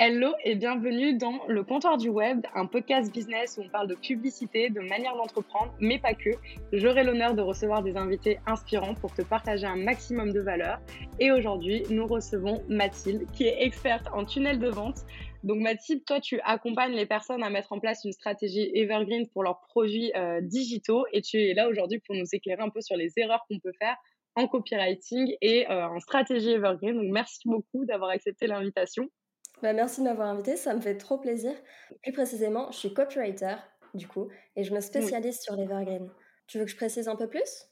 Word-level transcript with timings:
Hello 0.00 0.32
et 0.44 0.54
bienvenue 0.54 1.18
dans 1.18 1.44
le 1.48 1.64
comptoir 1.64 1.96
du 1.96 2.08
web, 2.08 2.46
un 2.54 2.66
podcast 2.66 3.12
business 3.12 3.58
où 3.58 3.62
on 3.62 3.68
parle 3.68 3.88
de 3.88 3.96
publicité, 3.96 4.70
de 4.70 4.78
manière 4.78 5.16
d'entreprendre, 5.16 5.74
mais 5.80 5.98
pas 5.98 6.14
que. 6.14 6.30
J'aurai 6.72 7.02
l'honneur 7.02 7.34
de 7.34 7.42
recevoir 7.42 7.82
des 7.82 7.96
invités 7.96 8.38
inspirants 8.46 8.94
pour 8.94 9.12
te 9.12 9.22
partager 9.22 9.66
un 9.66 9.74
maximum 9.74 10.32
de 10.32 10.38
valeur. 10.38 10.78
Et 11.18 11.32
aujourd'hui, 11.32 11.82
nous 11.90 12.06
recevons 12.06 12.62
Mathilde, 12.68 13.28
qui 13.32 13.48
est 13.48 13.60
experte 13.60 14.06
en 14.12 14.24
tunnel 14.24 14.60
de 14.60 14.68
vente. 14.68 14.98
Donc 15.42 15.58
Mathilde, 15.58 16.04
toi, 16.04 16.20
tu 16.20 16.38
accompagnes 16.44 16.94
les 16.94 17.06
personnes 17.06 17.42
à 17.42 17.50
mettre 17.50 17.72
en 17.72 17.80
place 17.80 18.04
une 18.04 18.12
stratégie 18.12 18.70
evergreen 18.74 19.26
pour 19.26 19.42
leurs 19.42 19.62
produits 19.62 20.12
euh, 20.14 20.40
digitaux 20.40 21.06
et 21.12 21.22
tu 21.22 21.42
es 21.42 21.54
là 21.54 21.68
aujourd'hui 21.68 21.98
pour 22.06 22.14
nous 22.14 22.26
éclairer 22.30 22.62
un 22.62 22.70
peu 22.70 22.82
sur 22.82 22.94
les 22.94 23.14
erreurs 23.16 23.44
qu'on 23.50 23.58
peut 23.58 23.74
faire 23.80 23.96
en 24.36 24.46
copywriting 24.46 25.34
et 25.40 25.68
euh, 25.68 25.88
en 25.88 25.98
stratégie 25.98 26.50
evergreen. 26.50 26.94
Donc 26.94 27.10
merci 27.10 27.40
beaucoup 27.46 27.84
d'avoir 27.84 28.10
accepté 28.10 28.46
l'invitation. 28.46 29.10
Bah, 29.62 29.72
merci 29.72 30.00
de 30.00 30.04
m'avoir 30.04 30.28
invité, 30.28 30.56
ça 30.56 30.74
me 30.74 30.80
fait 30.80 30.96
trop 30.96 31.18
plaisir. 31.18 31.52
Plus 32.02 32.12
précisément, 32.12 32.70
je 32.70 32.78
suis 32.78 32.94
copywriter, 32.94 33.56
du 33.94 34.06
coup, 34.06 34.28
et 34.56 34.62
je 34.62 34.72
me 34.72 34.80
spécialise 34.80 35.40
sur 35.40 35.56
l'Evergreen. 35.56 36.10
Tu 36.46 36.58
veux 36.58 36.64
que 36.64 36.70
je 36.70 36.76
précise 36.76 37.08
un 37.08 37.16
peu 37.16 37.28
plus? 37.28 37.68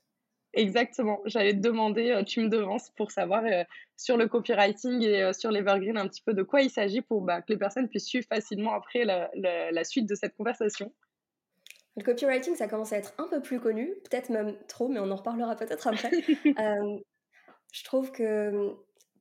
Exactement, 0.56 1.20
j'allais 1.26 1.52
te 1.52 1.58
demander, 1.58 2.10
euh, 2.12 2.22
tu 2.22 2.40
me 2.40 2.48
devances 2.48 2.88
pour 2.96 3.10
savoir 3.10 3.44
euh, 3.44 3.62
sur 3.98 4.16
le 4.16 4.26
copywriting 4.26 5.02
et 5.02 5.22
euh, 5.22 5.32
sur 5.34 5.50
l'Evergreen 5.50 5.98
un 5.98 6.08
petit 6.08 6.22
peu 6.22 6.32
de 6.32 6.42
quoi 6.42 6.62
il 6.62 6.70
s'agit 6.70 7.02
pour 7.02 7.20
bah, 7.20 7.42
que 7.42 7.52
les 7.52 7.58
personnes 7.58 7.88
puissent 7.88 8.06
suivre 8.06 8.26
facilement 8.26 8.72
après 8.72 9.04
la, 9.04 9.30
la, 9.34 9.84
suite 9.84 10.08
de 10.08 10.14
cette 10.14 10.34
conversation. 10.34 10.90
Le 11.98 12.02
copywriting, 12.02 12.54
ça 12.56 12.68
commence 12.68 12.94
à 12.94 12.96
être 12.96 13.12
un 13.18 13.28
peu 13.28 13.42
plus 13.42 13.60
connu, 13.60 13.94
peut-être 14.08 14.30
même 14.30 14.56
trop, 14.66 14.88
mais 14.88 14.98
on 14.98 15.10
en 15.10 15.16
reparlera 15.16 15.56
peut-être 15.56 15.88
après. 15.88 16.10
je 17.72 17.84
trouve 17.84 18.10
que 18.10 18.74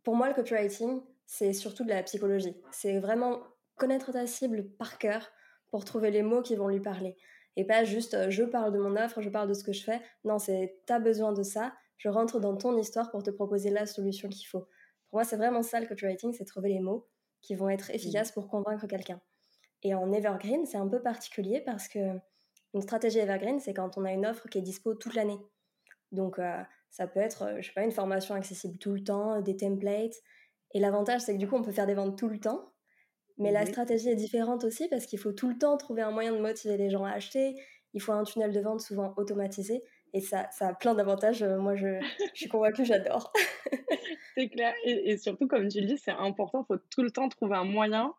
pour 0.04 0.16
moi, 0.16 0.30
le 0.30 0.36
copywriting, 0.36 1.02
c'est 1.26 1.54
surtout 1.54 1.84
de 1.84 1.90
la 1.90 2.04
psychologie. 2.04 2.56
C'est 2.72 3.00
vraiment 3.00 3.42
connaître 3.76 4.12
ta 4.12 4.28
cible 4.28 4.68
par 4.78 4.98
cœur 4.98 5.30
pour 5.70 5.86
trouver 5.86 6.12
les 6.12 6.22
mots 6.22 6.42
qui 6.42 6.56
vont 6.56 6.68
lui 6.68 6.80
parler. 6.80 7.18
Et 7.58 7.66
pas 7.66 7.84
juste 7.84 8.14
euh, 8.14 8.30
je 8.30 8.44
parle 8.44 8.72
de 8.74 8.80
mon 8.80 8.96
offre, 8.96 9.22
je 9.22 9.30
parle 9.30 9.48
de 9.48 9.54
ce 9.54 9.64
que 9.64 9.74
je 9.74 9.84
fais. 9.84 10.02
Non, 10.24 10.40
c'est 10.40 10.82
t'as 10.86 11.00
besoin 11.00 11.34
de 11.34 11.44
ça, 11.44 11.74
je 11.98 12.10
rentre 12.10 12.40
dans 12.40 12.56
ton 12.56 12.78
histoire 12.78 13.12
pour 13.12 13.24
te 13.24 13.32
proposer 13.32 13.70
la 13.70 13.86
solution 13.86 14.30
qu'il 14.30 14.48
faut. 14.48 14.68
Pour 15.10 15.20
moi, 15.20 15.24
c'est 15.24 15.38
vraiment 15.38 15.64
ça 15.64 15.80
le 15.80 15.88
copywriting, 15.88 16.34
c'est 16.34 16.46
trouver 16.46 16.70
les 16.70 16.80
mots 16.80 17.08
qui 17.42 17.56
vont 17.56 17.70
être 17.70 17.92
efficaces 17.92 18.32
pour 18.32 18.48
convaincre 18.48 18.88
quelqu'un. 18.88 19.22
Et 19.84 19.94
en 19.94 20.12
evergreen, 20.12 20.66
c'est 20.66 20.78
un 20.78 20.88
peu 20.88 21.02
particulier 21.02 21.62
parce 21.62 21.88
que 21.88 22.00
une 22.74 22.82
stratégie 22.82 23.20
evergreen, 23.20 23.60
c'est 23.60 23.74
quand 23.74 23.98
on 23.98 24.04
a 24.04 24.12
une 24.12 24.26
offre 24.26 24.50
qui 24.50 24.58
est 24.58 24.62
dispo 24.62 24.96
toute 24.96 25.16
l'année. 25.16 25.40
Donc, 26.12 26.40
euh, 26.40 26.62
ça 26.90 27.08
peut 27.08 27.20
être, 27.20 27.44
euh, 27.44 27.62
je 27.62 27.68
sais 27.68 27.74
pas, 27.74 27.84
une 27.84 27.92
formation 27.92 28.36
accessible 28.36 28.78
tout 28.78 28.94
le 28.94 29.04
temps, 29.04 29.42
des 29.42 29.56
templates, 29.56 30.16
et 30.76 30.80
l'avantage, 30.80 31.22
c'est 31.22 31.34
que 31.34 31.40
du 31.40 31.48
coup, 31.48 31.56
on 31.56 31.62
peut 31.62 31.72
faire 31.72 31.88
des 31.88 31.94
ventes 31.94 32.18
tout 32.18 32.28
le 32.28 32.38
temps. 32.38 32.74
Mais 33.38 33.52
la 33.52 33.66
stratégie 33.66 34.10
est 34.10 34.16
différente 34.16 34.66
aussi 34.66 34.90
parce 34.90 35.06
qu'il 35.06 35.20
faut 35.20 35.32
tout 35.32 35.48
le 35.48 35.58
temps 35.58 35.78
trouver 35.78 36.02
un 36.02 36.12
moyen 36.12 36.34
de 36.34 36.40
motiver 36.40 36.76
les 36.76 36.90
gens 36.90 37.06
à 37.06 37.12
acheter. 37.12 37.56
Il 37.94 38.02
faut 38.02 38.12
un 38.12 38.24
tunnel 38.24 38.52
de 38.52 38.60
vente 38.60 38.82
souvent 38.82 39.14
automatisé. 39.16 39.84
Et 40.14 40.20
ça, 40.20 40.50
ça 40.52 40.68
a 40.68 40.74
plein 40.74 40.94
d'avantages. 40.94 41.44
Euh, 41.44 41.58
moi, 41.58 41.76
je, 41.76 42.02
je 42.34 42.40
suis 42.40 42.50
convaincue, 42.50 42.84
j'adore. 42.84 43.32
c'est 44.36 44.50
clair. 44.50 44.74
Et, 44.84 45.12
et, 45.12 45.18
surtout, 45.18 45.48
comme 45.48 45.70
tu 45.70 45.80
le 45.80 45.88
dis, 45.88 45.98
c'est 45.98 46.12
important. 46.12 46.64
Il 46.64 46.76
faut 46.76 46.82
tout 46.90 47.04
le 47.04 47.12
temps 47.12 47.30
trouver 47.30 47.56
un 47.56 47.64
moyen 47.64 48.14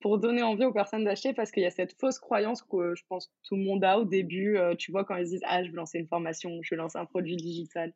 pour 0.00 0.18
donner 0.18 0.42
envie 0.42 0.64
aux 0.64 0.72
personnes 0.72 1.04
d'acheter 1.04 1.34
parce 1.34 1.50
qu'il 1.50 1.62
y 1.62 1.66
a 1.66 1.70
cette 1.70 1.98
fausse 2.00 2.18
croyance 2.18 2.62
que 2.62 2.94
je 2.94 3.02
pense 3.08 3.30
tout 3.44 3.56
le 3.56 3.62
monde 3.62 3.84
a 3.84 3.98
au 3.98 4.04
début. 4.04 4.56
Euh, 4.56 4.74
tu 4.74 4.90
vois, 4.90 5.04
quand 5.04 5.16
ils 5.16 5.24
disent 5.24 5.42
Ah, 5.46 5.62
je 5.62 5.70
veux 5.70 5.76
lancer 5.76 5.98
une 5.98 6.08
formation, 6.08 6.58
je 6.62 6.74
veux 6.74 6.78
lancer 6.78 6.98
un 6.98 7.04
produit 7.04 7.36
digital, 7.36 7.92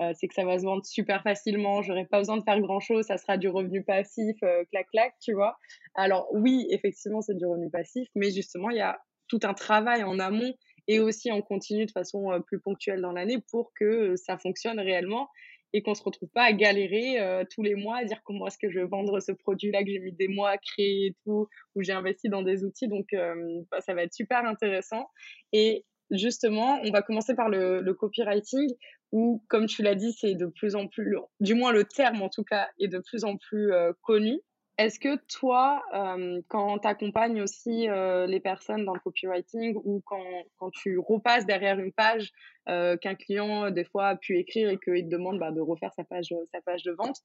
euh, 0.00 0.12
c'est 0.14 0.28
que 0.28 0.34
ça 0.34 0.44
va 0.44 0.58
se 0.58 0.64
vendre 0.64 0.84
super 0.84 1.22
facilement, 1.22 1.82
j'aurai 1.82 2.06
pas 2.06 2.18
besoin 2.18 2.36
de 2.36 2.44
faire 2.44 2.60
grand 2.60 2.80
chose, 2.80 3.06
ça 3.06 3.18
sera 3.18 3.36
du 3.36 3.48
revenu 3.48 3.82
passif, 3.82 4.36
euh, 4.42 4.64
clac, 4.70 4.88
clac, 4.90 5.14
tu 5.20 5.32
vois. 5.32 5.56
Alors, 5.94 6.28
oui, 6.32 6.66
effectivement, 6.70 7.20
c'est 7.20 7.36
du 7.36 7.46
revenu 7.46 7.70
passif, 7.70 8.08
mais 8.14 8.30
justement, 8.30 8.70
il 8.70 8.78
y 8.78 8.82
a 8.82 9.00
tout 9.28 9.40
un 9.42 9.54
travail 9.54 10.04
en 10.04 10.18
amont 10.18 10.54
et 10.86 11.00
aussi 11.00 11.30
en 11.30 11.42
continu 11.42 11.84
de 11.84 11.90
façon 11.90 12.40
plus 12.46 12.60
ponctuelle 12.60 13.02
dans 13.02 13.12
l'année 13.12 13.38
pour 13.50 13.72
que 13.78 14.16
ça 14.16 14.38
fonctionne 14.38 14.80
réellement 14.80 15.28
et 15.72 15.82
qu'on 15.82 15.94
se 15.94 16.02
retrouve 16.02 16.28
pas 16.30 16.44
à 16.44 16.52
galérer 16.52 17.20
euh, 17.20 17.44
tous 17.52 17.62
les 17.62 17.74
mois 17.74 17.98
à 17.98 18.04
dire 18.04 18.22
comment 18.24 18.46
est-ce 18.46 18.58
que 18.58 18.70
je 18.70 18.80
vais 18.80 18.86
vendre 18.86 19.20
ce 19.20 19.32
produit-là 19.32 19.82
que 19.84 19.90
j'ai 19.90 19.98
mis 19.98 20.12
des 20.12 20.28
mois 20.28 20.50
à 20.50 20.58
créer 20.58 21.06
et 21.06 21.16
tout, 21.24 21.48
où 21.74 21.82
j'ai 21.82 21.92
investi 21.92 22.28
dans 22.28 22.42
des 22.42 22.64
outils. 22.64 22.88
Donc, 22.88 23.06
euh, 23.12 23.34
bah, 23.70 23.80
ça 23.80 23.94
va 23.94 24.02
être 24.02 24.14
super 24.14 24.44
intéressant. 24.44 25.08
Et 25.52 25.84
justement, 26.10 26.80
on 26.84 26.90
va 26.90 27.02
commencer 27.02 27.34
par 27.34 27.48
le, 27.48 27.80
le 27.80 27.94
copywriting, 27.94 28.68
où, 29.12 29.42
comme 29.48 29.66
tu 29.66 29.82
l'as 29.82 29.94
dit, 29.94 30.12
c'est 30.12 30.34
de 30.34 30.46
plus 30.46 30.74
en 30.74 30.86
plus, 30.86 31.16
du 31.40 31.54
moins 31.54 31.72
le 31.72 31.84
terme 31.84 32.22
en 32.22 32.28
tout 32.28 32.44
cas, 32.44 32.68
est 32.78 32.88
de 32.88 32.98
plus 32.98 33.24
en 33.24 33.36
plus 33.36 33.72
euh, 33.72 33.92
connu. 34.02 34.40
Est-ce 34.78 35.00
que 35.00 35.16
toi, 35.26 35.82
euh, 35.92 36.40
quand 36.46 36.78
tu 36.78 36.86
accompagnes 36.86 37.42
aussi 37.42 37.88
euh, 37.88 38.26
les 38.28 38.38
personnes 38.38 38.84
dans 38.84 38.94
le 38.94 39.00
copywriting 39.00 39.74
ou 39.84 40.00
quand, 40.06 40.22
quand 40.56 40.70
tu 40.70 40.98
repasses 41.00 41.46
derrière 41.46 41.80
une 41.80 41.92
page 41.92 42.30
euh, 42.68 42.96
qu'un 42.96 43.16
client, 43.16 43.72
des 43.72 43.82
fois, 43.82 44.06
a 44.06 44.16
pu 44.16 44.38
écrire 44.38 44.70
et 44.70 44.78
qu'il 44.78 45.04
te 45.04 45.10
demande 45.10 45.40
bah, 45.40 45.50
de 45.50 45.60
refaire 45.60 45.92
sa 45.94 46.04
page, 46.04 46.32
sa 46.52 46.60
page 46.60 46.84
de 46.84 46.92
vente, 46.92 47.16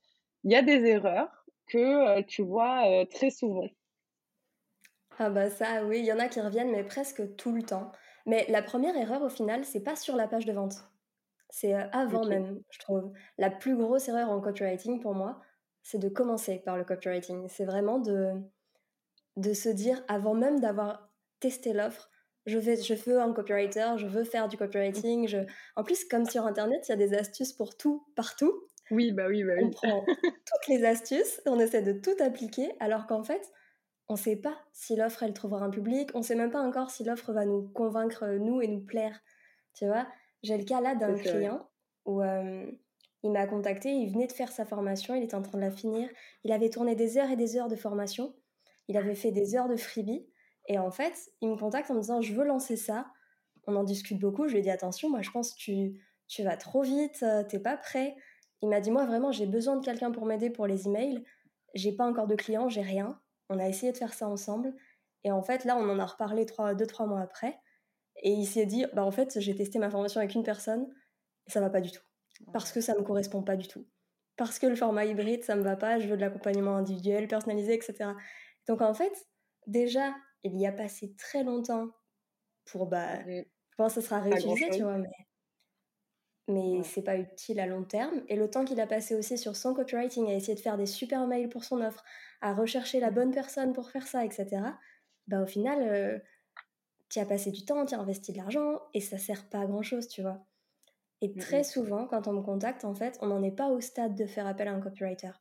il 0.43 0.51
y 0.51 0.55
a 0.55 0.63
des 0.63 0.83
erreurs 0.85 1.45
que 1.67 2.21
tu 2.23 2.41
vois 2.41 3.05
très 3.11 3.29
souvent? 3.29 3.69
Ah 5.19 5.29
bah 5.29 5.51
ça, 5.51 5.85
oui, 5.85 5.99
il 5.99 6.05
y 6.05 6.11
en 6.11 6.19
a 6.19 6.27
qui 6.27 6.41
reviennent, 6.41 6.71
mais 6.71 6.83
presque 6.83 7.35
tout 7.35 7.53
le 7.53 7.61
temps. 7.61 7.91
Mais 8.25 8.47
la 8.49 8.63
première 8.63 8.97
erreur, 8.97 9.21
au 9.21 9.29
final, 9.29 9.63
c'est 9.63 9.83
pas 9.83 9.95
sur 9.95 10.15
la 10.15 10.27
page 10.27 10.45
de 10.45 10.53
vente. 10.53 10.83
C'est 11.49 11.73
avant 11.73 12.25
même, 12.25 12.59
je 12.71 12.79
trouve. 12.79 13.13
La 13.37 13.51
plus 13.51 13.77
grosse 13.77 14.09
erreur 14.09 14.31
en 14.31 14.41
copywriting 14.41 14.99
pour 14.99 15.13
moi, 15.13 15.39
c'est 15.83 15.99
de 15.99 16.09
commencer 16.09 16.59
par 16.65 16.77
le 16.77 16.85
copywriting. 16.85 17.47
C'est 17.49 17.65
vraiment 17.65 17.99
de, 17.99 18.31
de 19.37 19.53
se 19.53 19.69
dire, 19.69 20.03
avant 20.07 20.33
même 20.33 20.59
d'avoir 20.59 21.09
testé 21.39 21.73
l'offre, 21.73 22.09
je, 22.45 22.57
vais, 22.57 22.81
je 22.81 22.93
veux 22.93 23.21
un 23.21 23.33
copywriter, 23.33 23.93
je 23.97 24.07
veux 24.07 24.23
faire 24.23 24.47
du 24.47 24.57
copywriting. 24.57 25.27
Je... 25.27 25.39
En 25.75 25.83
plus, 25.83 26.05
comme 26.05 26.25
sur 26.25 26.45
Internet, 26.45 26.85
il 26.87 26.91
y 26.91 26.93
a 26.93 26.97
des 26.97 27.13
astuces 27.13 27.53
pour 27.53 27.77
tout, 27.77 28.05
partout. 28.15 28.67
Oui, 28.91 29.11
bah 29.11 29.27
oui, 29.27 29.43
bah 29.43 29.53
oui. 29.57 29.65
On 29.65 29.69
prend 29.71 30.05
toutes 30.23 30.67
les 30.67 30.83
astuces, 30.85 31.41
on 31.45 31.59
essaie 31.59 31.81
de 31.81 31.93
tout 31.93 32.15
appliquer, 32.21 32.71
alors 32.79 33.07
qu'en 33.07 33.23
fait, 33.23 33.41
on 34.09 34.13
ne 34.13 34.19
sait 34.19 34.35
pas 34.35 34.57
si 34.73 34.95
l'offre, 34.95 35.23
elle 35.23 35.33
trouvera 35.33 35.65
un 35.65 35.69
public, 35.69 36.09
on 36.13 36.19
ne 36.19 36.23
sait 36.23 36.35
même 36.35 36.51
pas 36.51 36.61
encore 36.61 36.91
si 36.91 37.03
l'offre 37.03 37.31
va 37.31 37.45
nous 37.45 37.69
convaincre, 37.69 38.25
nous, 38.39 38.61
et 38.61 38.67
nous 38.67 38.81
plaire. 38.81 39.21
Tu 39.73 39.85
vois, 39.85 40.05
j'ai 40.43 40.57
le 40.57 40.65
cas 40.65 40.81
là 40.81 40.95
d'un 40.95 41.15
client 41.15 41.69
où 42.05 42.21
euh, 42.21 42.65
il 43.23 43.31
m'a 43.31 43.47
contacté, 43.47 43.89
il 43.89 44.11
venait 44.11 44.27
de 44.27 44.33
faire 44.33 44.51
sa 44.51 44.65
formation, 44.65 45.15
il 45.15 45.23
était 45.23 45.35
en 45.35 45.41
train 45.41 45.57
de 45.57 45.63
la 45.63 45.71
finir. 45.71 46.09
Il 46.43 46.51
avait 46.51 46.69
tourné 46.69 46.93
des 46.93 47.17
heures 47.17 47.31
et 47.31 47.37
des 47.37 47.55
heures 47.55 47.69
de 47.69 47.75
formation. 47.77 48.35
Il 48.89 48.97
avait 48.97 49.15
fait 49.15 49.31
des 49.31 49.55
heures 49.55 49.69
de 49.69 49.77
freebie. 49.77 50.27
Et 50.67 50.77
en 50.77 50.91
fait, 50.91 51.31
il 51.41 51.49
me 51.49 51.55
contacte 51.55 51.89
en 51.89 51.95
me 51.95 52.01
disant 52.01 52.21
Je 52.21 52.33
veux 52.33 52.43
lancer 52.43 52.75
ça. 52.75 53.07
On 53.65 53.75
en 53.77 53.85
discute 53.85 54.19
beaucoup. 54.19 54.47
Je 54.47 54.53
lui 54.53 54.59
ai 54.59 54.61
dit 54.61 54.69
Attention, 54.69 55.09
moi 55.09 55.21
je 55.21 55.31
pense 55.31 55.53
que 55.53 55.57
tu, 55.57 56.01
tu 56.27 56.43
vas 56.43 56.57
trop 56.57 56.81
vite, 56.81 57.23
euh, 57.23 57.43
t'es 57.43 57.59
pas 57.59 57.77
prêt. 57.77 58.15
Il 58.61 58.67
m'a 58.67 58.81
dit 58.81 58.91
Moi 58.91 59.05
vraiment, 59.05 59.31
j'ai 59.31 59.45
besoin 59.45 59.77
de 59.77 59.85
quelqu'un 59.85 60.11
pour 60.11 60.25
m'aider 60.25 60.49
pour 60.49 60.67
les 60.67 60.87
emails. 60.87 61.23
J'ai 61.75 61.93
pas 61.93 62.05
encore 62.05 62.27
de 62.27 62.35
clients, 62.35 62.67
j'ai 62.67 62.81
rien. 62.81 63.19
On 63.49 63.57
a 63.57 63.69
essayé 63.69 63.93
de 63.93 63.97
faire 63.97 64.13
ça 64.13 64.27
ensemble. 64.27 64.73
Et 65.23 65.31
en 65.31 65.41
fait, 65.41 65.63
là, 65.63 65.77
on 65.77 65.89
en 65.89 65.99
a 65.99 66.05
reparlé 66.05 66.45
trois, 66.45 66.73
deux, 66.73 66.87
trois 66.87 67.05
mois 67.05 67.21
après. 67.21 67.57
Et 68.21 68.31
il 68.31 68.45
s'est 68.45 68.65
dit 68.65 68.85
Bah 68.93 69.05
en 69.05 69.11
fait, 69.11 69.39
j'ai 69.39 69.55
testé 69.55 69.79
ma 69.79 69.89
formation 69.89 70.19
avec 70.19 70.35
une 70.35 70.43
personne 70.43 70.87
et 71.47 71.51
ça 71.51 71.61
va 71.61 71.69
pas 71.69 71.81
du 71.81 71.91
tout 71.91 72.03
parce 72.51 72.71
que 72.71 72.81
ça 72.81 72.95
me 72.95 73.03
correspond 73.03 73.43
pas 73.43 73.55
du 73.55 73.67
tout. 73.67 73.87
Parce 74.37 74.59
que 74.59 74.67
le 74.67 74.75
format 74.75 75.05
hybride, 75.05 75.43
ça 75.43 75.55
me 75.55 75.63
va 75.63 75.75
pas, 75.75 75.99
je 75.99 76.07
veux 76.07 76.15
de 76.17 76.21
l'accompagnement 76.21 76.75
individuel, 76.77 77.27
personnalisé, 77.27 77.75
etc. 77.75 78.15
Donc 78.67 78.81
en 78.81 78.93
fait, 78.93 79.13
déjà, 79.67 80.15
il 80.43 80.57
y 80.59 80.65
a 80.67 80.71
passé 80.71 81.15
très 81.17 81.43
longtemps 81.43 81.89
pour, 82.65 82.87
bah, 82.87 83.23
je 83.27 83.43
pense 83.77 83.95
que 83.95 84.01
ça 84.01 84.07
sera 84.07 84.21
réutilisé, 84.21 84.69
tu 84.71 84.83
vois, 84.83 84.97
mais, 84.99 85.09
mais 86.47 86.83
c'est 86.83 87.03
pas 87.03 87.17
utile 87.17 87.59
à 87.59 87.67
long 87.67 87.83
terme. 87.83 88.23
Et 88.27 88.35
le 88.35 88.49
temps 88.49 88.65
qu'il 88.65 88.79
a 88.81 88.87
passé 88.87 89.15
aussi 89.15 89.37
sur 89.37 89.55
son 89.55 89.73
copywriting, 89.73 90.27
à 90.29 90.33
essayer 90.33 90.55
de 90.55 90.59
faire 90.59 90.77
des 90.77 90.85
super 90.85 91.25
mails 91.27 91.49
pour 91.49 91.63
son 91.63 91.81
offre, 91.81 92.03
à 92.41 92.53
rechercher 92.53 92.99
la 92.99 93.11
bonne 93.11 93.31
personne 93.31 93.73
pour 93.73 93.89
faire 93.89 94.07
ça, 94.07 94.25
etc., 94.25 94.61
bah 95.27 95.41
au 95.41 95.45
final, 95.45 95.81
euh, 95.83 96.19
tu 97.09 97.19
as 97.19 97.25
passé 97.25 97.51
du 97.51 97.65
temps, 97.65 97.85
tu 97.85 97.95
as 97.95 97.99
investi 97.99 98.33
de 98.33 98.37
l'argent, 98.37 98.81
et 98.93 99.01
ça 99.01 99.17
sert 99.17 99.49
pas 99.49 99.61
à 99.61 99.65
grand 99.67 99.83
chose, 99.83 100.07
tu 100.09 100.21
vois. 100.21 100.45
Et 101.23 101.29
mmh 101.29 101.39
très 101.39 101.63
souvent, 101.63 102.05
quand 102.05 102.27
on 102.27 102.33
me 102.33 102.41
contacte, 102.41 102.83
en 102.83 102.93
fait, 102.93 103.17
on 103.21 103.27
n'en 103.27 103.41
est 103.43 103.55
pas 103.55 103.69
au 103.69 103.79
stade 103.79 104.13
de 104.13 104.25
faire 104.25 104.45
appel 104.45 104.67
à 104.67 104.73
un 104.73 104.81
copywriter. 104.81 105.31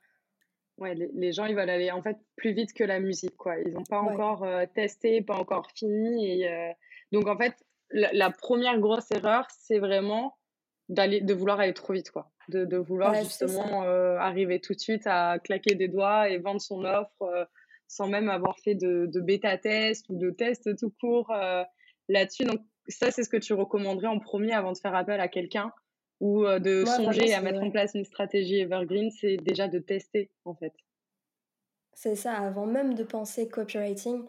Ouais, 0.79 0.95
les, 0.95 1.33
gens, 1.33 1.47
ils 1.47 1.57
veulent 1.57 1.69
aller 1.69 1.91
en 1.91 2.01
fait 2.03 2.17
plus 2.37 2.53
vite 2.53 2.73
que 2.73 2.85
la 2.85 3.01
musique, 3.01 3.37
quoi. 3.37 3.59
Ils 3.59 3.73
n'ont 3.73 3.83
pas 3.83 3.99
encore 3.99 4.45
euh, 4.45 4.65
testé, 4.73 5.23
pas 5.23 5.35
encore 5.35 5.69
fini. 5.75 6.41
Et, 6.41 6.49
euh, 6.49 6.71
Donc, 7.11 7.27
en 7.27 7.37
fait, 7.37 7.55
la, 7.91 8.31
première 8.31 8.79
grosse 8.79 9.11
erreur, 9.11 9.49
c'est 9.51 9.81
vraiment 9.81 10.39
d'aller, 10.89 11.21
de 11.21 11.35
vouloir 11.35 11.59
aller 11.59 11.75
trop 11.75 11.95
vite, 11.95 12.13
quoi. 12.13 12.31
De, 12.49 12.65
de 12.65 12.77
vouloir 12.77 13.15
justement 13.15 13.83
euh, 13.83 14.17
arriver 14.19 14.61
tout 14.61 14.75
de 14.75 14.81
suite 14.81 15.07
à 15.07 15.41
claquer 15.41 15.75
des 15.75 15.89
doigts 15.89 16.29
et 16.29 16.39
vendre 16.39 16.61
son 16.61 16.85
offre 16.85 17.49
sans 17.89 18.07
même 18.07 18.29
avoir 18.31 18.57
fait 18.61 18.77
de, 18.77 19.07
de 19.07 19.21
bêta-test 19.21 20.09
ou 20.11 20.17
de 20.17 20.31
test 20.31 20.77
tout 20.77 20.93
court 21.01 21.33
là-dessus. 22.09 22.45
Donc, 22.45 22.61
ça, 22.89 23.11
c'est 23.11 23.23
ce 23.23 23.29
que 23.29 23.37
tu 23.37 23.53
recommanderais 23.53 24.09
en 24.09 24.19
premier 24.19 24.53
avant 24.53 24.73
de 24.73 24.79
faire 24.79 24.95
appel 24.95 25.21
à 25.21 25.29
quelqu'un 25.29 25.73
ou 26.21 26.45
euh, 26.45 26.59
de 26.59 26.85
songer 26.85 27.35
à 27.35 27.41
mettre 27.41 27.63
en 27.63 27.71
place 27.71 27.93
une 27.95 28.05
stratégie 28.05 28.61
evergreen, 28.61 29.11
c'est 29.11 29.37
déjà 29.39 29.69
de 29.69 29.79
tester 29.79 30.31
en 30.45 30.55
fait. 30.55 30.73
C'est 31.95 32.15
ça, 32.15 32.35
avant 32.35 32.67
même 32.67 32.95
de 32.95 33.05
penser 33.05 33.49
copywriting, 33.49 34.25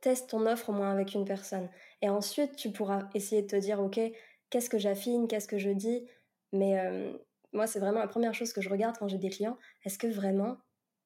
teste 0.00 0.30
ton 0.30 0.46
offre 0.46 0.70
au 0.70 0.72
moins 0.72 0.90
avec 0.90 1.14
une 1.14 1.24
personne. 1.24 1.68
Et 2.02 2.08
ensuite, 2.08 2.56
tu 2.56 2.70
pourras 2.70 3.08
essayer 3.14 3.42
de 3.42 3.46
te 3.46 3.56
dire, 3.56 3.80
OK, 3.80 4.00
qu'est-ce 4.50 4.68
que 4.68 4.78
j'affine, 4.78 5.28
qu'est-ce 5.28 5.48
que 5.48 5.58
je 5.58 5.70
dis? 5.70 6.06
Mais 6.52 6.78
euh, 6.78 7.12
moi, 7.52 7.66
c'est 7.66 7.78
vraiment 7.78 8.00
la 8.00 8.08
première 8.08 8.34
chose 8.34 8.52
que 8.52 8.60
je 8.60 8.68
regarde 8.68 8.96
quand 8.98 9.08
j'ai 9.08 9.18
des 9.18 9.30
clients. 9.30 9.56
Est-ce 9.84 9.98
que 9.98 10.06
vraiment 10.06 10.58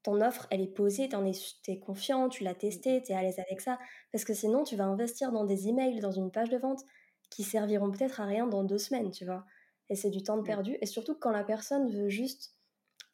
ton 0.02 0.20
offre, 0.20 0.46
elle 0.50 0.60
est 0.60 0.74
posée, 0.74 1.08
tu 1.08 1.16
es, 1.16 1.74
es 1.74 1.78
confiant, 1.78 2.28
tu 2.28 2.44
l'as 2.44 2.54
testée, 2.54 3.02
tu 3.02 3.12
es 3.12 3.14
à 3.14 3.22
l'aise 3.22 3.38
avec 3.38 3.60
ça 3.60 3.78
Parce 4.12 4.24
que 4.24 4.34
sinon, 4.34 4.64
tu 4.64 4.76
vas 4.76 4.84
investir 4.84 5.32
dans 5.32 5.44
des 5.44 5.68
emails, 5.68 6.00
dans 6.00 6.12
une 6.12 6.30
page 6.30 6.50
de 6.50 6.56
vente 6.56 6.82
qui 7.30 7.42
serviront 7.42 7.90
peut-être 7.90 8.20
à 8.20 8.24
rien 8.24 8.46
dans 8.46 8.64
deux 8.64 8.78
semaines, 8.78 9.10
tu 9.10 9.24
vois. 9.24 9.44
Et 9.90 9.96
c'est 9.96 10.10
du 10.10 10.22
temps 10.22 10.36
de 10.36 10.42
perdu. 10.42 10.76
Et 10.80 10.86
surtout 10.86 11.14
quand 11.14 11.30
la 11.30 11.44
personne 11.44 11.90
veut 11.90 12.08
juste. 12.08 12.54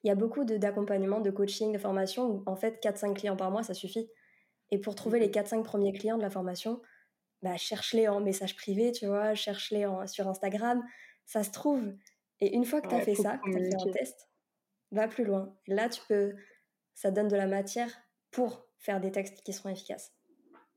Il 0.02 0.08
y 0.08 0.10
a 0.10 0.14
beaucoup 0.14 0.44
d'accompagnement, 0.44 1.20
de, 1.20 1.30
coaching, 1.30 1.72
de 1.72 1.78
formation 1.78 2.26
où 2.26 2.42
en 2.44 2.56
fait 2.56 2.82
4-5 2.82 3.14
clients 3.14 3.36
par 3.36 3.50
mois, 3.50 3.62
ça 3.62 3.72
suffit. 3.72 4.10
Et 4.70 4.78
pour 4.78 4.94
trouver 4.94 5.18
les 5.18 5.30
4-5 5.30 5.62
premiers 5.62 5.94
clients 5.94 6.18
de 6.18 6.22
la 6.22 6.30
formation, 6.30 6.82
bah, 7.42 7.56
cherche-les 7.56 8.08
en 8.08 8.20
message 8.20 8.54
privé, 8.54 8.92
tu 8.92 9.06
vois, 9.06 9.34
cherche-les 9.34 9.86
sur 10.06 10.28
Instagram, 10.28 10.82
ça 11.24 11.42
se 11.42 11.50
trouve. 11.50 11.94
Et 12.40 12.54
une 12.54 12.64
fois 12.64 12.82
que 12.82 12.88
tu 12.88 12.94
as 12.94 13.00
fait 13.00 13.14
ça, 13.14 13.38
que 13.38 13.50
tu 13.50 13.56
as 13.56 13.60
fait 13.60 13.88
un 13.88 13.92
test, 13.92 14.28
va 14.90 15.08
plus 15.08 15.24
loin. 15.24 15.56
là, 15.66 15.88
tu 15.88 16.02
peux, 16.06 16.34
ça 16.94 17.10
donne 17.10 17.28
de 17.28 17.36
la 17.36 17.46
matière 17.46 17.90
pour 18.30 18.66
faire 18.78 19.00
des 19.00 19.10
textes 19.10 19.42
qui 19.42 19.52
seront 19.52 19.70
efficaces. 19.70 20.12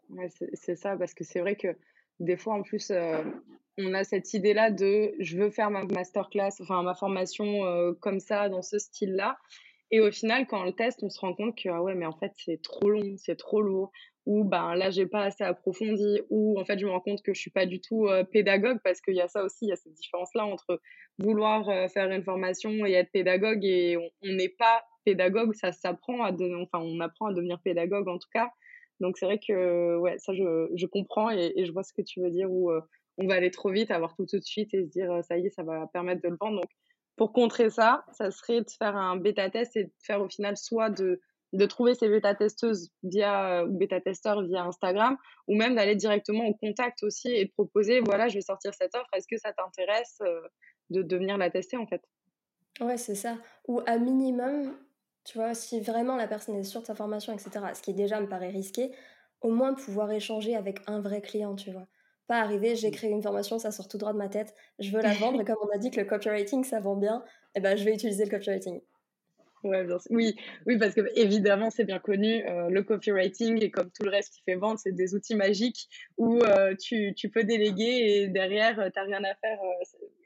Ouais, 0.09 0.29
c'est 0.53 0.75
ça, 0.75 0.95
parce 0.95 1.13
que 1.13 1.23
c'est 1.23 1.39
vrai 1.39 1.55
que 1.55 1.75
des 2.19 2.37
fois, 2.37 2.55
en 2.55 2.63
plus, 2.63 2.91
euh, 2.91 3.23
on 3.77 3.93
a 3.93 4.03
cette 4.03 4.33
idée-là 4.33 4.71
de 4.71 5.13
je 5.19 5.37
veux 5.37 5.49
faire 5.49 5.69
ma 5.69 5.83
masterclass, 5.83 6.53
enfin 6.61 6.81
ma 6.83 6.95
formation 6.95 7.65
euh, 7.65 7.93
comme 7.93 8.19
ça, 8.19 8.49
dans 8.49 8.61
ce 8.61 8.79
style-là. 8.79 9.37
Et 9.91 10.01
au 10.01 10.11
final, 10.11 10.47
quand 10.47 10.61
on 10.61 10.65
le 10.65 10.73
teste, 10.73 11.01
on 11.03 11.09
se 11.09 11.19
rend 11.19 11.33
compte 11.33 11.57
que, 11.57 11.69
ah 11.69 11.81
ouais, 11.81 11.95
mais 11.95 12.05
en 12.05 12.17
fait, 12.17 12.31
c'est 12.35 12.61
trop 12.61 12.89
long, 12.89 13.15
c'est 13.17 13.37
trop 13.37 13.61
lourd, 13.61 13.91
ou 14.25 14.43
ben 14.43 14.75
là, 14.75 14.89
j'ai 14.89 15.05
pas 15.05 15.23
assez 15.23 15.43
approfondi, 15.43 16.21
ou 16.29 16.59
en 16.59 16.65
fait, 16.65 16.77
je 16.77 16.85
me 16.85 16.91
rends 16.91 16.99
compte 16.99 17.21
que 17.21 17.33
je 17.33 17.39
suis 17.39 17.51
pas 17.51 17.65
du 17.65 17.79
tout 17.79 18.07
euh, 18.07 18.23
pédagogue, 18.25 18.79
parce 18.83 18.99
qu'il 18.99 19.15
y 19.15 19.21
a 19.21 19.27
ça 19.27 19.43
aussi, 19.43 19.65
il 19.65 19.69
y 19.69 19.71
a 19.71 19.77
cette 19.77 19.93
différence-là 19.93 20.45
entre 20.45 20.81
vouloir 21.19 21.89
faire 21.89 22.11
une 22.11 22.23
formation 22.23 22.85
et 22.85 22.91
être 22.91 23.11
pédagogue, 23.11 23.63
et 23.63 23.97
on 23.97 24.27
n'est 24.27 24.49
pas 24.49 24.83
pédagogue, 25.07 25.53
ça 25.53 25.71
s'apprend 25.71 26.23
à, 26.23 26.31
enfin, 26.33 26.79
on 26.79 26.99
apprend 26.99 27.27
à 27.27 27.33
devenir 27.33 27.59
pédagogue 27.61 28.09
en 28.09 28.17
tout 28.17 28.27
cas. 28.33 28.51
Donc 28.99 29.17
c'est 29.17 29.25
vrai 29.25 29.39
que 29.39 29.97
ouais, 29.97 30.17
ça 30.17 30.33
je, 30.33 30.69
je 30.75 30.85
comprends 30.85 31.29
et, 31.29 31.53
je 31.65 31.71
vois 31.71 31.83
ce 31.83 31.93
que 31.93 32.01
tu 32.01 32.19
veux 32.21 32.29
dire 32.29 32.51
où 32.51 32.71
euh, 32.71 32.81
on 33.17 33.27
va 33.27 33.35
aller 33.35 33.51
trop 33.51 33.69
vite, 33.69 33.91
avoir 33.91 34.15
tout 34.15 34.25
de 34.25 34.43
suite 34.43 34.73
et 34.73 34.83
se 34.83 34.89
dire 34.89 35.11
euh, 35.11 35.21
ça 35.21 35.37
y 35.37 35.45
est, 35.45 35.49
ça 35.49 35.63
va 35.63 35.87
permettre 35.87 36.21
de 36.21 36.29
le 36.29 36.37
vendre. 36.39 36.61
Pour 37.17 37.33
contrer 37.33 37.69
ça, 37.69 38.05
ça 38.13 38.31
serait 38.31 38.61
de 38.61 38.69
faire 38.69 38.95
un 38.95 39.17
bêta 39.17 39.49
test 39.49 39.75
et 39.75 39.85
de 39.85 39.91
faire 40.01 40.21
au 40.21 40.29
final 40.29 40.57
soit 40.57 40.89
de 40.89 41.21
de 41.53 41.65
trouver 41.65 41.95
ces 41.95 42.09
bêta 42.09 42.35
testeuses 42.35 42.91
via 43.03 43.63
ou 43.65 43.77
bêta 43.77 44.01
testeurs 44.01 44.43
via 44.43 44.63
Instagram 44.65 45.17
ou 45.47 45.55
même 45.55 45.75
d'aller 45.75 45.95
directement 45.95 46.45
au 46.45 46.53
contact 46.53 47.03
aussi 47.03 47.29
et 47.29 47.47
proposer 47.47 48.01
voilà, 48.01 48.27
je 48.27 48.35
vais 48.35 48.41
sortir 48.41 48.73
cette 48.73 48.93
offre, 48.95 49.07
est-ce 49.13 49.27
que 49.27 49.37
ça 49.37 49.53
t'intéresse 49.53 50.17
euh, 50.21 50.41
de, 50.89 51.01
de 51.03 51.17
venir 51.17 51.37
la 51.37 51.49
tester 51.49 51.77
en 51.77 51.87
fait? 51.87 52.01
Ouais, 52.79 52.97
c'est 52.97 53.15
ça. 53.15 53.37
Ou 53.67 53.81
à 53.85 53.97
minimum, 53.97 54.77
tu 55.23 55.37
vois, 55.37 55.53
si 55.53 55.79
vraiment 55.81 56.15
la 56.15 56.27
personne 56.27 56.55
est 56.55 56.63
sûre 56.63 56.81
de 56.81 56.85
sa 56.87 56.95
formation, 56.95 57.33
etc., 57.33 57.73
ce 57.73 57.81
qui 57.81 57.93
déjà 57.93 58.19
me 58.21 58.27
paraît 58.27 58.49
risqué, 58.49 58.91
au 59.41 59.51
moins 59.51 59.73
pouvoir 59.73 60.11
échanger 60.11 60.55
avec 60.55 60.79
un 60.87 61.01
vrai 61.01 61.21
client, 61.21 61.55
tu 61.55 61.71
vois. 61.71 61.87
Pas 62.27 62.39
arriver, 62.41 62.75
j'ai 62.75 62.91
créé 62.91 63.09
une 63.09 63.23
formation, 63.23 63.57
ça 63.57 63.71
sort 63.71 63.87
tout 63.87 63.97
droit 63.97 64.13
de 64.13 64.17
ma 64.17 64.29
tête, 64.29 64.53
je 64.79 64.91
veux 64.91 65.01
la 65.01 65.13
vendre, 65.13 65.41
et 65.41 65.45
comme 65.45 65.57
on 65.61 65.73
a 65.73 65.77
dit 65.77 65.91
que 65.91 65.99
le 65.99 66.05
copywriting, 66.05 66.63
ça 66.63 66.79
vend 66.79 66.95
bien, 66.95 67.23
eh 67.55 67.59
ben, 67.59 67.77
je 67.77 67.83
vais 67.83 67.93
utiliser 67.93 68.25
le 68.25 68.29
copywriting. 68.29 68.81
Ouais, 69.63 69.83
bien 69.83 69.97
sûr. 69.99 70.11
Oui, 70.11 70.35
oui, 70.65 70.77
parce 70.77 70.93
que 70.93 71.01
évidemment, 71.15 71.69
c'est 71.69 71.83
bien 71.83 71.99
connu, 71.99 72.45
euh, 72.47 72.69
le 72.69 72.83
copywriting 72.83 73.61
et 73.63 73.71
comme 73.71 73.89
tout 73.91 74.03
le 74.03 74.11
reste 74.11 74.33
qui 74.33 74.41
fait 74.43 74.55
vendre, 74.55 74.79
c'est 74.79 74.91
des 74.91 75.15
outils 75.15 75.35
magiques 75.35 75.87
où 76.17 76.39
euh, 76.43 76.75
tu, 76.75 77.13
tu, 77.15 77.29
peux 77.29 77.43
déléguer 77.43 77.83
et 77.83 78.27
derrière, 78.27 78.79
euh, 78.79 78.89
tu 78.89 78.99
n'as 78.99 79.05
rien 79.05 79.23
à 79.23 79.35
faire. 79.35 79.59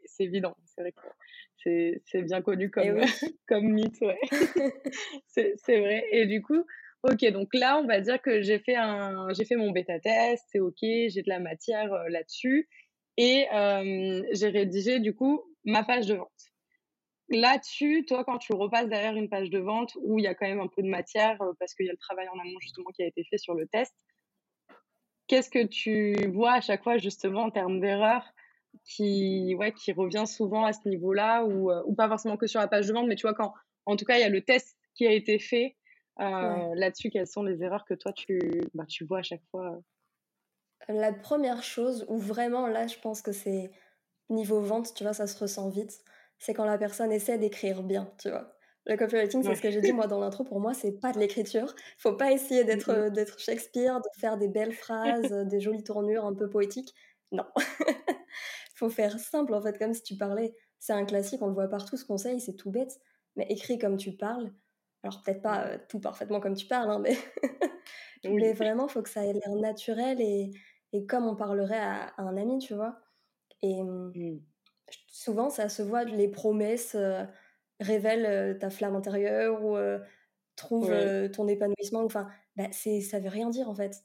c'est 0.06 0.24
évident. 0.24 0.56
C'est 0.65 0.81
vrai 0.81 0.92
que 0.92 2.01
c'est 2.06 2.21
bien 2.24 2.42
connu 2.42 2.69
comme, 2.69 2.89
oui. 2.89 3.01
comme 3.48 3.69
mythe, 3.69 4.01
ouais. 4.01 4.19
c'est 5.27 5.80
vrai. 5.80 6.06
Et 6.12 6.25
du 6.25 6.42
coup, 6.42 6.65
ok, 7.03 7.25
donc 7.31 7.50
là, 7.53 7.80
on 7.80 7.88
va 7.88 8.00
dire 8.00 8.21
que 8.21 8.42
j'ai 8.42 8.59
fait, 8.59 8.75
un, 8.75 9.27
fait 9.33 9.56
mon 9.56 9.71
bêta 9.71 10.00
test, 10.00 10.45
c'est 10.51 10.59
ok, 10.59 10.80
j'ai 10.81 11.21
de 11.21 11.30
la 11.30 11.39
matière 11.39 11.92
euh, 11.94 12.09
là-dessus. 12.09 12.69
Et 13.18 13.48
euh, 13.53 14.24
j'ai 14.31 14.50
rédigé, 14.50 15.00
du 15.00 15.15
coup, 15.15 15.44
ma 15.65 15.83
page 15.83 16.07
de 16.07 16.15
vente. 16.15 16.30
Là-dessus, 17.30 18.06
toi, 18.06 18.24
quand 18.24 18.38
tu 18.38 18.53
repasses 18.53 18.89
derrière 18.89 19.15
une 19.15 19.30
page 19.30 19.50
de 19.50 19.59
vente 19.59 19.98
où 20.01 20.19
il 20.19 20.24
y 20.24 20.27
a 20.27 20.36
quand 20.36 20.48
même 20.48 20.59
un 20.59 20.68
peu 20.68 20.81
de 20.81 20.89
matière, 20.89 21.42
euh, 21.42 21.53
parce 21.59 21.74
qu'il 21.74 21.86
y 21.86 21.89
a 21.89 21.94
le 21.94 21.98
travail 21.98 22.27
en 22.30 22.39
amont 22.39 22.59
justement 22.59 22.89
qui 22.92 23.03
a 23.03 23.07
été 23.07 23.24
fait 23.24 23.38
sur 23.38 23.53
le 23.53 23.68
test, 23.68 23.94
qu'est-ce 25.27 25.50
que 25.50 25.65
tu 25.65 26.13
vois 26.31 26.53
à 26.53 26.62
chaque 26.62 26.83
fois 26.83 26.98
justement 26.98 27.44
en 27.44 27.51
termes 27.51 27.80
d'erreurs 27.80 28.25
qui, 28.86 29.56
ouais, 29.56 29.74
qui 29.74 29.92
revient 29.92 30.25
souvent 30.27 30.65
à 30.65 30.74
ce 30.74 30.88
niveau-là, 30.88 31.45
ou, 31.45 31.71
ou 31.71 31.95
pas 31.95 32.07
forcément 32.07 32.38
que 32.38 32.48
sur 32.48 32.59
la 32.59 32.68
page 32.68 32.88
de 32.88 32.94
vente, 32.94 33.07
mais 33.07 33.15
tu 33.15 33.24
vois, 33.24 33.33
quand 33.33 33.53
en 33.86 33.95
tout 33.95 34.06
cas 34.06 34.18
il 34.18 34.21
y 34.21 34.25
a 34.25 34.30
le 34.30 34.42
test 34.42 34.77
qui 34.95 35.07
a 35.07 35.12
été 35.12 35.39
fait 35.39 35.75
euh, 36.19 36.75
là-dessus, 36.75 37.10
quelles 37.10 37.28
sont 37.28 37.44
les 37.44 37.63
erreurs 37.63 37.86
que 37.86 37.94
toi 37.94 38.12
tu, 38.13 38.40
bah, 38.74 38.86
tu 38.88 39.06
vois 39.06 39.19
à 39.19 39.24
chaque 39.24 39.44
fois 39.50 39.72
euh? 39.72 40.94
La 40.94 41.13
première 41.13 41.63
chose, 41.63 42.06
où 42.10 42.18
vraiment 42.18 42.68
là 42.68 42.88
je 42.88 42.98
pense 43.00 43.22
que 43.22 43.31
c'est 43.31 43.72
niveau 44.30 44.62
vente, 44.62 44.94
tu 44.94 45.04
vois, 45.04 45.13
ça 45.13 45.28
se 45.28 45.38
ressent 45.38 45.69
vite, 45.69 46.00
c'est 46.40 46.54
quand 46.54 46.66
la 46.66 46.78
personne 46.78 47.12
essaie 47.12 47.38
d'écrire 47.38 47.84
bien, 47.84 48.12
tu 48.19 48.30
vois. 48.30 48.58
Le 48.88 48.98
copywriting, 48.98 49.44
c'est 49.44 49.54
ce 49.54 49.62
que 49.62 49.69
j'ai 49.69 49.81
dit 49.81 49.94
moi 49.94 50.08
dans 50.08 50.19
l'intro, 50.19 50.44
pour 50.44 50.60
moi, 50.60 50.74
c'est 50.74 51.00
pas 51.00 51.12
de 51.12 51.19
l'écriture. 51.19 51.75
Faut 52.00 52.13
pas 52.13 52.31
essayer 52.31 52.63
d'être 52.63 52.92
mm-hmm. 52.92 53.12
d'être 53.12 53.40
Shakespeare, 53.40 54.00
de 54.00 54.19
faire 54.19 54.38
des 54.38 54.48
belles 54.48 54.74
phrases, 54.74 55.31
des 55.31 55.60
jolies 55.60 55.84
tournures 55.84 56.25
un 56.25 56.34
peu 56.34 56.50
poétiques. 56.50 56.96
Non. 57.31 57.46
faut 58.75 58.90
faire 58.90 59.19
simple 59.19 59.54
en 59.54 59.62
fait, 59.62 59.78
comme 59.78 59.94
si 59.94 60.02
tu 60.02 60.18
parlais. 60.18 60.56
C'est 60.80 60.94
un 60.94 61.06
classique, 61.06 61.44
on 61.44 61.48
le 61.48 61.54
voit 61.54 61.68
partout 61.68 61.96
ce 61.96 62.06
conseil, 62.06 62.40
c'est 62.42 62.56
tout 62.56 62.72
bête, 62.72 63.00
mais 63.36 63.46
écrit 63.50 63.78
comme 63.78 63.98
tu 63.98 64.13
parles. 64.13 64.52
Alors 65.03 65.21
peut-être 65.24 65.42
pas 65.42 65.65
euh, 65.65 65.77
tout 65.89 66.00
parfaitement 66.00 66.39
comme 66.39 66.56
tu 66.56 66.68
parles, 66.68 66.89
hein, 66.92 67.00
mais, 67.00 67.18
mais 68.24 68.53
vraiment, 68.53 68.88
faut 68.88 69.01
que 69.01 69.09
ça 69.09 69.25
ait 69.25 69.33
l'air 69.33 69.56
naturel 69.56 70.21
et, 70.21 70.51
et 70.94 71.06
comme 71.06 71.25
on 71.27 71.36
parlerait 71.36 71.80
à, 71.80 72.13
un 72.18 72.38
ami, 72.38 72.59
tu 72.59 72.75
vois? 72.75 73.00
Et 73.63 73.81
mmh. 73.81 74.42
souvent, 75.07 75.50
ça 75.50 75.69
se 75.69 75.81
voit, 75.81 76.03
les 76.03 76.27
promesses 76.27 76.95
euh, 76.95 77.24
révèlent 77.80 78.25
euh, 78.25 78.53
ta 78.53 78.69
flamme 78.69 78.95
intérieure 78.95 79.63
ou 79.63 79.77
trouve 80.56 80.94
ton 81.31 81.48
épanouissement. 81.48 82.03
Enfin, 82.03 82.27
bah, 82.56 82.71
ça 82.71 83.19
veut 83.19 83.30
rien 83.30 83.50
dire 83.50 83.69
en 83.69 83.75
fait. 83.75 84.03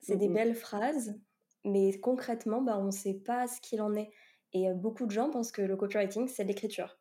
C'est 0.00 0.16
des 0.16 0.28
mmh 0.28 0.34
belles 0.34 0.54
phrases, 0.54 1.20
mais 1.64 1.98
concrètement, 1.98 2.62
bah, 2.62 2.78
on 2.78 2.84
ne 2.84 2.90
sait 2.90 3.14
pas 3.14 3.48
ce 3.48 3.60
qu'il 3.60 3.82
en 3.82 3.94
est. 3.94 4.10
Et 4.54 4.72
beaucoup 4.72 5.06
de 5.06 5.10
gens 5.10 5.28
pensent 5.28 5.52
que 5.52 5.60
le 5.60 5.76
copywriting, 5.76 6.28
c'est 6.28 6.44
l'écriture. 6.44 6.97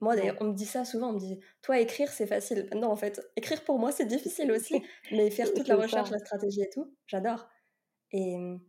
Moi, 0.00 0.14
d'ailleurs, 0.14 0.36
on 0.40 0.46
me 0.46 0.54
dit 0.54 0.66
ça 0.66 0.84
souvent, 0.84 1.10
on 1.10 1.12
me 1.14 1.18
dit, 1.18 1.40
toi, 1.62 1.78
écrire, 1.80 2.10
c'est 2.10 2.26
facile. 2.26 2.68
Non, 2.74 2.88
en 2.90 2.96
fait, 2.96 3.20
écrire 3.36 3.64
pour 3.64 3.78
moi, 3.78 3.92
c'est 3.92 4.04
difficile 4.04 4.52
aussi, 4.52 4.82
mais 5.10 5.30
faire 5.30 5.52
toute 5.52 5.68
la 5.68 5.76
recherche, 5.76 6.10
la 6.10 6.18
stratégie 6.18 6.62
et 6.62 6.70
tout, 6.70 6.94
j'adore. 7.06 7.48
Et 8.12 8.36
mmh, 8.36 8.60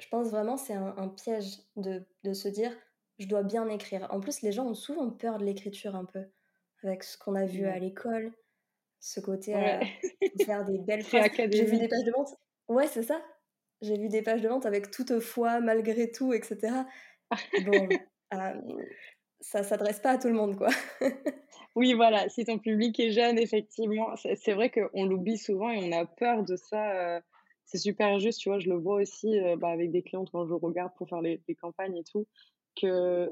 je 0.00 0.08
pense 0.08 0.28
vraiment 0.28 0.56
c'est 0.56 0.74
un, 0.74 1.08
piège 1.08 1.58
de, 1.76 2.04
de, 2.24 2.32
se 2.32 2.48
dire, 2.48 2.72
je 3.18 3.26
dois 3.26 3.42
bien 3.42 3.68
écrire. 3.68 4.06
En 4.10 4.20
plus, 4.20 4.42
les 4.42 4.52
gens 4.52 4.66
ont 4.66 4.74
souvent 4.74 5.10
peur 5.10 5.38
de 5.38 5.44
l'écriture 5.44 5.94
un 5.94 6.04
peu, 6.04 6.24
avec 6.82 7.04
ce 7.04 7.16
qu'on 7.16 7.34
a 7.34 7.46
vu 7.46 7.66
à 7.66 7.78
l'école, 7.78 8.32
ce 9.00 9.20
côté 9.20 9.54
à 9.54 9.80
faire 10.44 10.64
des 10.64 10.78
belles 10.78 11.02
phrases. 11.04 11.30
J'ai 11.36 11.64
vu 11.64 11.78
des 11.78 11.88
pages 11.88 12.04
de 12.04 12.12
vente. 12.12 12.34
Ouais, 12.68 12.88
c'est 12.88 13.04
ça. 13.04 13.22
J'ai 13.80 13.96
vu 13.96 14.08
des 14.08 14.22
pages 14.22 14.42
de 14.42 14.48
vente 14.48 14.66
avec 14.66 14.90
toutefois, 14.90 15.60
malgré 15.60 16.10
tout, 16.10 16.32
etc. 16.32 16.72
Bon, 17.64 17.88
ça 19.40 19.62
s'adresse 19.62 20.00
pas 20.00 20.12
à 20.12 20.18
tout 20.18 20.28
le 20.28 20.34
monde, 20.34 20.56
quoi. 20.56 20.68
oui, 21.76 21.94
voilà, 21.94 22.28
si 22.28 22.44
ton 22.44 22.58
public 22.58 22.98
est 23.00 23.12
jeune, 23.12 23.38
effectivement, 23.38 24.14
c'est 24.16 24.52
vrai 24.52 24.70
qu'on 24.70 25.04
l'oublie 25.04 25.38
souvent 25.38 25.70
et 25.70 25.78
on 25.78 25.92
a 25.92 26.06
peur 26.06 26.44
de 26.44 26.56
ça. 26.56 26.92
Euh, 26.92 27.20
c'est 27.64 27.78
super 27.78 28.18
juste, 28.18 28.40
tu 28.40 28.48
vois, 28.48 28.58
je 28.58 28.68
le 28.68 28.76
vois 28.76 28.96
aussi 28.96 29.38
euh, 29.38 29.56
bah, 29.56 29.68
avec 29.68 29.90
des 29.90 30.02
clientes 30.02 30.30
quand 30.32 30.46
je 30.46 30.54
regarde 30.54 30.92
pour 30.96 31.08
faire 31.08 31.20
les, 31.20 31.40
campagnes 31.60 31.96
et 31.96 32.04
tout, 32.04 32.26
que 32.80 33.30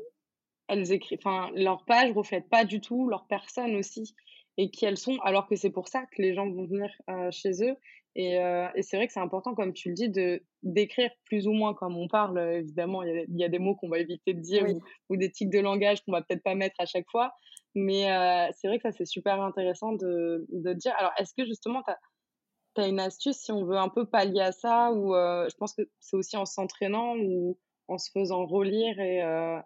elles 0.69 0.93
écrivent, 0.93 1.19
enfin, 1.25 1.51
leur 1.55 1.85
page 1.85 2.13
reflète 2.13 2.49
pas 2.49 2.65
du 2.65 2.81
tout 2.81 3.09
leur 3.09 3.27
personne 3.29 3.77
aussi 3.77 4.15
et 4.59 4.71
qui 4.71 4.85
elles 4.85 4.99
sont, 4.99 5.19
alors 5.21 5.47
que 5.47 5.57
c'est 5.57 5.71
pour 5.71 5.89
ça 5.89 6.05
que 6.07 6.21
les 6.21 6.35
gens 6.35 6.51
vont 6.51 6.67
venir 6.67 6.91
euh, 7.09 7.31
chez 7.31 7.63
eux 7.63 7.77
et, 8.19 8.39
euh, 8.39 8.67
et 8.75 8.83
c'est 8.83 8.97
vrai 8.97 9.07
que 9.07 9.13
c'est 9.13 9.21
important, 9.21 9.55
comme 9.55 9.75
tu 9.75 9.91
le 9.91 9.95
dis, 9.95 10.09
de 10.09 10.43
d'écrire 10.63 11.11
plus 11.27 11.47
ou 11.47 11.53
moins 11.53 11.75
comme 11.75 11.99
on 11.99 12.09
parle. 12.09 12.39
Évidemment, 12.39 13.03
il 13.03 13.27
y, 13.29 13.45
a, 13.45 13.49
des 13.51 13.59
mots 13.59 13.77
qu'on 13.77 13.91
va 13.91 13.99
éviter 13.99 14.33
de 14.33 14.41
dire 14.41 14.67
ou, 15.11 15.17
des 15.19 15.31
tics 15.31 15.51
de 15.51 15.61
langage 15.61 16.03
qu'on 16.03 16.13
va 16.13 16.23
peut-être 16.23 16.43
pas 16.43 16.55
mettre 16.55 16.77
à 16.79 16.87
chaque 16.87 17.05
fois. 17.11 17.35
Mais 17.75 18.11
euh, 18.11 18.51
c'est 18.57 18.69
vrai 18.69 18.79
que 18.79 18.85
ça, 18.85 18.93
c'est 18.93 19.05
super 19.05 19.43
intéressant 19.43 19.93
de, 19.93 20.47
de 20.51 20.73
dire. 20.73 20.95
Alors, 20.99 21.13
est-ce 21.19 21.35
que 21.37 21.45
justement, 21.45 21.83
tu 21.83 21.91
as, 21.91 22.85
as, 22.85 22.89
une 22.89 23.01
astuce 23.01 23.37
si 23.37 23.53
on 23.53 23.67
veut 23.67 23.77
un 23.77 23.91
peu 23.91 24.07
pallier 24.07 24.41
à 24.41 24.53
ça 24.53 24.93
Ou 24.93 25.15
euh, 25.15 25.47
je 25.51 25.57
pense 25.57 25.75
que 25.75 25.83
c'est 26.01 26.17
aussi 26.17 26.39
en 26.39 26.47
s'entraînant 26.47 27.17
ou 27.19 27.59
en 27.87 27.99
se 27.99 28.11
faisant 28.11 28.47
relire 28.47 28.99
et, 28.99 29.21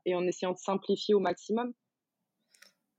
et 0.06 0.14
en 0.16 0.26
essayant 0.26 0.52
de 0.52 0.58
simplifier 0.58 1.14
au 1.14 1.20
maximum? 1.20 1.72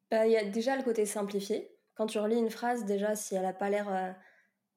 Bah, 0.09 0.25
Il 0.27 0.31
y 0.31 0.37
a 0.37 0.45
déjà 0.45 0.77
le 0.77 0.83
côté 0.83 1.05
simplifié 1.05 1.69
quand 1.95 2.07
tu 2.07 2.19
relis 2.19 2.39
une 2.39 2.49
phrase, 2.49 2.85
déjà, 2.85 3.15
si 3.15 3.35
elle 3.35 3.43
n'a 3.43 3.53
pas 3.53 3.69
l'air 3.69 4.15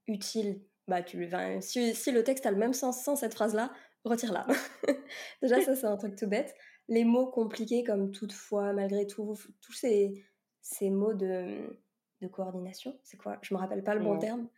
utile, 0.07 0.61
bah 0.87 1.03
tu, 1.03 1.29
si, 1.61 1.95
si, 1.95 2.13
le 2.13 2.25
texte 2.25 2.47
a 2.47 2.51
le 2.51 2.57
même 2.57 2.75
sens 2.75 3.03
sans 3.03 3.17
cette 3.17 3.35
phrase-là, 3.35 3.73
retire-la. 4.05 4.47
déjà, 5.43 5.61
ça, 5.63 5.75
c'est 5.75 5.87
un 5.87 5.97
truc 5.97 6.17
tout 6.17 6.27
bête. 6.27 6.55
Les 6.89 7.05
mots 7.05 7.27
compliqués 7.27 7.85
comme 7.85 8.13
toutefois, 8.13 8.73
malgré 8.73 9.07
tout, 9.07 9.35
tous 9.63 9.73
ces, 9.73 10.25
ces 10.61 10.91
mots 10.91 11.15
de, 11.15 11.81
de 12.21 12.29
coordination, 12.29 12.99
c'est 13.03 13.17
quoi? 13.17 13.39
Je 13.43 13.55
me 13.55 13.59
rappelle 13.59 13.83
pas 13.83 13.95
le 13.95 14.03
bon 14.03 14.19
terme. 14.19 14.49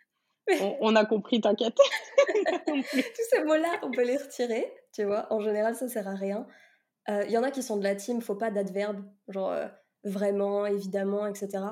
on, 0.81 0.95
a 0.97 1.05
compris, 1.05 1.41
t'inquiète. 1.41 1.77
tous 2.67 3.23
ces 3.31 3.45
mots-là, 3.45 3.81
on 3.83 3.91
peut 3.91 4.05
les 4.05 4.17
retirer, 4.17 4.73
tu 4.93 5.05
vois. 5.05 5.33
En 5.33 5.41
général, 5.41 5.75
ça 5.75 5.89
sert 5.89 6.09
à 6.09 6.15
rien. 6.15 6.47
Il 7.09 7.15
euh, 7.15 7.27
y 7.27 7.39
en 7.39 7.43
a 7.43 7.51
qui 7.51 7.63
sont 7.63 7.77
de 7.77 7.85
la 7.85 7.95
team, 7.95 8.21
faut 8.21 8.35
pas 8.35 8.51
d'adverbe, 8.51 9.05
genre 9.29 9.51
euh, 9.51 9.69
vraiment, 10.05 10.67
évidemment, 10.67 11.27
etc. 11.27 11.65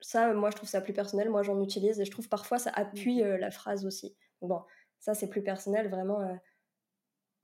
Ça, 0.00 0.32
moi, 0.32 0.50
je 0.50 0.56
trouve 0.56 0.68
ça 0.68 0.80
plus 0.80 0.92
personnel. 0.92 1.30
Moi, 1.30 1.42
j'en 1.42 1.60
utilise 1.60 2.00
et 2.00 2.04
je 2.04 2.10
trouve 2.10 2.28
parfois 2.28 2.58
ça 2.58 2.70
appuie 2.74 3.22
euh, 3.22 3.36
la 3.38 3.50
phrase 3.50 3.84
aussi. 3.86 4.16
Bon, 4.40 4.62
ça, 5.00 5.14
c'est 5.14 5.28
plus 5.28 5.42
personnel, 5.42 5.88
vraiment. 5.88 6.38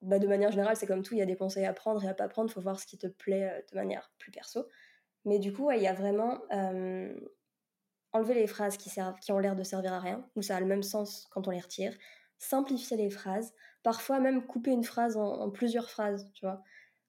Bah, 0.02 0.18
de 0.18 0.26
manière 0.26 0.50
générale, 0.50 0.76
c'est 0.76 0.87
comme 0.87 1.02
tout, 1.02 1.14
il 1.14 1.18
y 1.18 1.23
a 1.23 1.26
des 1.26 1.37
conseils 1.37 1.66
à 1.66 1.73
prendre 1.73 2.04
et 2.04 2.08
à 2.08 2.14
pas 2.14 2.28
prendre. 2.28 2.50
faut 2.50 2.61
voir 2.61 2.78
ce 2.78 2.87
qui 2.87 2.99
te 2.99 3.06
plaît 3.06 3.64
de 3.70 3.76
manière 3.76 4.12
plus 4.18 4.30
perso. 4.30 4.66
Mais 5.25 5.38
du 5.38 5.52
coup, 5.52 5.70
il 5.70 5.82
y 5.82 5.88
a 5.88 5.94
vraiment 5.94 6.40
enlever 8.12 8.34
les 8.34 8.46
phrases 8.46 8.76
qui, 8.76 8.90
servent, 8.90 9.18
qui 9.18 9.32
ont 9.32 9.38
l'air 9.38 9.56
de 9.56 9.62
servir 9.62 9.92
à 9.92 10.00
rien, 10.00 10.28
ou 10.37 10.42
ça 10.42 10.56
a 10.56 10.61
le 10.61 10.66
même 10.66 10.82
sens 10.82 11.26
quand 11.30 11.49
on 11.49 11.50
les 11.50 11.61
retire, 11.61 11.96
simplifier 12.38 12.96
les 12.96 13.11
phrases, 13.11 13.52
parfois 13.82 14.20
même 14.20 14.46
couper 14.46 14.70
une 14.70 14.84
phrase 14.84 15.16
en 15.16 15.50
plusieurs 15.50 15.90
phrases, 15.90 16.30
tu 16.34 16.44
vois. 16.44 16.62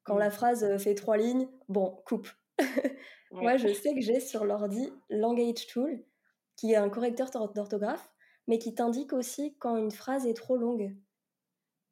Quand 0.05 0.17
la 0.17 0.29
phrase 0.29 0.63
euh, 0.63 0.77
fait 0.77 0.93
trois 0.93 1.17
lignes, 1.17 1.49
bon, 1.67 1.99
coupe. 2.05 2.29
Moi, 3.31 3.57
je 3.57 3.73
sais 3.73 3.93
que 3.93 4.01
j'ai 4.01 4.19
sur 4.19 4.45
l'ordi 4.45 4.89
Language 5.09 5.67
Tool, 5.67 6.03
qui 6.55 6.71
est 6.71 6.77
un 6.77 6.89
correcteur 6.89 7.29
d'orthographe, 7.31 8.11
mais 8.47 8.59
qui 8.59 8.73
t'indique 8.73 9.13
aussi 9.13 9.55
quand 9.59 9.77
une 9.77 9.91
phrase 9.91 10.25
est 10.25 10.33
trop 10.33 10.55
longue. 10.55 10.95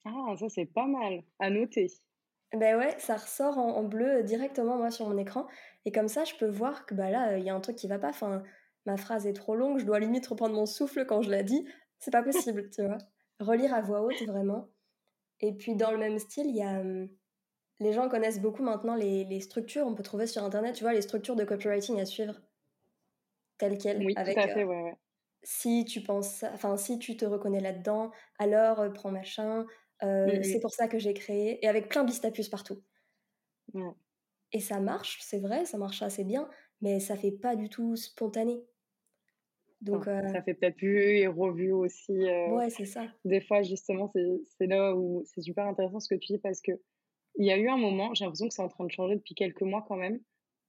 Ah, 0.05 0.35
ça 0.37 0.49
c'est 0.49 0.65
pas 0.65 0.85
mal 0.85 1.23
à 1.39 1.49
noter. 1.49 1.87
Ben 2.53 2.77
ouais, 2.77 2.95
ça 2.99 3.15
ressort 3.17 3.57
en, 3.57 3.83
bleu 3.83 4.21
directement 4.23 4.77
moi 4.77 4.91
sur 4.91 5.09
mon 5.09 5.17
écran, 5.17 5.47
et 5.85 5.91
comme 5.91 6.07
ça 6.07 6.23
je 6.23 6.35
peux 6.35 6.47
voir 6.47 6.85
que 6.85 6.93
bah 6.93 7.09
là 7.09 7.37
il 7.37 7.43
y 7.43 7.49
a 7.49 7.55
un 7.55 7.59
truc 7.61 7.75
qui 7.75 7.87
va 7.87 7.97
pas. 7.97 8.09
Enfin, 8.09 8.43
ma 8.85 8.97
phrase 8.97 9.25
est 9.25 9.33
trop 9.33 9.55
longue, 9.55 9.79
je 9.79 9.85
dois 9.85 9.99
limite 9.99 10.27
reprendre 10.27 10.53
mon 10.53 10.65
souffle 10.65 11.05
quand 11.05 11.21
je 11.21 11.31
la 11.31 11.41
dis. 11.43 11.65
C'est 11.99 12.11
pas 12.11 12.21
possible, 12.23 12.69
tu 12.75 12.85
vois. 12.85 12.97
Relire 13.39 13.73
à 13.73 13.81
voix 13.81 14.01
haute 14.01 14.21
vraiment. 14.23 14.69
Et 15.39 15.53
puis 15.53 15.75
dans 15.75 15.91
le 15.91 15.97
même 15.97 16.19
style, 16.19 16.47
il 16.47 16.55
y 16.55 16.61
a 16.61 16.79
hum, 16.79 17.09
les 17.83 17.93
gens 17.93 18.09
connaissent 18.09 18.41
beaucoup 18.41 18.63
maintenant 18.63 18.95
les, 18.95 19.39
structures, 19.41 19.85
on 19.85 19.93
peut 19.93 20.03
trouver 20.03 20.25
sur 20.25 20.43
Internet, 20.43 20.75
tu 20.75 20.83
vois, 20.83 20.93
les 20.93 21.01
structures 21.01 21.35
de 21.35 21.43
copywriting 21.43 21.99
à 21.99 22.05
suivre, 22.05 22.41
telles 23.57 23.77
quelles. 23.77 24.03
Oui, 24.03 24.13
avec, 24.15 24.35
tout 24.35 24.41
à 24.41 24.47
fait, 24.47 24.63
euh, 24.63 24.91
Si 25.43 25.85
tu 25.85 26.01
penses, 26.01 26.43
enfin, 26.53 26.77
si 26.77 26.97
tu 26.97 27.17
te 27.17 27.25
reconnais 27.25 27.59
là-dedans, 27.59 28.11
alors 28.39 28.79
euh, 28.79 28.89
prends 28.89 29.11
machin, 29.11 29.65
euh, 30.01 30.41
c'est 30.43 30.61
pour 30.61 30.71
ça 30.71 30.87
que 30.87 30.97
j'ai 30.97 31.13
créé, 31.13 31.63
et 31.63 31.67
avec 31.67 31.89
plein 31.89 32.03
d'istapus 32.03 32.49
partout. 32.49 32.81
Et 34.51 34.59
ça 34.59 34.79
marche, 34.79 35.19
c'est 35.21 35.39
vrai, 35.39 35.65
ça 35.65 35.77
marche 35.77 36.01
assez 36.01 36.23
bien, 36.23 36.49
mais 36.81 36.99
ça 36.99 37.17
fait 37.17 37.31
pas 37.31 37.55
du 37.55 37.69
tout 37.69 37.95
spontané. 37.95 38.63
Donc, 39.81 40.05
Ça 40.05 40.41
fait 40.41 40.53
peut-être 40.53 40.77
vu 40.77 40.97
et 40.97 41.27
revu 41.27 41.73
aussi. 41.73 42.13
ouais, 42.13 42.69
c'est 42.69 42.85
ça. 42.85 43.07
Des 43.25 43.41
fois, 43.41 43.63
justement, 43.63 44.09
c'est 44.13 44.67
là 44.67 44.95
où 44.95 45.23
c'est 45.25 45.41
super 45.41 45.65
intéressant 45.65 45.99
ce 45.99 46.07
que 46.07 46.15
tu 46.15 46.33
dis 46.33 46.39
parce 46.39 46.61
que 46.61 46.71
il 47.35 47.45
y 47.45 47.51
a 47.51 47.57
eu 47.57 47.69
un 47.69 47.77
moment, 47.77 48.13
j'ai 48.13 48.25
l'impression 48.25 48.47
que 48.47 48.53
c'est 48.53 48.61
en 48.61 48.69
train 48.69 48.85
de 48.85 48.91
changer 48.91 49.15
depuis 49.15 49.35
quelques 49.35 49.61
mois 49.61 49.83
quand 49.87 49.95
même, 49.95 50.19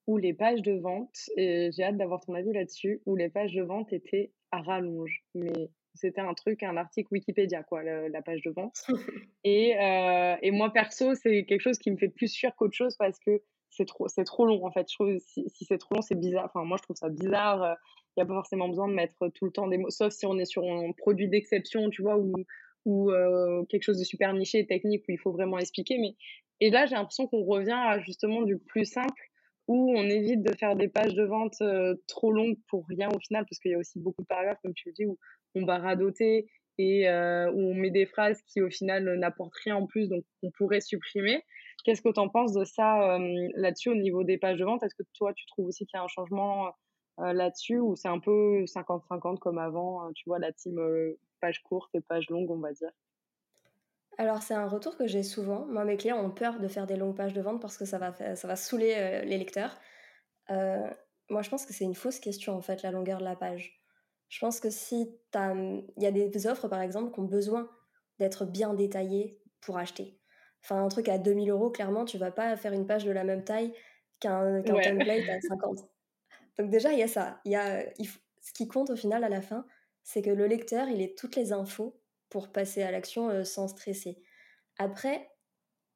où 0.06 0.18
les 0.18 0.34
pages 0.34 0.62
de 0.62 0.72
vente, 0.72 1.30
et 1.36 1.70
j'ai 1.72 1.82
hâte 1.82 1.96
d'avoir 1.96 2.20
ton 2.20 2.34
avis 2.34 2.52
là-dessus, 2.52 3.00
où 3.06 3.16
les 3.16 3.28
pages 3.28 3.54
de 3.54 3.62
vente 3.62 3.92
étaient 3.92 4.32
à 4.50 4.60
rallonge. 4.60 5.22
Mais 5.34 5.70
c'était 5.94 6.20
un 6.20 6.34
truc, 6.34 6.62
un 6.62 6.76
article 6.76 7.08
Wikipédia, 7.12 7.62
quoi, 7.62 7.82
la, 7.82 8.22
page 8.22 8.42
de 8.42 8.50
vente. 8.50 8.84
et, 9.44 9.76
euh, 9.80 10.36
et 10.42 10.50
moi, 10.50 10.72
perso, 10.72 11.14
c'est 11.14 11.44
quelque 11.44 11.60
chose 11.60 11.78
qui 11.78 11.90
me 11.90 11.96
fait 11.96 12.08
plus 12.08 12.34
fuir 12.36 12.54
qu'autre 12.56 12.74
chose 12.74 12.96
parce 12.96 13.18
que 13.18 13.42
c'est 13.70 13.86
trop, 13.86 14.08
c'est 14.08 14.24
trop 14.24 14.46
long, 14.46 14.64
en 14.64 14.70
fait. 14.70 14.86
Je 14.90 14.94
trouve, 14.94 15.18
si, 15.18 15.44
si 15.48 15.64
c'est 15.64 15.78
trop 15.78 15.96
long, 15.96 16.02
c'est 16.02 16.18
bizarre. 16.18 16.46
Enfin, 16.46 16.64
moi, 16.64 16.76
je 16.78 16.82
trouve 16.82 16.96
ça 16.96 17.08
bizarre. 17.08 17.76
Il 18.16 18.20
n'y 18.20 18.22
a 18.22 18.26
pas 18.26 18.34
forcément 18.34 18.68
besoin 18.68 18.88
de 18.88 18.94
mettre 18.94 19.28
tout 19.34 19.46
le 19.46 19.50
temps 19.50 19.66
des 19.66 19.78
mots, 19.78 19.90
sauf 19.90 20.12
si 20.12 20.26
on 20.26 20.38
est 20.38 20.44
sur 20.44 20.64
un 20.64 20.92
produit 20.92 21.28
d'exception, 21.28 21.90
tu 21.90 22.02
vois, 22.02 22.16
ou, 22.16 22.32
ou 22.84 23.10
euh, 23.10 23.64
quelque 23.64 23.82
chose 23.82 23.98
de 23.98 24.04
super 24.04 24.32
niché 24.34 24.58
et 24.60 24.66
technique 24.66 25.02
où 25.08 25.12
il 25.12 25.18
faut 25.18 25.32
vraiment 25.32 25.58
expliquer. 25.58 25.98
Mais 25.98 26.14
et 26.60 26.70
là, 26.70 26.86
j'ai 26.86 26.94
l'impression 26.94 27.26
qu'on 27.26 27.44
revient 27.44 27.72
à 27.72 28.00
justement 28.00 28.42
du 28.42 28.58
plus 28.58 28.84
simple, 28.84 29.30
où 29.66 29.92
on 29.96 30.02
évite 30.02 30.42
de 30.42 30.54
faire 30.54 30.76
des 30.76 30.88
pages 30.88 31.14
de 31.14 31.24
vente 31.24 31.56
euh, 31.62 31.94
trop 32.06 32.32
longues 32.32 32.58
pour 32.68 32.86
rien 32.88 33.08
au 33.08 33.18
final, 33.18 33.44
parce 33.44 33.58
qu'il 33.58 33.70
y 33.70 33.74
a 33.74 33.78
aussi 33.78 33.98
beaucoup 33.98 34.22
de 34.22 34.26
paragraphes, 34.26 34.60
comme 34.62 34.74
tu 34.74 34.88
le 34.88 34.94
dis, 34.94 35.06
où 35.06 35.18
on 35.54 35.64
va 35.64 35.78
radoter 35.78 36.46
et 36.76 37.08
euh, 37.08 37.50
où 37.52 37.60
on 37.70 37.74
met 37.74 37.90
des 37.90 38.04
phrases 38.04 38.42
qui 38.42 38.60
au 38.60 38.68
final 38.68 39.18
n'apportent 39.18 39.54
rien 39.64 39.76
en 39.76 39.86
plus, 39.86 40.08
donc 40.08 40.24
on 40.42 40.50
pourrait 40.50 40.80
supprimer. 40.80 41.42
Qu'est-ce 41.84 42.02
que 42.02 42.12
tu 42.12 42.20
en 42.20 42.28
penses 42.28 42.52
de 42.52 42.64
ça 42.64 43.16
euh, 43.16 43.48
là-dessus 43.54 43.90
au 43.90 43.94
niveau 43.94 44.24
des 44.24 44.38
pages 44.38 44.58
de 44.58 44.64
vente? 44.64 44.82
Est-ce 44.82 44.94
que 44.94 45.04
toi, 45.14 45.32
tu 45.34 45.46
trouves 45.46 45.66
aussi 45.66 45.86
qu'il 45.86 45.96
y 45.96 46.00
a 46.00 46.04
un 46.04 46.08
changement 46.08 46.72
là-dessus, 47.18 47.78
ou 47.78 47.94
c'est 47.94 48.08
un 48.08 48.18
peu 48.18 48.64
50-50 48.64 49.38
comme 49.38 49.58
avant, 49.58 50.10
tu 50.14 50.24
vois, 50.26 50.40
la 50.40 50.52
team 50.52 50.80
page 51.40 51.62
courte 51.62 51.94
et 51.94 52.00
page 52.00 52.28
longue, 52.28 52.50
on 52.50 52.58
va 52.58 52.72
dire? 52.72 52.90
Alors, 54.18 54.42
c'est 54.42 54.54
un 54.54 54.66
retour 54.66 54.96
que 54.96 55.06
j'ai 55.06 55.22
souvent. 55.22 55.66
Moi, 55.66 55.84
mes 55.84 55.96
clients 55.96 56.24
ont 56.24 56.30
peur 56.30 56.60
de 56.60 56.68
faire 56.68 56.86
des 56.86 56.96
longues 56.96 57.16
pages 57.16 57.32
de 57.32 57.40
vente 57.40 57.60
parce 57.60 57.76
que 57.76 57.84
ça 57.84 57.98
va, 57.98 58.14
ça 58.36 58.48
va 58.48 58.56
saouler 58.56 58.94
euh, 58.96 59.24
les 59.24 59.38
lecteurs. 59.38 59.76
Euh, 60.50 60.88
moi, 61.30 61.42
je 61.42 61.50
pense 61.50 61.66
que 61.66 61.72
c'est 61.72 61.84
une 61.84 61.94
fausse 61.94 62.20
question, 62.20 62.54
en 62.54 62.60
fait, 62.60 62.82
la 62.82 62.90
longueur 62.90 63.18
de 63.18 63.24
la 63.24 63.36
page. 63.36 63.80
Je 64.28 64.38
pense 64.38 64.60
que 64.60 64.70
si 64.70 65.18
il 65.34 65.84
y 65.98 66.06
a 66.06 66.10
des 66.10 66.46
offres, 66.46 66.68
par 66.68 66.80
exemple, 66.80 67.12
qui 67.12 67.20
ont 67.20 67.24
besoin 67.24 67.68
d'être 68.18 68.44
bien 68.44 68.74
détaillées 68.74 69.40
pour 69.60 69.78
acheter. 69.78 70.18
Enfin, 70.62 70.82
un 70.82 70.88
truc 70.88 71.08
à 71.08 71.18
2000 71.18 71.50
euros, 71.50 71.70
clairement, 71.70 72.04
tu 72.04 72.18
vas 72.18 72.30
pas 72.30 72.56
faire 72.56 72.72
une 72.72 72.86
page 72.86 73.04
de 73.04 73.10
la 73.10 73.24
même 73.24 73.44
taille 73.44 73.74
qu'un 74.20 74.62
template 74.62 75.28
à 75.28 75.40
50. 75.40 75.80
Donc 76.58 76.70
déjà, 76.70 76.92
il 76.92 76.98
y 76.98 77.02
a 77.02 77.08
ça. 77.08 77.40
Y 77.44 77.56
a, 77.56 77.84
ce 78.40 78.52
qui 78.52 78.68
compte 78.68 78.90
au 78.90 78.96
final, 78.96 79.24
à 79.24 79.28
la 79.28 79.42
fin, 79.42 79.66
c'est 80.02 80.22
que 80.22 80.30
le 80.30 80.46
lecteur, 80.46 80.88
il 80.88 81.00
ait 81.02 81.14
toutes 81.16 81.36
les 81.36 81.52
infos 81.52 82.00
pour 82.34 82.50
passer 82.50 82.82
à 82.82 82.90
l'action 82.90 83.30
euh, 83.30 83.44
sans 83.44 83.68
stresser. 83.68 84.20
Après, 84.76 85.30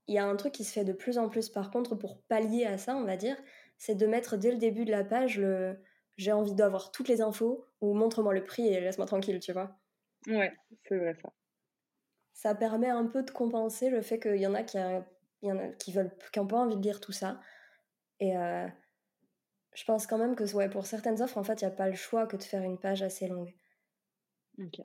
il 0.06 0.14
y 0.14 0.18
a 0.18 0.24
un 0.24 0.36
truc 0.36 0.52
qui 0.52 0.62
se 0.62 0.72
fait 0.72 0.84
de 0.84 0.92
plus 0.92 1.18
en 1.18 1.28
plus 1.28 1.48
par 1.48 1.72
contre 1.72 1.96
pour 1.96 2.22
pallier 2.22 2.64
à 2.64 2.78
ça, 2.78 2.94
on 2.94 3.02
va 3.02 3.16
dire, 3.16 3.36
c'est 3.76 3.96
de 3.96 4.06
mettre 4.06 4.36
dès 4.36 4.52
le 4.52 4.58
début 4.58 4.84
de 4.84 4.92
la 4.92 5.02
page 5.02 5.36
le 5.36 5.82
j'ai 6.16 6.30
envie 6.30 6.54
d'avoir 6.54 6.92
toutes 6.92 7.08
les 7.08 7.22
infos 7.22 7.64
ou 7.80 7.92
montre-moi 7.92 8.34
le 8.34 8.44
prix 8.44 8.68
et 8.68 8.80
laisse-moi 8.80 9.06
tranquille, 9.06 9.40
tu 9.40 9.52
vois. 9.52 9.80
Ouais, 10.28 10.52
c'est 10.84 10.96
vrai 10.96 11.14
ça. 11.20 11.32
Ça 12.32 12.54
permet 12.54 12.88
un 12.88 13.06
peu 13.06 13.24
de 13.24 13.30
compenser 13.32 13.90
le 13.90 14.00
fait 14.00 14.20
qu'il 14.20 14.36
y 14.36 14.46
en 14.46 14.54
a 14.54 14.62
qui, 14.62 14.78
y 14.78 15.50
en 15.52 15.58
a 15.58 15.68
qui 15.72 15.90
veulent 15.92 16.16
qui 16.32 16.38
n'ont 16.38 16.46
pas 16.46 16.58
envie 16.58 16.76
de 16.76 16.82
lire 16.82 17.00
tout 17.00 17.12
ça. 17.12 17.40
Et 18.20 18.36
euh, 18.36 18.68
je 19.74 19.84
pense 19.84 20.06
quand 20.06 20.18
même 20.18 20.36
que 20.36 20.44
ouais, 20.54 20.68
pour 20.68 20.86
certaines 20.86 21.22
offres, 21.22 21.38
en 21.38 21.42
fait, 21.42 21.62
il 21.62 21.64
n'y 21.64 21.72
a 21.72 21.74
pas 21.74 21.88
le 21.88 21.96
choix 21.96 22.26
que 22.26 22.36
de 22.36 22.42
faire 22.44 22.62
une 22.62 22.78
page 22.78 23.02
assez 23.02 23.28
longue. 23.28 23.54
Ok. 24.58 24.78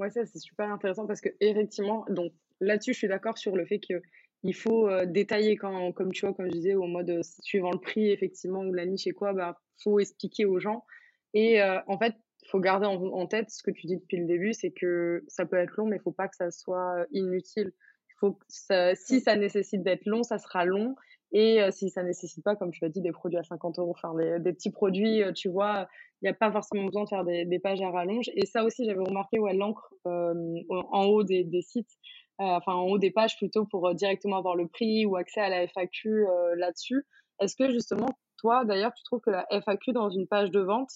Ouais, 0.00 0.08
ça, 0.08 0.24
c'est 0.24 0.38
super 0.38 0.72
intéressant 0.72 1.06
parce 1.06 1.20
que, 1.20 1.28
effectivement, 1.40 2.06
donc 2.08 2.32
là-dessus, 2.60 2.94
je 2.94 2.98
suis 2.98 3.08
d'accord 3.08 3.36
sur 3.36 3.54
le 3.54 3.66
fait 3.66 3.80
qu'il 3.80 4.54
faut 4.54 4.88
euh, 4.88 5.04
détailler 5.04 5.56
quand, 5.56 5.92
comme 5.92 6.10
tu 6.10 6.24
vois, 6.24 6.34
comme 6.34 6.46
je 6.46 6.52
disais, 6.52 6.74
au 6.74 6.86
mode 6.86 7.10
euh, 7.10 7.20
suivant 7.40 7.70
le 7.70 7.78
prix, 7.78 8.10
effectivement, 8.10 8.60
ou 8.60 8.72
la 8.72 8.86
niche 8.86 9.06
et 9.06 9.12
quoi, 9.12 9.34
bah, 9.34 9.60
faut 9.84 10.00
expliquer 10.00 10.46
aux 10.46 10.58
gens. 10.58 10.86
Et 11.34 11.60
euh, 11.60 11.80
en 11.86 11.98
fait, 11.98 12.14
il 12.42 12.48
faut 12.48 12.60
garder 12.60 12.86
en, 12.86 13.26
tête 13.26 13.50
ce 13.50 13.62
que 13.62 13.70
tu 13.70 13.86
dis 13.86 13.98
depuis 13.98 14.16
le 14.16 14.24
début, 14.24 14.54
c'est 14.54 14.70
que 14.70 15.22
ça 15.28 15.44
peut 15.44 15.58
être 15.58 15.76
long, 15.76 15.84
mais 15.84 15.96
il 15.96 16.02
faut 16.02 16.12
pas 16.12 16.28
que 16.28 16.36
ça 16.36 16.50
soit 16.50 17.04
inutile. 17.12 17.70
Faut 18.18 18.32
que 18.32 18.94
si 18.94 19.20
ça 19.20 19.36
nécessite 19.36 19.82
d'être 19.82 20.06
long, 20.06 20.22
ça 20.22 20.38
sera 20.38 20.64
long. 20.64 20.96
Et 21.32 21.60
si 21.70 21.90
ça 21.90 22.02
nécessite 22.02 22.42
pas, 22.42 22.56
comme 22.56 22.72
tu 22.72 22.80
l'as 22.82 22.88
dit, 22.88 23.00
des 23.00 23.12
produits 23.12 23.38
à 23.38 23.44
50 23.44 23.78
euros, 23.78 23.94
enfin 23.96 24.14
des 24.14 24.52
petits 24.52 24.70
produits, 24.70 25.22
tu 25.34 25.48
vois, 25.48 25.88
il 26.20 26.24
n'y 26.24 26.28
a 26.28 26.34
pas 26.34 26.50
forcément 26.50 26.84
besoin 26.84 27.04
de 27.04 27.08
faire 27.08 27.24
des, 27.24 27.44
des, 27.44 27.58
pages 27.60 27.80
à 27.82 27.90
rallonge. 27.90 28.30
Et 28.34 28.46
ça 28.46 28.64
aussi, 28.64 28.84
j'avais 28.84 29.02
remarqué, 29.02 29.38
ouais, 29.38 29.54
l'encre 29.54 29.94
en 30.04 31.04
haut 31.06 31.22
des, 31.22 31.44
des 31.44 31.62
sites, 31.62 31.90
enfin 32.38 32.72
en 32.74 32.86
haut 32.86 32.98
des 32.98 33.12
pages 33.12 33.36
plutôt 33.36 33.64
pour 33.64 33.94
directement 33.94 34.38
avoir 34.38 34.56
le 34.56 34.66
prix 34.66 35.06
ou 35.06 35.16
accès 35.16 35.40
à 35.40 35.48
la 35.48 35.68
FAQ 35.68 36.26
là-dessus. 36.56 37.06
Est-ce 37.40 37.54
que 37.54 37.70
justement, 37.70 38.08
toi, 38.38 38.64
d'ailleurs, 38.64 38.92
tu 38.94 39.04
trouves 39.04 39.20
que 39.20 39.30
la 39.30 39.46
FAQ 39.50 39.92
dans 39.92 40.10
une 40.10 40.26
page 40.26 40.50
de 40.50 40.60
vente, 40.60 40.90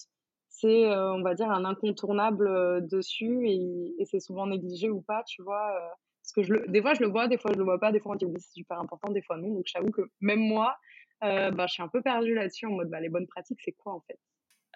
c'est, 0.49 0.85
on 0.85 1.21
va 1.21 1.33
dire, 1.33 1.49
un 1.49 1.63
incontournable 1.63 2.85
dessus 2.89 3.47
et, 3.47 3.95
et 3.99 4.05
c'est 4.05 4.19
souvent 4.19 4.47
négligé 4.47 4.89
ou 4.89 5.01
pas, 5.01 5.23
tu 5.23 5.41
vois 5.43 5.95
parce 6.25 6.31
que 6.33 6.43
je 6.43 6.53
le, 6.53 6.67
des 6.67 6.81
fois, 6.81 6.95
je 6.95 7.01
le 7.01 7.07
vois, 7.07 7.27
des 7.27 7.37
fois, 7.37 7.51
je 7.53 7.57
le 7.59 7.63
vois 7.63 7.79
pas. 7.79 7.91
Des 7.91 7.99
fois, 7.99 8.13
on 8.13 8.15
dit 8.15 8.25
oui, 8.25 8.39
c'est 8.39 8.53
super 8.53 8.79
important, 8.79 9.11
des 9.11 9.21
fois, 9.21 9.37
non. 9.37 9.49
Donc, 9.49 9.65
j'avoue 9.67 9.91
que 9.91 10.01
même 10.21 10.39
moi, 10.39 10.75
euh, 11.23 11.51
bah, 11.51 11.67
je 11.67 11.73
suis 11.73 11.83
un 11.83 11.87
peu 11.87 12.01
perdue 12.01 12.33
là-dessus 12.33 12.65
en 12.65 12.71
mode 12.71 12.89
bah, 12.89 12.99
les 12.99 13.09
bonnes 13.09 13.27
pratiques, 13.27 13.59
c'est 13.63 13.73
quoi 13.73 13.93
en 13.93 14.01
fait? 14.01 14.19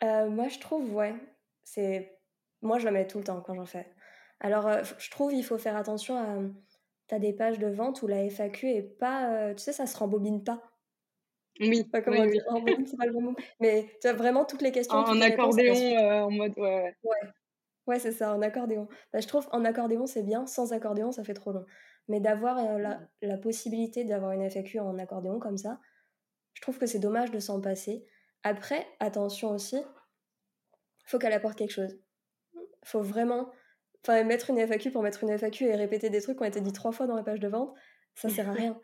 Euh, 0.03 0.29
Moi, 0.29 0.48
je 0.48 0.60
trouve, 0.60 0.94
ouais. 0.94 1.15
c'est 1.63 2.20
Moi, 2.62 2.77
je 2.77 2.86
le 2.86 2.91
mets 2.91 3.08
tout 3.08 3.18
le 3.18 3.24
temps 3.24 3.41
quand 3.41 3.56
j'en 3.56 3.65
fais. 3.65 3.88
Alors, 4.39 4.68
euh, 4.68 4.84
je 5.00 5.10
trouve 5.10 5.34
il 5.34 5.44
faut 5.44 5.58
faire 5.58 5.75
attention 5.75 6.18
à. 6.18 6.38
Tu 7.08 7.15
as 7.15 7.20
des 7.20 7.34
pages 7.34 7.58
de 7.58 7.68
vente 7.68 8.03
où 8.03 8.08
la 8.08 8.24
FAQ 8.29 8.70
est 8.70 8.84
pas. 8.84 9.53
tu 9.56 9.63
sais, 9.63 9.74
ça 9.74 9.88
se 9.88 9.98
rembobine 9.98 10.44
pas. 10.44 10.62
Oui, 11.60 11.84
pas 11.84 12.01
comment 12.01 12.22
oui, 12.22 12.32
dire, 12.32 12.44
volume, 12.50 12.86
c'est 12.86 12.96
pas 12.96 13.06
le 13.06 13.12
bon 13.12 13.22
mot, 13.22 13.36
mais 13.60 13.86
tu 14.01 14.08
as 14.08 14.13
vraiment 14.13 14.46
toutes 14.46 14.62
les 14.62 14.72
questions, 14.72 14.98
En, 14.98 15.10
en 15.10 15.13
la 15.15 15.25
accordéon, 15.25 15.74
euh, 15.75 16.22
en 16.22 16.32
mode, 16.32 16.53
ouais, 16.58 16.63
ouais. 16.63 16.96
Ouais, 17.03 17.18
ouais, 17.89 18.00
c'est 18.00 18.12
ça, 18.13 18.34
en 18.36 18.41
accordéon. 18.41 18.88
Bah, 19.13 19.19
je 19.19 19.27
trouve 19.27 19.48
en 19.51 19.65
accordéon, 19.65 20.05
c'est 20.08 20.24
bien, 20.24 20.46
sans 20.48 20.74
accordéon, 20.74 21.12
ça 21.12 21.24
fait 21.24 21.34
trop 21.34 21.51
long. 21.51 21.65
Mais 22.08 22.19
d'avoir, 22.22 22.60
heu, 22.60 22.79
la 22.79 23.01
la 23.22 23.38
possibilité 23.38 24.05
d'avoir 24.05 24.31
une 24.31 24.43
FAQ 24.43 24.79
en 24.79 24.98
accordéon 25.00 25.39
comme 25.39 25.58
ça, 25.58 25.79
je 26.53 26.62
trouve 26.62 26.79
que 26.79 26.86
c'est 26.88 27.00
dommage 27.00 27.31
de 27.31 27.39
s'en 27.39 27.62
passer. 27.62 28.05
Après, 28.43 28.88
attention 29.00 29.51
aussi, 29.51 29.77
faut 31.05 31.19
qu'elle 31.19 31.34
apporte 31.34 31.58
quelque 31.58 31.72
chose. 31.72 32.00
Faut 32.86 33.01
vraiment 33.01 33.51
enfin, 34.03 34.24
mettre 34.24 34.50
une 34.50 34.60
FAQ 34.60 34.91
pour 34.91 35.03
mettre 35.03 35.24
une 35.24 35.31
FAQ 35.38 35.65
et 35.65 35.75
répéter 35.75 36.10
des 36.10 36.22
trucs 36.22 36.38
qui 36.38 36.43
ont 36.43 36.48
été 36.48 36.62
dit 36.62 36.74
3 36.74 36.91
fois 36.91 37.08
dans 37.08 37.15
la 37.15 37.24
page 37.24 37.39
de 37.39 37.48
vente, 37.50 37.74
ça 38.15 38.29
sert 38.29 38.50
à 38.50 38.53
rien. 38.53 38.79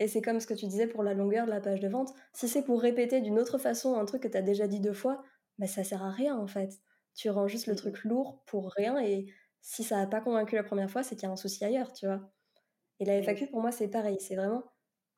Et 0.00 0.08
c'est 0.08 0.22
comme 0.22 0.40
ce 0.40 0.46
que 0.46 0.54
tu 0.54 0.66
disais 0.66 0.86
pour 0.86 1.02
la 1.02 1.14
longueur 1.14 1.46
de 1.46 1.50
la 1.50 1.60
page 1.60 1.80
de 1.80 1.88
vente. 1.88 2.12
Si 2.32 2.48
c'est 2.48 2.62
pour 2.62 2.80
répéter 2.80 3.20
d'une 3.20 3.38
autre 3.38 3.58
façon 3.58 3.96
un 3.96 4.04
truc 4.04 4.22
que 4.22 4.28
tu 4.28 4.36
as 4.36 4.42
déjà 4.42 4.66
dit 4.68 4.80
deux 4.80 4.92
fois, 4.92 5.22
bah, 5.58 5.66
ça 5.66 5.84
sert 5.84 6.02
à 6.04 6.10
rien 6.10 6.36
en 6.36 6.46
fait. 6.46 6.70
Tu 7.18 7.30
rends 7.30 7.48
juste 7.48 7.66
le 7.68 7.76
truc 7.76 8.04
lourd 8.04 8.44
pour 8.46 8.72
rien 8.72 8.98
et 9.00 9.26
si 9.62 9.84
ça 9.84 9.96
n'a 9.98 10.06
pas 10.08 10.22
convaincu 10.22 10.56
la 10.56 10.64
première 10.64 10.90
fois, 10.90 11.02
c'est 11.04 11.16
qu'il 11.16 11.24
y 11.24 11.30
a 11.30 11.32
un 11.32 11.36
souci 11.36 11.64
ailleurs, 11.64 11.92
tu 11.92 12.06
vois. 12.06 12.32
Et 13.00 13.06
la 13.06 13.16
FAQ 13.16 13.48
pour 13.48 13.62
moi 13.62 13.72
c'est 13.72 13.88
pareil, 13.90 14.18
c'est 14.20 14.36
vraiment 14.36 14.64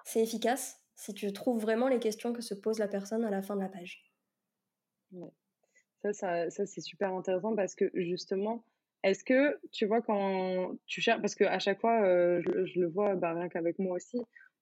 c'est 0.05 0.23
efficace 0.23 0.79
si 0.97 1.15
tu 1.15 1.33
trouves 1.35 1.61
vraiment 1.63 1.89
les 1.89 2.01
questions 2.01 2.33
que 2.35 2.43
se 2.43 2.55
pose 2.55 2.79
la 2.81 2.89
personne 2.89 3.25
à 3.25 3.31
la 3.31 3.43
fin 3.43 3.57
de 3.57 3.63
la 3.63 3.71
page. 3.71 4.13
ouais. 5.13 5.29
Ça, 6.03 6.13
ça, 6.13 6.51
ça 6.51 6.67
c'est 6.67 6.81
super 6.83 7.13
intéressant 7.15 7.57
parce 7.57 7.75
que 7.77 7.91
justement, 7.95 8.65
est-ce 9.05 9.25
que 9.25 9.61
tu 9.73 9.87
vois 9.87 10.03
quand 10.03 10.77
tu 10.87 11.01
cherches, 11.03 11.21
parce 11.23 11.35
qu'à 11.37 11.59
chaque 11.61 11.81
fois, 11.81 12.03
euh, 12.05 12.43
je, 12.43 12.67
je 12.67 12.81
le 12.81 12.89
vois, 12.89 13.17
bah, 13.17 13.35
rien 13.35 13.49
qu'avec 13.51 13.79
moi 13.81 13.97
aussi, 13.97 14.19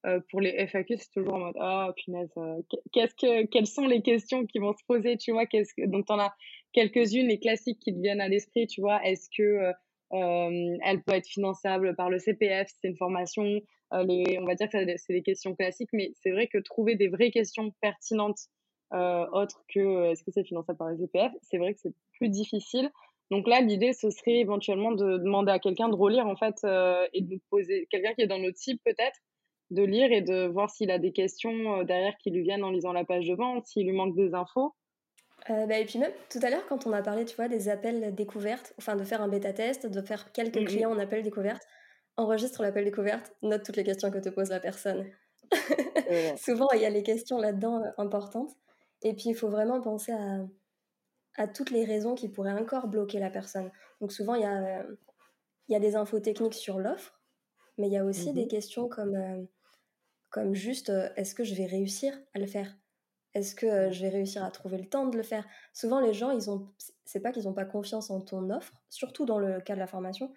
euh, 0.08 0.20
pour 0.30 0.40
les 0.40 0.50
FAQ, 0.66 0.96
c'est 0.96 1.10
toujours 1.10 1.34
en 1.34 1.38
mode 1.38 1.56
Ah, 1.58 1.92
punaise, 1.96 2.30
euh, 2.36 2.62
qu'est-ce 2.92 3.14
que, 3.14 3.46
quelles 3.46 3.66
sont 3.66 3.86
les 3.86 4.02
questions 4.02 4.46
qui 4.46 4.58
vont 4.58 4.72
se 4.72 4.84
poser, 4.86 5.16
tu 5.16 5.32
vois 5.32 5.46
qu'est-ce 5.46 5.74
que, 5.74 5.86
Donc, 5.86 6.06
tu 6.06 6.12
en 6.12 6.18
as 6.18 6.34
quelques-unes, 6.72 7.28
les 7.28 7.38
classiques 7.38 7.78
qui 7.80 7.94
te 7.94 8.00
viennent 8.00 8.20
à 8.20 8.28
l'esprit, 8.28 8.66
tu 8.66 8.80
vois. 8.80 9.04
Est-ce 9.04 9.28
que 9.36 9.42
euh, 9.42 9.72
euh, 10.14 10.78
elle 10.84 11.02
peut 11.02 11.14
être 11.14 11.26
finançable 11.26 11.94
par 11.96 12.10
le 12.10 12.18
CPF, 12.18 12.68
c'est 12.80 12.88
une 12.88 12.96
formation 12.96 13.44
On 13.90 14.44
va 14.44 14.54
dire 14.54 14.68
que 14.70 14.78
c'est 14.96 15.12
des 15.12 15.22
questions 15.22 15.54
classiques, 15.54 15.90
mais 15.92 16.12
c'est 16.22 16.30
vrai 16.30 16.46
que 16.46 16.58
trouver 16.58 16.94
des 16.96 17.08
vraies 17.08 17.30
questions 17.30 17.72
pertinentes 17.80 18.38
autres 18.90 19.62
que 19.68 20.12
est-ce 20.12 20.24
que 20.24 20.30
c'est 20.30 20.44
finançable 20.44 20.78
par 20.78 20.88
le 20.88 20.96
CPF, 20.96 21.32
c'est 21.42 21.58
vrai 21.58 21.74
que 21.74 21.80
c'est 21.80 21.94
plus 22.12 22.30
difficile. 22.30 22.90
Donc 23.30 23.46
là, 23.46 23.60
l'idée, 23.60 23.92
ce 23.92 24.08
serait 24.08 24.38
éventuellement 24.38 24.92
de 24.92 25.18
demander 25.18 25.52
à 25.52 25.58
quelqu'un 25.58 25.90
de 25.90 25.94
relire, 25.94 26.26
en 26.26 26.36
fait, 26.36 26.56
et 27.12 27.20
de 27.20 27.38
poser, 27.50 27.86
quelqu'un 27.90 28.14
qui 28.14 28.22
est 28.22 28.26
dans 28.26 28.38
notre 28.38 28.56
cible, 28.56 28.80
peut-être, 28.86 29.20
de 29.70 29.82
lire 29.82 30.12
et 30.12 30.22
de 30.22 30.46
voir 30.46 30.70
s'il 30.70 30.90
a 30.90 30.98
des 30.98 31.12
questions 31.12 31.80
euh, 31.80 31.84
derrière 31.84 32.16
qui 32.18 32.30
lui 32.30 32.42
viennent 32.42 32.64
en 32.64 32.70
lisant 32.70 32.92
la 32.92 33.04
page 33.04 33.26
de 33.28 33.34
vente, 33.34 33.66
s'il 33.66 33.87
lui 33.87 33.92
manque 33.96 34.14
des 34.16 34.34
infos. 34.34 34.75
Euh, 35.50 35.66
bah, 35.66 35.78
et 35.78 35.84
puis 35.87 35.98
même 35.98 36.12
tout 36.30 36.40
à 36.42 36.50
l'heure 36.50 36.66
quand 36.66 36.87
on 36.87 36.92
a 36.92 37.02
parlé, 37.02 37.25
tu 37.25 37.37
vois, 37.37 37.48
des 37.48 37.68
appels 37.68 38.14
découvertes, 38.14 38.75
enfin 38.78 38.96
de 38.96 39.04
faire 39.04 39.22
un 39.22 39.28
bêta 39.28 39.52
test, 39.52 39.87
de 39.87 40.02
faire 40.02 40.32
quelques 40.32 40.58
Mm, 40.58 40.64
mm. 40.64 40.66
clients 40.66 40.90
en 40.90 40.98
appel 40.98 41.22
découverte, 41.22 41.62
enregistre 42.16 42.62
l'appel 42.62 42.84
découverte, 42.84 43.32
note 43.42 43.62
toutes 43.64 43.76
les 43.76 43.84
questions 43.84 44.10
que 44.10 44.18
te 44.18 44.28
pose 44.28 44.50
la 44.50 44.60
personne. 44.60 45.06
Souvent, 46.37 46.68
il 46.75 46.80
y 46.82 46.87
a 46.87 46.90
les 46.90 47.02
questions 47.02 47.38
là-dedans 47.38 47.82
euh, 47.84 47.90
importantes. 47.98 48.52
Et 49.02 49.14
puis, 49.14 49.30
il 49.30 49.34
faut 49.34 49.48
vraiment 49.48 49.80
penser 49.80 50.12
à, 50.12 50.40
à 51.37 51.48
toutes 51.48 51.70
les 51.70 51.84
raisons 51.84 52.14
qui 52.14 52.28
pourraient 52.28 52.52
encore 52.52 52.88
bloquer 52.88 53.18
la 53.18 53.30
personne. 53.30 53.70
Donc, 54.00 54.12
souvent, 54.12 54.34
il 54.34 54.42
y 54.42 54.44
a, 54.44 54.80
euh, 54.80 54.96
il 55.68 55.75
y 55.75 55.76
a 55.76 55.80
des 55.80 55.96
infos 55.96 56.20
techniques 56.20 56.54
sur 56.54 56.78
l'offre, 56.80 57.20
mais 57.78 57.88
il 57.88 57.92
y 57.92 57.98
a 57.98 58.04
aussi 58.04 58.32
des 58.34 58.46
Mhm. 58.46 58.48
questions 58.48 58.88
comme, 58.88 59.16
euh, 59.16 59.44
comme 60.30 60.54
juste 60.54 60.90
euh, 60.90 61.08
est-ce 61.16 61.35
que 61.35 61.44
je 61.44 61.54
vais 61.54 61.66
réussir 61.66 62.18
à 62.35 62.38
le 62.38 62.47
faire? 62.47 62.76
Est-ce 63.35 63.54
que 63.54 63.66
euh, 63.66 63.92
je 63.92 64.02
vais 64.02 64.08
réussir 64.11 64.44
à 64.44 64.50
trouver 64.50 64.78
le 64.78 64.88
temps 64.88 65.06
de 65.06 65.16
le 65.16 65.23
faire? 65.23 65.47
Souvent, 65.75 66.00
les 66.00 66.14
gens, 66.14 66.30
ils 66.32 66.50
ont, 66.50 66.75
c'est 67.04 67.20
pas 67.20 67.32
qu'ils 67.32 67.44
n'ont 67.44 67.54
pas 67.54 67.64
confiance 67.66 68.11
en 68.11 68.20
ton 68.20 68.50
offre, 68.50 68.75
surtout 68.90 69.26
dans 69.26 69.38
le 69.38 69.61
cas 69.61 69.75
de 69.75 69.80
la 69.80 69.87
formation, 69.88 70.32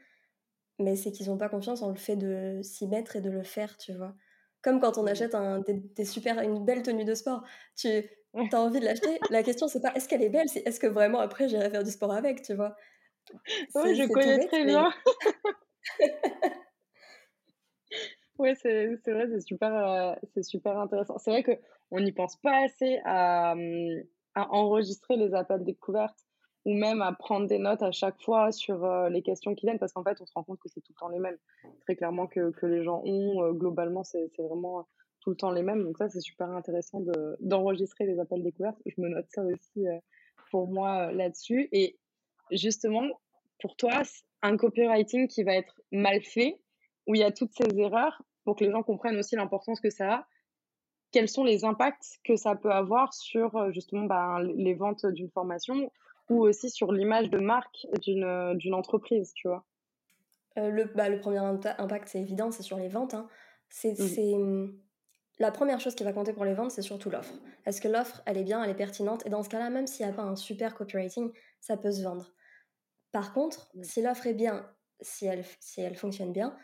mais 0.79 0.95
c'est 0.95 1.11
qu'ils 1.11 1.27
n'ont 1.27 1.37
pas 1.37 1.49
confiance 1.49 1.81
en 1.83 1.89
le 1.89 1.95
fait 1.97 2.15
de 2.15 2.61
s'y 2.63 2.87
mettre 2.87 3.15
et 3.15 3.21
de 3.21 3.29
le 3.29 3.43
faire, 3.43 3.77
tu 3.77 3.93
vois? 3.93 4.15
Comme 4.61 4.79
quand 4.79 4.97
on 4.97 5.07
Ouais. 5.07 5.07
achète 5.07 5.35
un, 5.35 5.59
des, 5.61 5.75
des 5.75 6.05
super, 6.05 6.39
une 6.41 6.65
belle 6.65 6.83
tenue 6.83 7.05
de 7.05 7.15
sport, 7.15 7.43
tu 7.75 7.89
as 7.89 8.61
envie 8.61 8.79
de 8.79 8.85
l'acheter? 8.85 9.21
La 9.29 9.43
question, 9.43 9.67
c'est 9.67 9.81
pas 9.81 9.93
est-ce 9.95 10.07
qu'elle 10.09 10.23
est 10.23 10.29
belle, 10.29 10.49
c'est 10.49 10.61
est-ce 10.67 10.79
que 10.79 10.87
vraiment 10.87 11.19
après 11.19 11.49
j'irai 11.49 11.69
faire 11.69 11.83
du 11.83 11.91
sport 11.91 12.13
avec, 12.13 12.41
tu 12.43 12.53
vois? 12.55 12.75
Oui, 13.75 13.95
je 13.95 14.03
connais 14.11 14.39
très 14.39 14.65
bien. 14.65 14.91
Ouais, 18.41 18.55
c'est 18.55 18.87
vrai, 19.05 19.27
c'est 19.29 19.41
super, 19.41 19.71
euh, 19.71 20.41
super 20.41 20.75
intéressant. 20.79 21.19
C'est 21.19 21.29
vrai 21.29 21.43
qu'on 21.43 21.99
n'y 21.99 22.11
pense 22.11 22.37
pas 22.37 22.63
assez 22.63 22.99
à, 23.05 23.51
hum, 23.51 24.01
à 24.33 24.51
enregistrer 24.51 25.15
les 25.15 25.35
appels 25.35 25.63
découvertes 25.63 26.17
ou 26.65 26.73
même 26.73 27.03
à 27.03 27.13
prendre 27.13 27.45
des 27.45 27.59
notes 27.59 27.83
à 27.83 27.91
chaque 27.91 28.19
fois 28.19 28.51
sur 28.51 28.83
euh, 28.83 29.09
les 29.09 29.21
questions 29.21 29.53
qui 29.53 29.67
viennent 29.67 29.77
parce 29.77 29.93
qu'en 29.93 30.03
fait, 30.03 30.19
on 30.21 30.25
se 30.25 30.33
rend 30.33 30.43
compte 30.43 30.57
que 30.57 30.69
c'est 30.69 30.81
tout 30.81 30.91
le 30.95 30.99
temps 30.99 31.09
les 31.09 31.19
mêmes. 31.19 31.37
Très 31.81 31.95
clairement 31.95 32.25
que, 32.25 32.49
que 32.49 32.65
les 32.65 32.83
gens 32.83 33.03
ont, 33.05 33.43
euh, 33.43 33.51
globalement, 33.51 34.03
c'est 34.03 34.31
vraiment 34.39 34.87
tout 35.19 35.29
le 35.29 35.35
temps 35.35 35.51
les 35.51 35.61
mêmes. 35.61 35.83
Donc 35.83 35.99
ça, 35.99 36.09
c'est 36.09 36.21
super 36.21 36.49
intéressant 36.49 36.99
de, 36.99 37.37
d'enregistrer 37.41 38.07
les 38.07 38.19
appels 38.19 38.41
découvertes. 38.41 38.81
Je 38.87 38.99
me 38.99 39.07
note 39.07 39.27
ça 39.29 39.43
aussi 39.43 39.85
pour 40.49 40.67
moi 40.67 41.11
là-dessus. 41.11 41.69
Et 41.73 41.99
justement, 42.49 43.03
pour 43.59 43.75
toi, 43.75 44.01
un 44.41 44.57
copywriting 44.57 45.27
qui 45.27 45.43
va 45.43 45.53
être 45.53 45.79
mal 45.91 46.23
fait, 46.23 46.59
où 47.05 47.13
il 47.13 47.21
y 47.21 47.23
a 47.23 47.31
toutes 47.31 47.51
ces 47.53 47.77
erreurs, 47.77 48.23
pour 48.43 48.55
que 48.55 48.63
les 48.65 48.71
gens 48.71 48.83
comprennent 48.83 49.17
aussi 49.17 49.35
l'importance 49.35 49.81
que 49.81 49.89
ça 49.89 50.13
a, 50.13 50.27
quels 51.11 51.29
sont 51.29 51.43
les 51.45 51.65
impacts 51.65 52.19
que 52.25 52.35
ça 52.35 52.55
peut 52.55 52.71
avoir 52.71 53.13
sur 53.13 53.55
euh, 53.55 53.71
justement 53.71 54.05
ben, 54.05 54.39
les 54.41 54.73
ventes 54.75 55.05
d'une 55.05 55.31
formation 55.31 55.91
ou 56.29 56.41
aussi 56.45 56.69
sur 56.69 56.91
l'image 56.93 57.29
de 57.29 57.39
marque 57.39 57.87
d'une 58.03 58.23
euh, 58.25 58.55
d'une 58.55 58.73
entreprise, 58.73 59.33
tu 59.35 59.47
vois? 59.47 59.65
euh, 60.57 60.69
le, 60.69 60.85
bah, 60.85 61.09
le 61.09 61.19
premier 61.19 61.37
impa- 61.39 61.75
impact, 61.79 62.07
c'est 62.09 62.19
évident, 62.21 62.51
c'est 62.51 62.63
sur 62.63 62.77
les 62.77 62.89
ventes. 62.89 63.13
hein. 63.13 63.27
C'est, 63.69 63.95
c'est, 63.95 64.33
hum, 64.35 64.81
La 65.39 65.51
première 65.51 65.81
chose 65.81 65.95
qui 65.95 66.03
va 66.05 66.13
compter 66.13 66.33
pour 66.33 66.45
les 66.45 66.53
ventes, 66.55 66.71
c'est 66.71 66.83
surtout 66.83 67.09
l'offre. 67.11 67.35
Est-ce 67.65 67.81
que 67.81 67.89
l'offre, 67.89 68.23
elle 68.27 68.37
est 68.39 68.43
bien, 68.45 68.63
elle 68.63 68.71
est 68.71 68.75
pertinente? 68.75 69.25
Et 69.27 69.31
dans 69.31 69.43
ce 69.43 69.49
cas-là, 69.49 69.69
même 69.71 69.87
s'il 69.87 70.05
n'y 70.07 70.13
a 70.13 70.15
pas 70.15 70.23
un 70.23 70.37
super 70.37 70.75
copywriting, 70.75 71.31
ça 71.61 71.77
peut 71.77 71.91
se 71.91 72.03
vendre. 72.03 72.33
Par 73.11 73.33
contre, 73.33 73.71
Mm. 73.75 73.81
si 73.83 74.01
l'offre 74.01 74.27
est 74.27 74.33
bien, 74.35 74.69
si 75.01 75.25
elle, 75.27 75.45
si 75.61 75.81
elle 75.81 75.95
fonctionne 75.97 76.33
bien, 76.33 76.57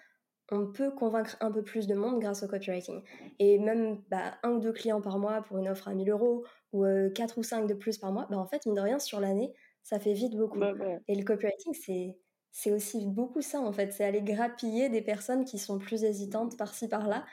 on 0.52 0.68
peut 0.68 0.92
convaincre 0.92 1.36
un 1.42 1.52
peu 1.52 1.62
plus 1.62 1.88
de 1.88 1.96
monde 1.96 2.20
grâce 2.20 2.44
au 2.44 2.48
copywriting. 2.48 3.04
Et 3.40 3.60
même 3.60 4.02
bah, 4.10 4.38
un 4.44 4.52
ou 4.52 4.60
deux 4.60 4.72
clients 4.72 5.02
par 5.02 5.20
mois 5.20 5.42
pour 5.42 5.58
une 5.58 5.68
offre 5.68 5.88
à 5.88 5.94
1000 5.94 6.10
euros 6.10 6.46
ou 6.72 6.86
euh, 6.86 7.10
quatre 7.10 7.38
ou 7.38 7.44
cinq 7.44 7.68
de 7.68 7.74
plus 7.74 7.98
par 7.98 8.12
mois, 8.12 8.28
bah, 8.30 8.38
en 8.38 8.46
fait, 8.46 8.66
mine 8.66 8.76
de 8.76 8.82
rien, 8.82 9.00
sur 9.00 9.20
l'année, 9.20 9.54
ça 9.84 10.00
fait 10.00 10.14
vite 10.14 10.36
beaucoup. 10.36 10.60
Bah, 10.60 10.74
ouais. 10.74 11.00
Et 11.08 11.16
le 11.16 11.24
copywriting, 11.24 11.74
c'est, 11.74 12.18
c'est 12.52 12.72
aussi 12.72 13.06
beaucoup 13.06 13.42
ça, 13.42 13.60
en 13.60 13.72
fait. 13.74 13.92
C'est 13.92 14.06
aller 14.06 14.22
grappiller 14.22 14.90
des 14.90 15.02
personnes 15.02 15.44
qui 15.44 15.58
sont 15.58 15.80
plus 15.80 16.04
hésitantes 16.04 16.58
par-ci, 16.58 16.88
par-là. 16.88 17.26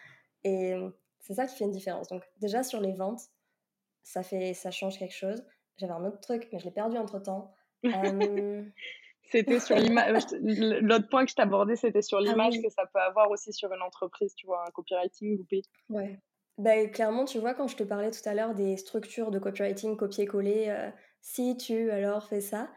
Et 0.42 0.74
c'est 1.20 1.35
ça 1.35 1.46
qui 1.46 1.57
fait 1.57 1.64
une 1.64 1.70
différence. 1.70 2.09
Donc, 2.09 2.22
déjà, 2.40 2.62
sur 2.62 2.81
les 2.81 2.92
ventes, 2.92 3.22
ça, 4.03 4.22
fait, 4.22 4.55
ça 4.55 4.70
change 4.70 4.98
quelque 4.98 5.14
chose. 5.14 5.42
J'avais 5.79 5.92
un 5.92 6.05
autre 6.05 6.20
truc, 6.20 6.48
mais 6.53 6.59
je 6.59 6.64
l'ai 6.64 6.70
perdu 6.70 6.96
entre-temps. 6.98 7.53
Euh, 7.85 8.64
C'était 9.31 9.61
sur 9.61 9.77
l'image. 9.77 10.23
L'autre 10.41 11.09
point 11.09 11.25
que 11.25 11.31
je 11.31 11.35
t'abordais, 11.37 11.77
c'était 11.77 12.03
sur 12.03 12.21
Ah 12.27 12.35
l'image 12.35 12.55
oui, 12.55 12.61
que 12.61 12.71
ça 12.71 12.87
peut 12.87 13.01
avoir 13.01 13.31
aussi 13.31 13.53
sur 13.53 13.73
une 13.73 13.83
entreprise, 13.83 14.35
tu 14.35 14.47
vois, 14.47 14.65
un 14.67 14.71
copywriting 14.71 15.37
loupé. 15.39 15.63
ouais. 15.89 16.21
Bah, 16.59 16.87
clairement, 16.87 17.25
tu 17.25 17.39
vois, 17.39 17.55
quand 17.55 17.67
je 17.67 17.77
te 17.77 17.83
parlais 17.83 18.11
tout 18.13 18.27
à 18.29 18.35
l'heure 18.35 18.55
des 18.55 18.77
structures 18.77 19.31
de 19.31 19.39
copywriting 19.41 19.97
copier-coller, 19.97 20.67
euh, 20.69 20.91
si 21.21 21.57
tu 21.57 21.91
alors 21.91 22.29
fais 22.29 22.41
ça, 22.41 22.73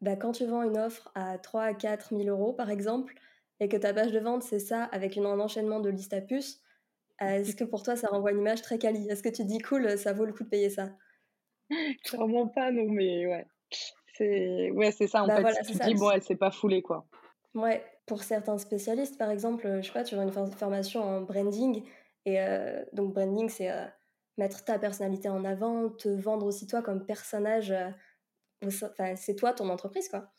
bah, 0.00 0.16
quand 0.16 0.32
tu 0.32 0.46
vends 0.46 0.62
une 0.62 0.78
offre 0.78 1.10
à 1.14 1.38
3 1.38 1.64
à 1.64 1.74
4 1.74 2.14
000 2.14 2.28
euros, 2.28 2.54
par 2.54 2.70
exemple, 2.70 3.14
et 3.60 3.68
que 3.68 3.76
ta 3.76 3.94
page 3.94 4.12
de 4.12 4.20
vente, 4.20 4.42
c'est 4.42 4.58
ça, 4.60 4.84
avec 4.84 5.16
une, 5.16 5.26
un 5.26 5.40
enchaînement 5.40 5.80
de 5.80 5.90
listes 5.90 6.14
à 6.14 6.22
puces, 6.22 6.62
euh, 7.22 7.26
est-ce 7.40 7.56
que 7.56 7.64
pour 7.64 7.82
toi, 7.84 7.96
ça 7.96 8.08
renvoie 8.08 8.32
une 8.32 8.40
image 8.40 8.62
très 8.62 8.78
quali? 8.78 9.08
Est-ce 9.10 9.22
que 9.24 9.30
tu 9.30 9.44
dis, 9.44 9.58
cool, 9.60 9.98
ça 9.98 10.12
vaut 10.14 10.26
le 10.26 10.32
coup 10.34 10.44
de 10.44 10.50
payer 10.50 10.70
ça? 10.70 10.90
Clairement 12.04 12.48
pas, 12.48 12.70
non, 12.72 12.86
mais 12.90 13.26
ouais. 13.26 13.46
C'est 14.18 14.70
ouais, 14.72 14.92
c'est 14.92 15.06
ça 15.06 15.24
en 15.24 15.30
Bah 15.30 15.32
fait. 15.32 15.48
voilà, 15.48 15.62
Tu 15.70 15.78
ça. 15.78 15.78
dis, 15.78 15.94
bon, 15.94 16.10
elle 16.10 16.22
s'est 16.22 16.36
pas 16.36 16.50
foulée, 16.50 16.82
quoi. 16.82 17.06
Ouais, 17.54 17.84
pour 18.06 18.22
certains 18.22 18.58
spécialistes, 18.58 19.18
par 19.18 19.30
exemple, 19.30 19.66
euh, 19.66 19.82
je 19.82 19.86
sais 19.86 19.92
pas, 19.92 20.04
tu 20.04 20.14
vois 20.14 20.24
une 20.24 20.32
for- 20.32 20.52
formation 20.54 21.02
en 21.02 21.22
branding, 21.22 21.82
et 22.24 22.40
euh, 22.40 22.84
donc 22.92 23.14
branding, 23.14 23.48
c'est 23.48 23.70
euh, 23.70 23.86
mettre 24.36 24.64
ta 24.64 24.78
personnalité 24.78 25.28
en 25.28 25.44
avant, 25.44 25.88
te 25.90 26.08
vendre 26.08 26.46
aussi 26.46 26.66
toi 26.66 26.82
comme 26.82 27.06
personnage, 27.06 27.70
euh, 27.72 27.90
c'est 29.16 29.36
toi 29.36 29.52
ton 29.54 29.68
entreprise, 29.70 30.08
quoi. 30.08 30.32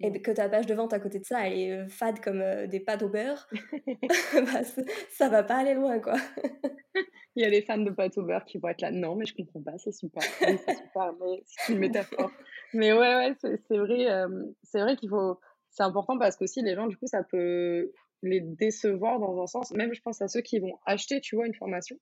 Et 0.00 0.22
que 0.22 0.30
ta 0.30 0.48
page 0.48 0.66
de 0.66 0.74
vente 0.74 0.92
à 0.92 1.00
côté 1.00 1.18
de 1.18 1.24
ça, 1.24 1.46
elle 1.46 1.58
est 1.58 1.72
euh, 1.72 1.88
fade 1.88 2.20
comme 2.20 2.40
euh, 2.40 2.68
des 2.68 2.78
pâtes 2.78 3.02
au 3.02 3.08
beurre, 3.08 3.48
bah, 4.34 4.62
ça 5.10 5.28
va 5.28 5.42
pas 5.42 5.56
aller 5.56 5.74
loin, 5.74 5.98
quoi. 5.98 6.14
Il 7.34 7.42
y 7.42 7.44
a 7.44 7.48
les 7.48 7.62
fans 7.62 7.78
de 7.78 7.90
pâte 7.90 8.16
au 8.16 8.22
beurre 8.22 8.44
qui 8.44 8.58
vont 8.58 8.68
être 8.68 8.80
là. 8.80 8.92
Non, 8.92 9.16
mais 9.16 9.26
je 9.26 9.34
comprends 9.34 9.62
pas, 9.62 9.76
c'est 9.78 9.92
super. 9.92 10.22
C'est 10.22 10.56
super, 10.56 11.14
mais 11.20 11.42
c'est 11.44 11.72
une 11.72 11.78
métaphore. 11.80 12.30
Mais 12.74 12.92
ouais, 12.92 13.14
ouais, 13.14 13.34
c'est 13.40 13.76
vrai, 13.76 14.10
euh, 14.10 14.44
c'est 14.62 14.80
vrai 14.80 14.96
qu'il 14.96 15.08
faut. 15.08 15.38
C'est 15.70 15.82
important 15.82 16.18
parce 16.18 16.36
qu'aussi, 16.36 16.62
les 16.62 16.74
gens, 16.74 16.86
du 16.86 16.96
coup, 16.96 17.06
ça 17.06 17.22
peut 17.22 17.92
les 18.22 18.40
décevoir 18.40 19.18
dans 19.18 19.40
un 19.40 19.46
sens. 19.46 19.70
Même, 19.72 19.94
je 19.94 20.00
pense 20.00 20.22
à 20.22 20.28
ceux 20.28 20.40
qui 20.40 20.58
vont 20.58 20.78
acheter, 20.86 21.20
tu 21.20 21.36
vois, 21.36 21.46
une 21.46 21.54
formation 21.54 21.96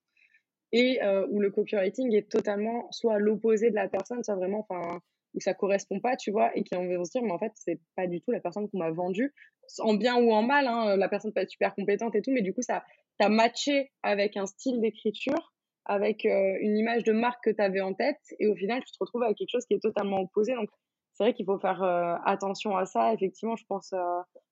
et 0.72 0.98
où 1.30 1.40
le 1.40 1.50
copywriting 1.50 2.12
est 2.14 2.28
totalement 2.28 2.90
soit 2.90 3.18
l'opposé 3.18 3.70
de 3.70 3.76
la 3.76 3.88
personne, 3.88 4.22
soit 4.24 4.34
vraiment, 4.34 4.66
enfin, 4.68 5.00
où 5.36 5.40
ça 5.40 5.54
correspond 5.54 6.00
pas, 6.00 6.16
tu 6.16 6.32
vois, 6.32 6.50
et 6.56 6.64
qui 6.64 6.74
vont 6.74 7.04
se 7.04 7.12
dire, 7.12 7.22
mais 7.22 7.30
en 7.30 7.38
fait, 7.38 7.52
c'est 7.54 7.78
pas 7.94 8.06
du 8.06 8.20
tout 8.20 8.32
la 8.32 8.40
personne 8.40 8.68
qu'on 8.68 8.78
m'a 8.78 8.90
vendue, 8.90 9.32
en 9.78 9.94
bien 9.94 10.16
ou 10.16 10.32
en 10.32 10.42
mal, 10.42 10.66
hein, 10.66 10.96
la 10.96 11.08
personne 11.08 11.32
peut 11.32 11.42
être 11.42 11.50
super 11.50 11.74
compétente 11.74 12.14
et 12.14 12.22
tout, 12.22 12.32
mais 12.32 12.42
du 12.42 12.54
coup, 12.54 12.62
ça 12.62 12.84
t'a 13.18 13.28
matché 13.28 13.92
avec 14.02 14.36
un 14.36 14.46
style 14.46 14.80
d'écriture, 14.80 15.52
avec 15.84 16.24
une 16.24 16.76
image 16.76 17.04
de 17.04 17.12
marque 17.12 17.44
que 17.44 17.50
tu 17.50 17.62
avais 17.62 17.80
en 17.80 17.94
tête, 17.94 18.20
et 18.40 18.48
au 18.48 18.56
final, 18.56 18.82
tu 18.84 18.92
te 18.92 18.98
retrouves 18.98 19.22
avec 19.22 19.36
quelque 19.36 19.52
chose 19.52 19.66
qui 19.66 19.74
est 19.74 19.82
totalement 19.82 20.20
opposé. 20.20 20.54
Donc, 20.54 20.68
c'est 21.14 21.24
vrai 21.24 21.32
qu'il 21.32 21.46
faut 21.46 21.58
faire 21.58 21.82
attention 22.24 22.76
à 22.76 22.84
ça. 22.84 23.12
Effectivement, 23.14 23.56
je 23.56 23.64
pense 23.68 23.94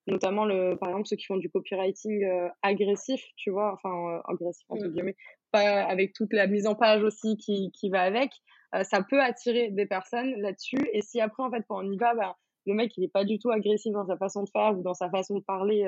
notamment, 0.06 0.44
le, 0.44 0.76
par 0.76 0.90
exemple, 0.90 1.06
ceux 1.06 1.16
qui 1.16 1.26
font 1.26 1.36
du 1.36 1.50
copywriting 1.50 2.26
agressif, 2.62 3.22
tu 3.36 3.50
vois, 3.50 3.72
enfin, 3.72 4.22
agressif, 4.28 4.64
entre 4.68 4.86
mmh. 4.86 4.92
guillemets, 4.92 5.16
pas 5.50 5.84
avec 5.84 6.12
toute 6.12 6.32
la 6.32 6.46
mise 6.46 6.66
en 6.66 6.74
page 6.74 7.02
aussi 7.02 7.36
qui, 7.36 7.70
qui 7.72 7.90
va 7.90 8.02
avec. 8.02 8.30
Ça 8.82 9.02
peut 9.02 9.22
attirer 9.22 9.70
des 9.70 9.86
personnes 9.86 10.34
là-dessus. 10.40 10.88
Et 10.92 11.02
si 11.02 11.20
après, 11.20 11.42
en 11.42 11.50
fait, 11.50 11.62
quand 11.68 11.84
on 11.84 11.90
y 11.90 11.96
va, 11.96 12.14
bah, 12.14 12.36
le 12.66 12.74
mec, 12.74 12.96
il 12.96 13.02
n'est 13.02 13.08
pas 13.08 13.24
du 13.24 13.38
tout 13.38 13.50
agressif 13.50 13.92
dans 13.92 14.06
sa 14.06 14.16
façon 14.16 14.42
de 14.42 14.48
faire 14.50 14.76
ou 14.76 14.82
dans 14.82 14.94
sa 14.94 15.10
façon 15.10 15.38
de 15.38 15.44
parler 15.44 15.86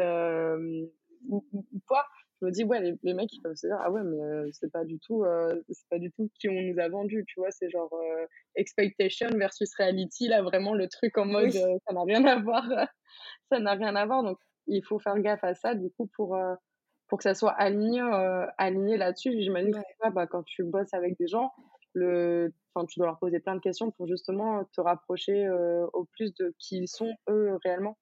ou, 1.29 1.45
ou, 1.53 1.65
quoi, 1.89 2.05
je 2.41 2.47
me 2.47 2.51
dis, 2.53 2.65
ouais, 2.65 2.97
les, 3.03 3.15
mecs, 3.15 3.33
ils 3.33 3.41
peuvent 3.41 3.57
se 3.57 3.67
dire, 3.67 3.79
ah 3.81 3.91
ouais, 3.91 4.03
mais 4.05 4.51
c'est 4.53 4.71
pas 4.71 4.85
du 4.85 4.99
tout, 5.01 5.25
c'est 5.71 5.89
pas 5.89 5.99
du 5.99 6.13
tout 6.13 6.31
qui 6.39 6.49
on 6.49 6.53
nous 6.53 6.79
a 6.79 6.89
vendu, 6.89 7.25
tu 7.27 7.41
vois, 7.41 7.51
c'est 7.51 7.71
genre 7.71 7.91
expectation 8.55 9.29
versus 9.35 9.75
reality, 9.77 10.29
là, 10.29 10.43
vraiment 10.43 10.75
le 10.75 10.89
truc 10.89 11.17
en 11.19 11.25
mode, 11.25 11.51
ça 11.51 11.93
n'a 11.93 12.03
rien 12.03 12.25
à 12.27 12.39
voir, 12.39 12.65
ça 13.51 13.59
n'a 13.59 13.73
rien 13.73 13.97
à 13.97 14.07
voir, 14.07 14.23
donc 14.23 14.39
il 14.67 14.85
faut 14.85 14.99
faire 14.99 15.19
gaffe 15.19 15.45
à 15.45 15.55
ça, 15.55 15.75
du 15.75 15.91
coup, 15.91 16.09
pour, 16.15 16.37
pour 17.09 17.19
que 17.19 17.25
ça 17.25 17.35
soit 17.35 17.53
aligné, 17.53 18.01
aligné 18.59 18.97
là-dessus. 18.97 19.41
J'imagine 19.41 19.73
que 19.73 20.11
bah, 20.11 20.27
quand 20.27 20.43
tu 20.43 20.65
bosses 20.65 20.93
avec 20.93 21.19
des 21.19 21.29
gens, 21.29 21.53
le, 21.97 22.53
enfin, 22.75 22.87
tu 22.87 22.99
dois 22.99 23.07
leur 23.07 23.19
poser 23.19 23.41
plein 23.41 23.55
de 23.55 23.61
questions 23.61 23.91
pour 23.91 24.07
justement 24.07 24.65
te 24.73 24.81
rapprocher 24.81 25.49
au 25.93 26.05
plus 26.05 26.35
de 26.35 26.55
qui 26.59 26.79
ils 26.79 26.89
sont, 26.89 27.13
eux, 27.29 27.59
réellement. 27.65 27.97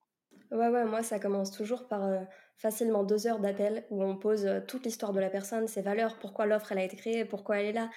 Ouais, 0.50 0.68
ouais, 0.68 0.84
moi, 0.84 1.02
ça 1.02 1.18
commence 1.18 1.50
toujours 1.50 1.88
par 1.88 2.26
facilement 2.56 3.04
deux 3.04 3.26
heures 3.26 3.40
d'appel 3.40 3.84
où 3.90 4.02
on 4.02 4.16
pose 4.16 4.48
toute 4.68 4.84
l'histoire 4.84 5.12
de 5.12 5.20
la 5.20 5.30
personne, 5.30 5.66
ses 5.68 5.82
valeurs, 5.82 6.18
pourquoi 6.18 6.46
l'offre 6.46 6.72
elle 6.72 6.78
a 6.78 6.84
été 6.84 6.96
créée, 6.96 7.24
pourquoi 7.24 7.60
elle 7.60 7.66
est 7.66 7.72
là, 7.72 7.90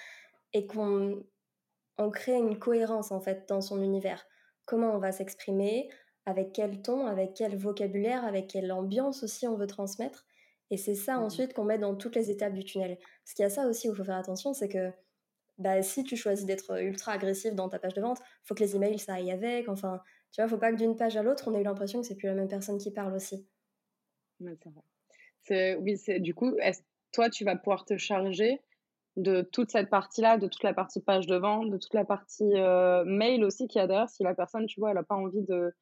et 0.54 0.66
qu'on 0.68 1.24
on 1.98 2.10
crée 2.10 2.38
une 2.38 2.60
cohérence 2.60 3.12
en 3.12 3.20
fait 3.20 3.48
dans 3.50 3.62
son 3.62 3.82
univers. 3.82 4.26
Comment 4.66 4.94
on 4.94 5.00
va 5.00 5.12
s'exprimer, 5.12 5.90
avec 6.26 6.52
quel 6.52 6.82
ton, 6.82 7.08
avec 7.08 7.34
quel 7.34 7.56
vocabulaire, 7.56 8.26
avec 8.26 8.48
quelle 8.48 8.72
ambiance 8.72 9.24
aussi 9.24 9.48
on 9.48 9.56
veut 9.56 9.66
transmettre. 9.66 10.26
Et 10.70 10.78
c'est 10.78 10.96
ça 10.96 11.18
mmh 11.18 11.24
ensuite 11.24 11.54
qu'on 11.54 11.64
met 11.64 11.78
dans 11.78 11.96
toutes 11.96 12.16
les 12.16 12.30
étapes 12.30 12.54
du 12.54 12.66
tunnel. 12.66 12.98
Ce 13.24 13.34
qu'il 13.34 13.44
y 13.44 13.46
a 13.46 13.50
ça 13.50 13.68
aussi 13.68 13.88
où 13.88 13.94
il 13.94 13.96
faut 13.96 14.04
faire 14.04 14.18
attention, 14.18 14.54
c'est 14.54 14.68
que 14.68 14.92
bah, 15.58 15.82
si 15.82 16.04
tu 16.04 16.16
choisis 16.16 16.46
d'être 16.46 16.82
ultra 16.82 17.14
agressif 17.14 17.54
dans 17.56 17.70
ta 17.70 17.80
page 17.80 17.94
de 17.94 18.02
vente, 18.02 18.20
faut 18.44 18.56
que 18.56 18.64
les 18.64 18.76
emails 18.76 19.00
ça 19.00 19.16
aille 19.16 19.32
avec. 19.32 19.70
Enfin, 19.70 20.02
tu 20.32 20.42
vois, 20.42 20.50
faut 20.50 20.58
pas 20.58 20.72
que 20.72 20.78
d'une 20.78 20.96
page 20.96 21.18
à 21.18 21.24
l'autre, 21.24 21.48
on 21.48 21.56
ait 21.56 21.62
eu 21.62 21.64
l'impression 21.64 22.02
que 22.02 22.08
c'est 22.08 22.16
plus 22.16 22.28
la 22.28 22.36
même 22.36 22.48
personne 22.48 22.78
qui 22.78 22.92
parle 22.92 23.14
aussi. 23.14 23.48
c'est 25.48 25.76
oui, 25.76 25.98
c'est 25.98 26.20
du 26.20 26.36
coup, 26.36 26.54
toi, 27.12 27.30
tu 27.30 27.46
vas 27.46 27.56
pouvoir 27.56 27.86
te 27.86 27.98
charger 27.98 28.62
de 29.16 29.42
toute 29.42 29.72
cette 29.72 29.90
partie-là, 29.90 30.38
de 30.38 30.48
toute 30.48 30.64
la 30.64 30.74
partie 30.74 31.02
page 31.02 31.26
de 31.26 31.36
vente, 31.36 31.72
de 31.72 31.78
toute 31.78 31.94
la 31.94 32.06
partie 32.06 32.54
euh, 32.56 33.04
mail 33.06 33.44
aussi 33.44 33.68
qu'il 33.68 33.80
y 33.80 33.84
a 33.84 33.88
derrière. 33.88 34.10
Si 34.10 34.24
la 34.24 34.36
personne, 34.36 34.68
tu 34.68 34.80
vois, 34.80 34.90
elle 34.90 34.98
n'a 34.98 35.04
pas 35.04 35.16
envie 35.16 35.42
de, 35.42 35.74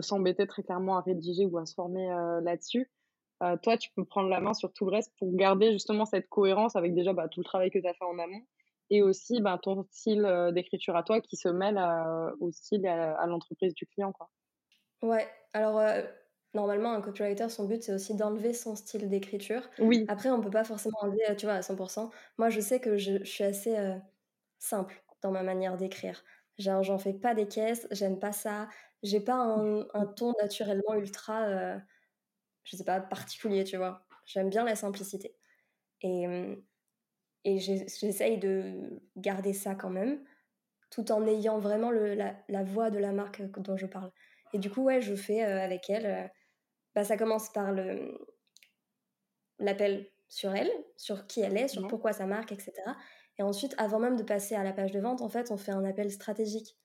s'embêter 0.00 0.46
très 0.46 0.62
clairement 0.62 0.96
à 0.96 1.00
rédiger 1.00 1.44
ou 1.44 1.58
à 1.58 1.66
se 1.66 1.74
former 1.74 2.08
euh, 2.08 2.40
là-dessus, 2.40 2.88
euh, 3.42 3.56
toi, 3.60 3.76
tu 3.76 3.90
peux 3.96 4.04
prendre 4.04 4.28
la 4.28 4.40
main 4.40 4.54
sur 4.54 4.72
tout 4.72 4.84
le 4.84 4.92
reste 4.92 5.12
pour 5.18 5.34
garder 5.34 5.72
justement 5.72 6.04
cette 6.04 6.28
cohérence 6.28 6.76
avec 6.76 6.94
déjà 6.94 7.12
bah, 7.12 7.26
tout 7.28 7.40
le 7.40 7.44
travail 7.44 7.70
que 7.70 7.80
tu 7.80 7.86
as 7.86 7.94
fait 7.94 8.04
en 8.04 8.18
amont 8.18 8.42
et 8.90 9.02
aussi 9.02 9.40
bah, 9.40 9.58
ton 9.62 9.84
style 9.90 10.50
d'écriture 10.52 10.96
à 10.96 11.02
toi 11.02 11.20
qui 11.20 11.36
se 11.36 11.48
mêle 11.48 11.78
au 12.40 12.50
style 12.50 12.84
et 12.84 12.88
à, 12.88 13.26
l'entreprise 13.26 13.74
du 13.74 13.86
client. 13.86 14.12
Quoi. 14.12 14.30
Ouais, 15.02 15.28
alors 15.52 15.82
normalement, 16.54 16.92
un 16.92 17.00
copywriter, 17.00 17.48
son 17.48 17.66
but, 17.66 17.82
c'est 17.82 17.92
aussi 17.92 18.14
d'enlever 18.14 18.52
son 18.52 18.74
style 18.74 19.08
d'écriture. 19.08 19.62
Oui. 19.78 20.04
Après, 20.08 20.30
on 20.30 20.40
peut 20.40 20.50
pas 20.50 20.64
forcément 20.64 20.98
enlever, 21.00 21.36
tu 21.36 21.46
vois, 21.46 21.56
à 21.56 21.60
100%. 21.60 22.10
Moi, 22.38 22.50
je 22.50 22.60
sais 22.60 22.80
que 22.80 22.96
je, 22.96 23.22
suis 23.24 23.44
assez 23.44 23.76
simple 24.58 25.02
dans 25.22 25.30
ma 25.30 25.42
manière 25.42 25.76
d'écrire. 25.76 26.24
J'en 26.58 26.98
fais 26.98 27.12
pas 27.12 27.34
des 27.34 27.46
caisses, 27.46 27.86
j'aime 27.90 28.18
pas 28.18 28.32
ça. 28.32 28.68
J'ai 29.04 29.20
pas 29.20 29.34
un, 29.34 29.86
un, 29.94 30.06
ton 30.06 30.32
naturellement 30.40 30.94
ultra, 30.94 31.78
je 32.64 32.76
sais 32.76 32.84
pas, 32.84 33.00
particulier, 33.00 33.64
tu 33.64 33.76
vois. 33.76 34.04
J'aime 34.26 34.50
bien 34.50 34.64
la 34.64 34.76
simplicité. 34.76 35.34
Et, 36.02 36.26
et 37.48 37.58
j'essaye 37.58 38.36
de 38.36 39.00
garder 39.16 39.54
ça 39.54 39.74
quand 39.74 39.88
même, 39.88 40.22
tout 40.90 41.10
en 41.12 41.26
ayant 41.26 41.58
vraiment 41.58 41.90
le, 41.90 42.14
la, 42.14 42.36
la, 42.48 42.62
voix 42.62 42.90
de 42.90 42.98
la 42.98 43.12
marque 43.12 43.42
dont 43.60 43.76
je 43.78 43.86
parle. 43.86 44.12
Et 44.52 44.58
du 44.58 44.70
coup, 44.70 44.82
ouais, 44.82 45.00
je 45.00 45.14
fais 45.14 45.40
avec 45.42 45.88
elle. 45.88 46.30
bah, 46.94 47.04
ça 47.04 47.16
commence 47.16 47.48
par 47.50 47.72
le 47.72 48.18
l'appel 49.58 50.10
sur 50.28 50.54
elle, 50.54 50.70
sur 50.96 51.26
qui 51.26 51.40
elle 51.40 51.56
est, 51.56 51.68
sur 51.68 51.82
mmh 51.82 51.88
pourquoi 51.88 52.12
ça 52.12 52.26
marque, 52.26 52.52
etc. 52.52 52.72
Et 53.38 53.42
ensuite, 53.42 53.74
avant 53.78 53.98
même 53.98 54.16
de 54.16 54.22
passer 54.22 54.54
à 54.54 54.62
la 54.62 54.72
page 54.72 54.92
de 54.92 55.00
vente, 55.00 55.22
en 55.22 55.28
fait, 55.28 55.50
on 55.50 55.56
fait 55.56 55.72
un 55.72 55.84
appel 55.84 56.12
stratégique 56.12 56.76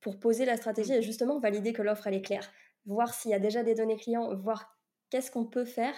pour 0.00 0.18
poser 0.18 0.46
la 0.46 0.56
stratégie 0.56 0.92
mmh. 0.92 0.96
et 0.96 1.02
justement 1.02 1.38
valider 1.38 1.74
que 1.74 1.82
l'offre 1.82 2.06
elle 2.06 2.14
est 2.14 2.22
claire, 2.22 2.50
voir 2.86 3.12
s'il 3.12 3.32
y 3.32 3.34
a 3.34 3.38
déjà 3.38 3.62
des 3.62 3.74
données 3.74 3.98
clients, 3.98 4.34
voir 4.34 4.78
qu'est-ce 5.10 5.30
qu'on 5.30 5.44
peut 5.44 5.66
faire 5.66 5.94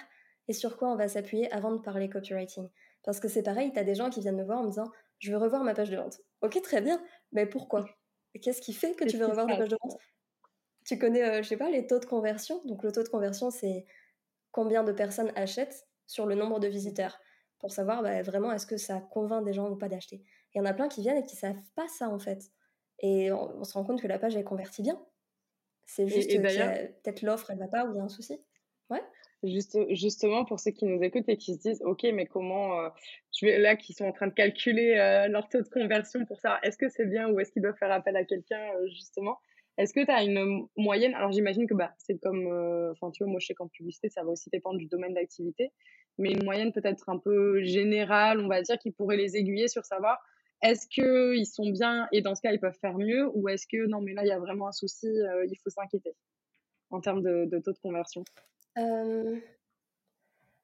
et 0.48 0.52
sur 0.52 0.76
quoi 0.76 0.88
on 0.88 0.96
va 0.96 1.06
s'appuyer 1.06 1.50
avant 1.52 1.70
de 1.70 1.80
parler 1.80 2.08
copywriting. 2.08 2.68
Parce 3.04 3.20
que 3.20 3.28
c'est 3.28 3.42
pareil, 3.42 3.72
tu 3.72 3.78
as 3.78 3.84
des 3.84 3.94
gens 3.94 4.10
qui 4.10 4.20
viennent 4.20 4.36
me 4.36 4.44
voir 4.44 4.60
en 4.60 4.64
me 4.64 4.68
disant 4.68 4.90
Je 5.18 5.32
veux 5.32 5.38
revoir 5.38 5.64
ma 5.64 5.74
page 5.74 5.90
de 5.90 5.96
vente. 5.96 6.20
Ok, 6.40 6.60
très 6.62 6.80
bien, 6.80 7.02
mais 7.32 7.46
pourquoi? 7.46 7.84
Qu'est-ce 8.40 8.62
qui 8.62 8.72
fait 8.72 8.94
que 8.94 9.04
tu 9.04 9.16
veux 9.16 9.26
revoir 9.26 9.46
ta 9.46 9.56
page 9.56 9.68
de 9.68 9.76
vente? 9.82 9.98
Tu 10.84 10.98
connais, 10.98 11.22
euh, 11.22 11.42
je 11.42 11.48
sais 11.48 11.56
pas, 11.56 11.70
les 11.70 11.86
taux 11.86 11.98
de 11.98 12.06
conversion? 12.06 12.60
Donc, 12.64 12.82
le 12.82 12.90
taux 12.92 13.02
de 13.02 13.08
conversion, 13.08 13.50
c'est 13.50 13.86
combien 14.50 14.82
de 14.84 14.92
personnes 14.92 15.32
achètent 15.36 15.86
sur 16.06 16.26
le 16.26 16.34
nombre 16.34 16.60
de 16.60 16.68
visiteurs? 16.68 17.18
Pour 17.58 17.70
savoir 17.70 18.02
bah, 18.02 18.22
vraiment 18.22 18.50
est-ce 18.52 18.66
que 18.66 18.76
ça 18.76 19.00
convainc 19.00 19.44
des 19.44 19.52
gens 19.52 19.70
ou 19.70 19.76
pas 19.76 19.88
d'acheter? 19.88 20.24
Il 20.52 20.58
y 20.58 20.60
en 20.60 20.64
a 20.64 20.74
plein 20.74 20.88
qui 20.88 21.00
viennent 21.00 21.18
et 21.18 21.24
qui 21.24 21.36
savent 21.36 21.62
pas 21.76 21.86
ça 21.88 22.08
en 22.08 22.18
fait. 22.18 22.50
Et 22.98 23.30
on, 23.30 23.62
se 23.64 23.72
rend 23.74 23.84
compte 23.84 24.02
que 24.02 24.08
la 24.08 24.18
page 24.18 24.36
elle 24.36 24.44
convertit 24.44 24.82
bien. 24.82 25.00
C'est 25.86 26.08
juste 26.08 26.30
que 26.30 26.38
peut-être 26.38 27.22
l'offre 27.22 27.50
elle 27.50 27.58
va 27.58 27.68
pas 27.68 27.84
ou 27.84 27.92
il 27.92 27.96
y 27.96 28.00
a 28.00 28.02
un 28.02 28.08
souci. 28.08 28.40
Juste, 29.44 29.76
justement, 29.90 30.44
pour 30.44 30.60
ceux 30.60 30.70
qui 30.70 30.84
nous 30.84 31.02
écoutent 31.02 31.28
et 31.28 31.36
qui 31.36 31.54
se 31.54 31.58
disent, 31.58 31.82
OK, 31.82 32.04
mais 32.14 32.26
comment, 32.26 32.78
euh, 32.78 32.88
je 33.36 33.46
vais, 33.46 33.58
là, 33.58 33.74
qui 33.74 33.92
sont 33.92 34.04
en 34.04 34.12
train 34.12 34.28
de 34.28 34.32
calculer 34.32 34.94
euh, 34.96 35.26
leur 35.26 35.48
taux 35.48 35.60
de 35.60 35.68
conversion 35.68 36.24
pour 36.26 36.38
savoir 36.38 36.60
est-ce 36.62 36.78
que 36.78 36.88
c'est 36.88 37.06
bien 37.06 37.28
ou 37.28 37.40
est-ce 37.40 37.50
qu'ils 37.50 37.62
doivent 37.62 37.76
faire 37.76 37.90
appel 37.90 38.14
à 38.16 38.24
quelqu'un, 38.24 38.62
euh, 38.76 38.86
justement? 38.88 39.38
Est-ce 39.78 39.94
que 39.94 40.04
tu 40.04 40.12
as 40.12 40.22
une 40.22 40.68
moyenne? 40.76 41.14
Alors, 41.14 41.32
j'imagine 41.32 41.66
que 41.66 41.74
bah, 41.74 41.92
c'est 41.98 42.18
comme, 42.18 42.46
enfin, 42.92 43.10
tu 43.10 43.24
vois, 43.24 43.32
moi, 43.32 43.40
je 43.40 43.46
sais 43.46 43.54
qu'en 43.54 43.66
publicité, 43.66 44.08
ça 44.10 44.22
va 44.22 44.30
aussi 44.30 44.48
dépendre 44.50 44.78
du 44.78 44.86
domaine 44.86 45.14
d'activité, 45.14 45.72
mais 46.18 46.30
une 46.30 46.44
moyenne 46.44 46.72
peut-être 46.72 47.08
un 47.08 47.18
peu 47.18 47.62
générale, 47.64 48.38
on 48.38 48.48
va 48.48 48.62
dire, 48.62 48.78
qui 48.78 48.92
pourrait 48.92 49.16
les 49.16 49.36
aiguiller 49.36 49.66
sur 49.66 49.84
savoir 49.84 50.22
est-ce 50.62 50.86
qu'ils 50.86 51.46
sont 51.46 51.68
bien 51.70 52.06
et 52.12 52.20
dans 52.20 52.36
ce 52.36 52.42
cas, 52.42 52.52
ils 52.52 52.60
peuvent 52.60 52.78
faire 52.80 52.96
mieux 52.96 53.28
ou 53.34 53.48
est-ce 53.48 53.66
que 53.66 53.88
non, 53.88 54.00
mais 54.00 54.12
là, 54.12 54.22
il 54.22 54.28
y 54.28 54.32
a 54.32 54.38
vraiment 54.38 54.68
un 54.68 54.72
souci, 54.72 55.08
il 55.08 55.56
faut 55.64 55.70
s'inquiéter 55.70 56.14
en 56.90 57.00
termes 57.00 57.22
de 57.22 57.58
taux 57.58 57.72
de 57.72 57.78
conversion? 57.78 58.22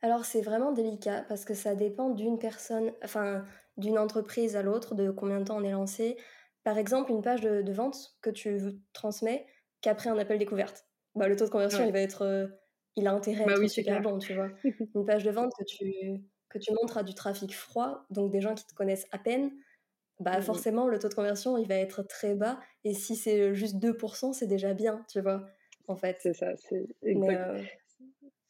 Alors 0.00 0.24
c'est 0.24 0.40
vraiment 0.42 0.72
délicat 0.72 1.24
parce 1.28 1.44
que 1.44 1.54
ça 1.54 1.74
dépend 1.74 2.10
d'une 2.10 2.38
personne, 2.38 2.92
enfin 3.02 3.44
d'une 3.76 3.98
entreprise 3.98 4.56
à 4.56 4.62
l'autre, 4.62 4.94
de 4.94 5.10
combien 5.10 5.40
de 5.40 5.44
temps 5.44 5.58
on 5.58 5.64
est 5.64 5.72
lancé. 5.72 6.16
Par 6.64 6.78
exemple, 6.78 7.10
une 7.10 7.22
page 7.22 7.40
de, 7.40 7.72
vente 7.72 8.16
que 8.20 8.30
tu 8.30 8.58
transmets 8.92 9.46
qu'après 9.80 10.10
un 10.10 10.18
appel 10.18 10.38
découverte. 10.38 10.86
Bah, 11.14 11.28
le 11.28 11.36
taux 11.36 11.46
de 11.46 11.50
conversion, 11.50 11.84
il 11.84 11.92
va 11.92 12.00
être, 12.00 12.50
il 12.96 13.06
a 13.06 13.12
intérêt 13.12 13.44
à 13.44 13.46
bah 13.46 13.54
être 13.54 13.68
super 13.68 14.00
bon, 14.02 14.18
tu 14.18 14.34
vois. 14.34 14.48
Une 14.94 15.04
page 15.06 15.24
de 15.24 15.30
vente 15.30 15.52
que 15.58 15.64
tu, 15.64 16.20
que 16.48 16.58
tu 16.58 16.72
montres 16.72 16.98
à 16.98 17.02
du 17.02 17.14
trafic 17.14 17.54
froid, 17.54 18.04
donc 18.10 18.30
des 18.30 18.40
gens 18.40 18.54
qui 18.54 18.66
te 18.66 18.74
connaissent 18.74 19.06
à 19.12 19.18
peine, 19.18 19.50
bah 20.20 20.38
mmh 20.38 20.42
forcément 20.42 20.88
le 20.88 20.98
taux 20.98 21.08
de 21.08 21.14
conversion, 21.14 21.56
il 21.58 21.68
va 21.68 21.76
être 21.76 22.02
très 22.02 22.34
bas. 22.34 22.58
Et 22.84 22.92
si 22.92 23.16
c'est 23.16 23.54
juste 23.54 23.76
2%, 23.76 24.32
c'est 24.32 24.46
déjà 24.46 24.74
bien, 24.74 25.04
tu 25.08 25.20
vois, 25.20 25.46
en 25.86 25.96
fait. 25.96 26.18
C'est 26.20 26.34
ça, 26.34 26.56
c'est 26.56 26.86
exact. 27.02 27.62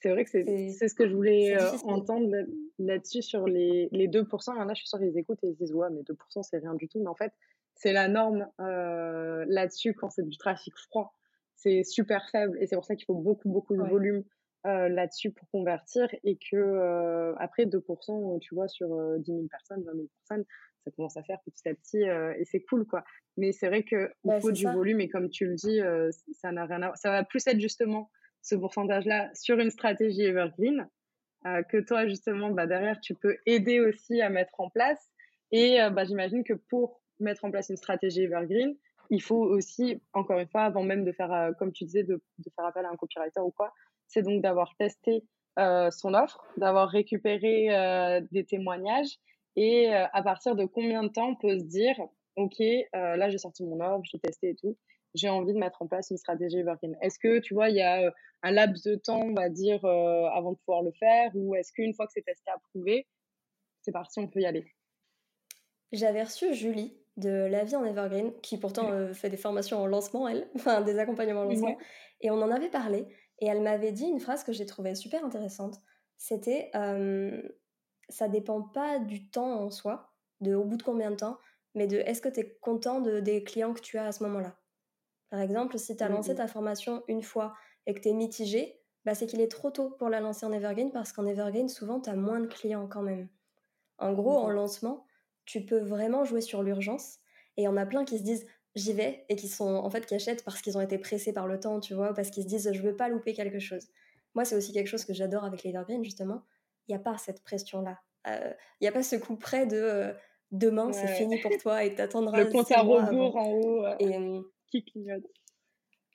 C'est 0.01 0.11
vrai 0.11 0.25
que 0.25 0.31
c'est 0.31 0.89
ce 0.89 0.95
que 0.95 1.09
je 1.09 1.15
voulais 1.15 1.57
euh, 1.57 1.77
entendre 1.85 2.33
là-dessus 2.79 3.23
sur 3.23 3.47
les, 3.47 3.89
les 3.91 4.07
2%. 4.07 4.55
Il 4.55 4.59
y 4.59 4.63
en 4.63 4.69
a, 4.69 4.75
je 4.75 4.79
suis 4.79 4.89
sûre 4.89 5.01
qu'ils 5.01 5.19
écoutent 5.19 5.43
et 5.43 5.49
ils 5.49 5.55
se 5.55 5.59
disent 5.59 5.75
Ouais, 5.75 5.89
mais 5.91 6.03
2%, 6.03 6.43
c'est 6.43 6.59
rien 6.59 6.75
du 6.75 6.89
tout. 6.89 7.01
Mais 7.01 7.09
en 7.09 7.17
fait, 7.17 7.33
c'est 7.75 7.93
la 7.93 8.07
norme 8.07 8.49
euh, 8.61 9.45
là-dessus 9.49 9.95
quand 9.95 10.11
c'est 10.11 10.27
du 10.27 10.37
trafic 10.37 10.75
froid. 10.89 11.15
C'est 11.57 11.83
super 11.83 12.29
faible 12.31 12.57
et 12.61 12.69
c'est 12.69 12.77
pour 12.77 12.85
ça 12.85 12.95
qu'il 12.95 13.07
faut 13.07 13.17
beaucoup, 13.17 13.49
beaucoup 13.49 13.75
de 13.75 13.83
volume 13.83 14.23
euh, 14.67 14.89
là-dessus 14.89 15.33
pour 15.33 15.49
convertir 15.51 16.09
et 16.23 16.39
que 16.51 17.35
après 17.39 17.67
2%, 17.67 18.39
tu 18.39 18.55
vois, 18.55 18.69
sur 18.69 18.89
10 19.19 19.27
000 19.27 19.47
personnes, 19.51 19.83
20 19.83 19.93
000 19.93 20.07
personnes, 20.21 20.45
ça 20.85 20.93
commence 20.93 21.17
à 21.17 21.25
faire 21.25 21.41
petit 21.45 21.69
à 21.69 21.75
petit 21.75 22.03
et 22.03 22.45
c'est 22.45 22.61
cool, 22.61 22.87
quoi. 22.87 23.03
Mais 23.37 23.51
c'est 23.51 23.67
vrai 23.67 23.83
qu'il 23.83 24.09
faut 24.41 24.53
du 24.53 24.67
volume 24.67 25.01
et 25.01 25.09
comme 25.09 25.29
tu 25.29 25.47
le 25.47 25.57
dis, 25.57 25.81
ça 26.33 26.53
n'a 26.53 26.67
rien 26.67 26.83
à 26.83 26.95
Ça 26.95 27.11
va 27.11 27.25
plus 27.25 27.45
être 27.49 27.59
justement 27.59 28.09
ce 28.43 28.55
pourcentage-là 28.55 29.31
sur 29.35 29.59
une 29.59 29.71
stratégie 29.71 30.23
evergreen 30.23 30.89
euh, 31.47 31.63
que 31.63 31.79
toi, 31.79 32.07
justement, 32.07 32.51
bah, 32.51 32.67
derrière, 32.67 33.01
tu 33.01 33.15
peux 33.15 33.37
aider 33.47 33.81
aussi 33.81 34.21
à 34.21 34.31
mettre 34.31 34.59
en 34.59 34.71
place. 34.71 35.11
Et 35.51 35.79
bah, 35.93 36.05
j'imagine 36.05 36.45
que 36.45 36.53
pour 36.53 37.01
mettre 37.21 37.45
en 37.47 37.51
place 37.51 37.71
une 37.71 37.77
stratégie 37.77 38.23
evergreen, 38.23 38.77
il 39.11 39.23
faut 39.23 39.43
aussi, 39.43 40.03
encore 40.13 40.39
une 40.39 40.49
fois, 40.49 40.65
avant 40.65 40.83
même 40.83 41.05
de 41.05 41.13
faire, 41.13 41.53
comme 41.59 41.73
tu 41.73 41.85
disais, 41.85 42.03
de, 42.03 42.21
faire 42.55 42.67
appel 42.67 42.85
à 42.85 42.91
un 42.91 42.97
copywriter 42.97 43.41
ou 43.41 43.51
quoi, 43.51 43.73
c'est 44.07 44.23
donc 44.23 44.43
d'avoir 44.43 44.77
testé 44.77 45.25
son 45.57 46.13
offre, 46.13 46.45
d'avoir 46.59 46.91
récupéré 46.91 48.21
des 48.31 48.45
témoignages 48.45 49.17
et 49.57 49.89
à 49.91 50.23
partir 50.23 50.55
de 50.55 50.67
combien 50.67 51.03
de 51.03 51.09
temps 51.09 51.31
on 51.31 51.37
peut 51.37 51.59
se 51.59 51.65
dire, 51.65 51.97
OK, 52.37 52.59
là 52.93 53.31
j'ai 53.31 53.39
sorti 53.39 53.65
mon 53.65 53.81
offre, 53.81 54.05
j'ai 54.05 54.19
testé 54.19 54.51
et 54.51 54.55
tout, 54.55 54.77
j'ai 55.15 55.29
envie 55.29 55.53
de 55.53 55.59
mettre 55.59 55.83
en 55.83 55.87
place 55.87 56.11
une 56.11 56.19
stratégie 56.19 56.59
evergreen. 56.59 56.97
Est-ce 57.01 57.19
que, 57.19 57.39
tu 57.41 57.55
vois, 57.55 57.71
il 57.71 57.77
y 57.77 57.83
a 57.83 58.13
un 58.43 58.51
laps 58.51 58.83
de 58.85 58.95
temps, 58.95 59.21
on 59.21 59.35
va 59.35 59.49
dire, 59.49 59.85
avant 59.85 60.53
de 60.53 60.59
pouvoir 60.59 60.83
le 60.83 60.93
faire 60.93 61.31
ou 61.35 61.55
est-ce 61.55 61.73
qu'une 61.73 61.95
fois 61.95 62.07
que 62.07 62.13
c'est 62.13 62.23
testé, 62.23 62.51
approuvé, 62.51 63.07
c'est 63.83 63.93
parti, 63.93 64.21
on 64.21 64.29
peut 64.29 64.41
y 64.41 64.47
aller? 64.47 64.73
J'avais 65.93 66.23
reçu 66.23 66.55
Julie 66.55 66.97
de 67.17 67.31
La 67.31 67.65
vie 67.65 67.75
en 67.75 67.85
Evergreen, 67.85 68.33
qui 68.43 68.59
pourtant 68.59 69.13
fait 69.13 69.31
des 69.31 69.37
formations 69.37 69.81
en 69.81 69.87
lancement, 69.87 70.29
elle, 70.29 70.49
enfin 70.55 70.83
des 70.83 70.99
accompagnements 70.99 71.41
en 71.41 71.45
lancement, 71.45 71.77
et 72.21 72.31
on 72.31 72.41
en 72.41 72.51
avait 72.51 72.71
parlé, 72.71 73.07
et 73.41 73.47
elle 73.47 73.61
m'avait 73.61 73.93
dit 73.93 74.07
une 74.07 74.21
phrase 74.21 74.45
que 74.45 74.53
j'ai 74.53 74.67
trouvée 74.67 74.95
super 74.95 75.25
intéressante, 75.25 75.79
c'était 76.17 76.71
ça 78.09 78.29
dépend 78.29 78.63
pas 78.63 78.99
du 78.99 79.29
temps 79.31 79.65
en 79.65 79.71
soi, 79.71 80.13
de 80.41 80.55
au 80.55 80.65
bout 80.65 80.77
de 80.77 80.83
combien 80.83 81.11
de 81.11 81.17
temps, 81.17 81.39
mais 81.75 81.87
de 81.87 81.99
est-ce 81.99 82.21
que 82.21 82.29
tu 82.29 82.41
es 82.41 82.59
content 82.61 83.01
de, 83.01 83.21
des 83.21 83.45
clients 83.45 83.75
que 83.75 83.81
tu 83.81 83.99
as 83.99 84.07
à 84.07 84.13
ce 84.13 84.23
moment-là. 84.25 84.57
Par 85.31 85.41
exemple, 85.41 85.79
si 85.79 85.97
tu 85.97 86.03
as 86.03 86.09
mmh 86.09 86.13
lancé 86.13 86.35
ta 86.35 86.49
formation 86.49 87.03
une 87.09 87.23
fois 87.23 87.55
et 87.89 87.95
que 87.95 88.01
tu 88.01 88.11
es 88.11 88.13
mitigé, 88.13 88.79
bah 89.05 89.15
c'est 89.15 89.27
qu'il 89.27 89.41
est 89.41 89.51
trop 89.51 89.71
tôt 89.71 89.91
pour 89.99 90.11
la 90.11 90.21
lancer 90.21 90.45
en 90.47 90.53
Evergreen 90.53 90.93
parce 90.93 91.13
qu'en 91.13 91.27
Evergreen, 91.27 91.69
souvent, 91.69 91.99
tu 91.99 92.11
as 92.11 92.15
moins 92.15 92.39
de 92.39 92.47
clients 92.47 92.87
quand 92.87 93.03
même. 93.03 93.29
En 93.97 94.13
gros, 94.13 94.37
en 94.37 94.51
lancement, 94.51 95.07
tu 95.47 95.65
peux 95.65 95.81
vraiment 95.81 96.25
jouer 96.25 96.43
sur 96.43 96.63
l'urgence 96.63 97.17
et 97.57 97.63
il 97.63 97.65
y 97.65 97.69
en 97.69 97.79
a 97.79 97.87
plein 97.87 98.05
qui 98.05 98.19
se 98.19 98.23
disent 98.23 98.47
j'y 98.75 98.93
vais 98.93 99.25
et 99.31 99.35
qui 99.35 99.49
sont 99.49 99.75
en 99.75 99.91
fait 99.91 100.05
qui 100.05 100.15
achètent 100.15 100.45
parce 100.45 100.61
qu'ils 100.61 100.77
ont 100.77 100.83
été 100.83 100.99
pressés 100.99 101.33
par 101.33 101.49
le 101.49 101.59
temps, 101.59 101.81
tu 101.81 101.95
vois, 101.95 102.13
parce 102.13 102.31
qu'ils 102.31 102.43
se 102.43 102.49
disent 102.49 102.71
je 102.73 102.83
veux 102.83 102.95
pas 102.95 103.09
louper 103.09 103.33
quelque 103.33 103.59
chose. 103.59 103.89
Moi, 104.35 104.45
c'est 104.45 104.55
aussi 104.55 104.73
quelque 104.73 104.87
chose 104.87 105.07
que 105.07 105.15
j'adore 105.15 105.45
avec 105.45 105.65
l'Evergreen 105.65 106.05
justement. 106.05 106.43
Il 106.87 106.95
n'y 106.95 107.01
a 107.01 107.03
pas 107.03 107.17
cette 107.17 107.43
pression-là. 107.43 107.99
Euh, 108.27 108.53
il 108.81 108.85
n'y 108.85 108.89
a 108.89 108.93
pas 108.93 109.03
ce 109.03 109.17
coup 109.17 109.37
près 109.37 109.67
de 109.67 109.77
euh, 109.77 110.13
demain, 110.53 110.93
c'est 110.93 111.09
fini 111.09 111.41
pour 111.41 111.57
toi 111.57 111.85
et 111.85 111.95
t'attendras. 111.95 112.37
Le 112.37 112.51
compte 112.51 112.71
à 112.71 112.83
rebours 112.83 113.37
en 113.37 113.51
haut 113.51 113.85
euh, 113.87 113.97
et, 113.99 114.43
qui 114.71 114.85
clignote. 114.85 115.25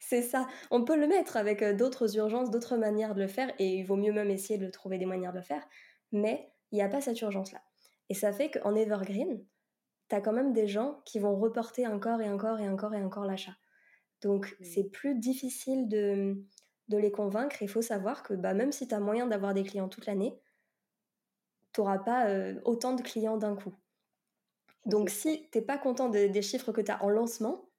C'est 0.06 0.22
ça. 0.22 0.48
On 0.70 0.84
peut 0.84 0.98
le 0.98 1.08
mettre 1.08 1.38
avec 1.38 1.64
d'autres 1.64 2.18
urgences, 2.18 2.52
d'autres 2.52 2.76
manières 2.76 3.16
de 3.16 3.22
le 3.22 3.28
faire 3.28 3.50
et 3.58 3.78
il 3.78 3.84
vaut 3.84 3.96
mieux 3.96 4.12
même 4.12 4.30
essayer 4.30 4.60
de 4.60 4.70
trouver 4.70 4.98
des 4.98 5.06
manières 5.06 5.32
de 5.32 5.38
le 5.38 5.44
faire. 5.44 5.66
Mais 6.12 6.52
il 6.72 6.76
n'y 6.76 6.82
a 6.82 6.90
pas 6.90 7.00
cette 7.00 7.22
urgence-là. 7.22 7.62
Et 8.10 8.14
ça 8.14 8.34
fait 8.34 8.52
qu'en 8.52 8.76
Evergreen, 8.76 9.46
tu 10.10 10.16
as 10.16 10.20
quand 10.20 10.34
même 10.34 10.52
des 10.52 10.68
gens 10.68 11.02
qui 11.06 11.20
vont 11.20 11.40
reporter 11.40 11.88
encore 11.88 12.20
et 12.20 12.30
encore 12.30 12.60
et 12.60 12.68
encore 12.68 12.94
et 12.94 13.02
encore 13.02 13.24
l'achat. 13.24 13.56
Donc 14.22 14.52
mmh. 14.60 14.64
c'est 14.66 14.84
plus 14.84 15.16
difficile 15.16 15.88
de, 15.88 16.36
de 16.90 16.98
les 16.98 17.12
convaincre. 17.12 17.62
Il 17.62 17.70
faut 17.70 17.82
savoir 17.82 18.24
que 18.24 18.34
bah, 18.34 18.54
même 18.54 18.74
si 18.74 18.90
tu 18.90 18.94
as 18.94 19.00
moyen 19.00 19.26
d'avoir 19.26 19.54
des 19.54 19.64
clients 19.64 19.88
toute 19.88 20.06
l'année, 20.06 20.38
tu 21.72 21.80
n'auras 21.80 22.00
pas 22.00 22.28
autant 22.66 22.94
de 22.94 23.02
clients 23.02 23.38
d'un 23.38 23.56
coup. 23.56 23.74
Donc 24.86 25.10
si 25.10 25.48
tu 25.50 25.60
n'es 25.60 25.64
pas 25.64 25.78
content 25.78 26.10
des 26.10 26.42
chiffres 26.42 26.74
que 26.74 26.82
tu 26.82 26.92
as 26.92 27.02
en 27.02 27.10
lancement, 27.10 27.70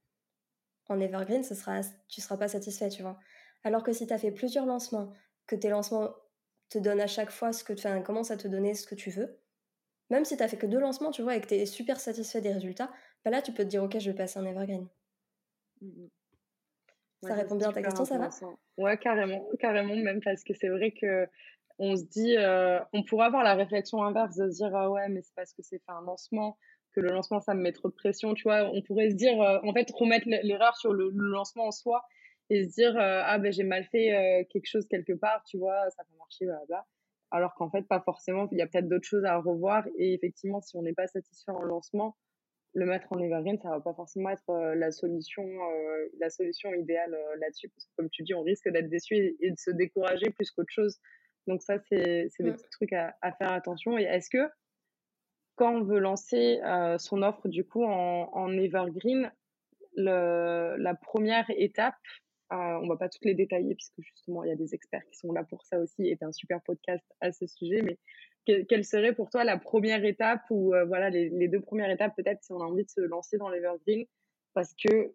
en 0.88 1.00
Evergreen, 1.00 1.42
ce 1.42 1.54
sera, 1.54 1.80
tu 2.08 2.20
ne 2.20 2.22
seras 2.22 2.36
pas 2.36 2.48
satisfait, 2.48 2.88
tu 2.88 3.02
vois. 3.02 3.18
Alors 3.64 3.82
que 3.82 3.92
si 3.92 4.06
tu 4.06 4.12
as 4.12 4.18
fait 4.18 4.32
plusieurs 4.32 4.66
lancements, 4.66 5.12
que 5.46 5.56
tes 5.56 5.70
lancements 5.70 6.14
te 6.68 6.78
donnent 6.78 7.00
à 7.00 7.06
chaque 7.06 7.30
fois 7.30 7.52
ce 7.52 7.64
que 7.64 7.72
tu 7.72 7.86
commencent 8.02 8.30
à 8.30 8.36
te 8.36 8.48
donner 8.48 8.74
ce 8.74 8.86
que 8.86 8.94
tu 8.94 9.10
veux, 9.10 9.40
même 10.10 10.24
si 10.24 10.36
tu 10.36 10.42
as 10.42 10.48
fait 10.48 10.56
que 10.56 10.66
deux 10.66 10.80
lancements, 10.80 11.10
tu 11.10 11.22
vois, 11.22 11.36
et 11.36 11.40
que 11.40 11.48
tu 11.48 11.54
es 11.54 11.66
super 11.66 12.00
satisfait 12.00 12.40
des 12.40 12.52
résultats, 12.52 12.92
bah 13.24 13.30
là, 13.30 13.42
tu 13.42 13.52
peux 13.52 13.64
te 13.64 13.68
dire, 13.68 13.82
ok, 13.84 13.98
je 13.98 14.10
vais 14.10 14.16
passer 14.16 14.38
en 14.38 14.44
Evergreen. 14.44 14.88
Mmh 15.80 16.06
ça 17.22 17.34
répond 17.34 17.56
bien 17.56 17.70
à 17.70 17.72
ta 17.72 17.82
question, 17.82 18.04
ça 18.04 18.18
va? 18.18 18.28
Ouais, 18.76 18.98
carrément, 18.98 19.48
carrément, 19.58 19.96
même 19.96 20.20
parce 20.22 20.44
que 20.44 20.52
c'est 20.54 20.68
vrai 20.68 20.92
que 20.92 21.26
on 21.78 21.96
se 21.96 22.04
dit, 22.04 22.36
euh, 22.36 22.78
on 22.92 23.02
pourrait 23.02 23.26
avoir 23.26 23.42
la 23.42 23.54
réflexion 23.54 24.02
inverse 24.02 24.36
de 24.36 24.50
se 24.50 24.56
dire, 24.56 24.76
ah 24.76 24.90
ouais, 24.90 25.08
mais 25.08 25.22
c'est 25.22 25.34
parce 25.34 25.52
que 25.52 25.62
c'est 25.62 25.78
fait 25.78 25.92
un 25.92 26.02
lancement, 26.02 26.58
que 26.94 27.00
le 27.00 27.10
lancement, 27.10 27.40
ça 27.40 27.54
me 27.54 27.60
met 27.60 27.72
trop 27.72 27.88
de 27.88 27.94
pression, 27.94 28.34
tu 28.34 28.44
vois. 28.44 28.70
On 28.72 28.82
pourrait 28.82 29.10
se 29.10 29.16
dire, 29.16 29.40
euh, 29.42 29.58
en 29.64 29.72
fait, 29.72 29.90
remettre 29.92 30.26
l'erreur 30.26 30.76
sur 30.76 30.92
le, 30.92 31.10
lancement 31.12 31.66
en 31.66 31.70
soi 31.70 32.04
et 32.50 32.64
se 32.64 32.70
dire, 32.70 32.96
euh, 32.96 33.22
ah 33.24 33.38
ben 33.38 33.52
j'ai 33.52 33.64
mal 33.64 33.84
fait 33.86 34.46
quelque 34.50 34.66
chose 34.66 34.86
quelque 34.86 35.14
part, 35.14 35.42
tu 35.44 35.58
vois, 35.58 35.90
ça 35.90 36.04
peut 36.04 36.16
marcher, 36.18 36.46
Alors 37.30 37.54
qu'en 37.54 37.70
fait, 37.70 37.82
pas 37.82 38.00
forcément, 38.00 38.48
il 38.52 38.58
y 38.58 38.62
a 38.62 38.66
peut-être 38.66 38.88
d'autres 38.88 39.06
choses 39.06 39.24
à 39.24 39.38
revoir. 39.38 39.86
Et 39.98 40.14
effectivement, 40.14 40.60
si 40.60 40.76
on 40.76 40.82
n'est 40.82 40.92
pas 40.92 41.06
satisfait 41.06 41.52
en 41.52 41.62
lancement, 41.62 42.16
le 42.74 42.86
mettre 42.86 43.06
en 43.12 43.18
evergreen, 43.18 43.58
ça 43.62 43.70
va 43.70 43.80
pas 43.80 43.94
forcément 43.94 44.30
être 44.30 44.74
la 44.74 44.90
solution, 44.90 45.46
la 46.18 46.28
solution 46.28 46.74
idéale 46.74 47.16
là-dessus, 47.38 47.68
parce 47.68 47.86
que 47.86 47.92
comme 47.96 48.10
tu 48.10 48.24
dis, 48.24 48.34
on 48.34 48.42
risque 48.42 48.68
d'être 48.68 48.88
déçu 48.88 49.36
et, 49.40 49.50
de 49.50 49.58
se 49.58 49.70
décourager 49.70 50.30
plus 50.30 50.50
qu'autre 50.50 50.72
chose. 50.72 50.98
Donc 51.46 51.62
ça, 51.62 51.78
c'est 51.88 52.28
des 52.40 52.52
petits 52.52 52.70
trucs 52.70 52.92
à, 52.92 53.14
faire 53.38 53.52
attention. 53.52 53.96
Et 53.98 54.02
est-ce 54.02 54.28
que 54.28 54.50
quand 55.56 55.74
on 55.74 55.84
veut 55.84 55.98
lancer 55.98 56.60
son 56.98 57.22
offre 57.22 57.48
du 57.48 57.64
coup 57.64 57.84
en, 57.84 58.28
en 58.32 58.52
evergreen, 58.52 59.32
la 59.96 60.94
première 61.02 61.46
étape, 61.56 61.94
on 62.50 62.86
va 62.86 62.96
pas 62.96 63.08
toutes 63.08 63.24
les 63.24 63.34
détailler 63.34 63.74
puisque 63.74 64.00
justement 64.00 64.44
il 64.44 64.48
y 64.48 64.52
a 64.52 64.56
des 64.56 64.74
experts 64.74 65.04
qui 65.10 65.18
sont 65.18 65.32
là 65.32 65.44
pour 65.44 65.62
ça 65.64 65.78
aussi 65.78 66.08
et 66.08 66.18
un 66.20 66.32
super 66.32 66.60
podcast 66.62 67.04
à 67.20 67.32
ce 67.32 67.46
sujet, 67.46 67.82
mais 67.82 67.98
quelle 68.44 68.84
serait 68.84 69.14
pour 69.14 69.30
toi 69.30 69.44
la 69.44 69.56
première 69.56 70.04
étape 70.04 70.42
ou 70.50 70.74
euh, 70.74 70.84
voilà 70.84 71.10
les, 71.10 71.48
deux 71.48 71.60
premières 71.60 71.90
étapes 71.90 72.14
peut-être 72.16 72.42
si 72.42 72.52
on 72.52 72.60
a 72.60 72.64
envie 72.64 72.84
de 72.84 72.90
se 72.90 73.00
lancer 73.00 73.38
dans 73.38 73.48
l'Evergreen? 73.48 74.04
Parce 74.52 74.74
que 74.74 75.12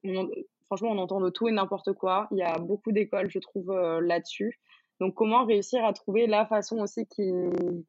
franchement 0.65 0.91
on 0.91 0.97
entend 0.97 1.21
de 1.21 1.30
tout 1.30 1.47
et 1.47 1.52
n'importe 1.52 1.93
quoi. 1.93 2.28
Il 2.32 2.38
y 2.38 2.43
a 2.43 2.58
beaucoup 2.58 2.91
d'écoles 2.91 3.30
je 3.30 3.39
trouve 3.39 3.71
euh, 3.71 4.02
là-dessus 4.02 4.60
donc 4.99 5.15
comment 5.15 5.45
réussir 5.45 5.83
à 5.85 5.93
trouver 5.93 6.27
la 6.27 6.45
façon 6.45 6.79
aussi 6.79 7.05
qui, 7.07 7.31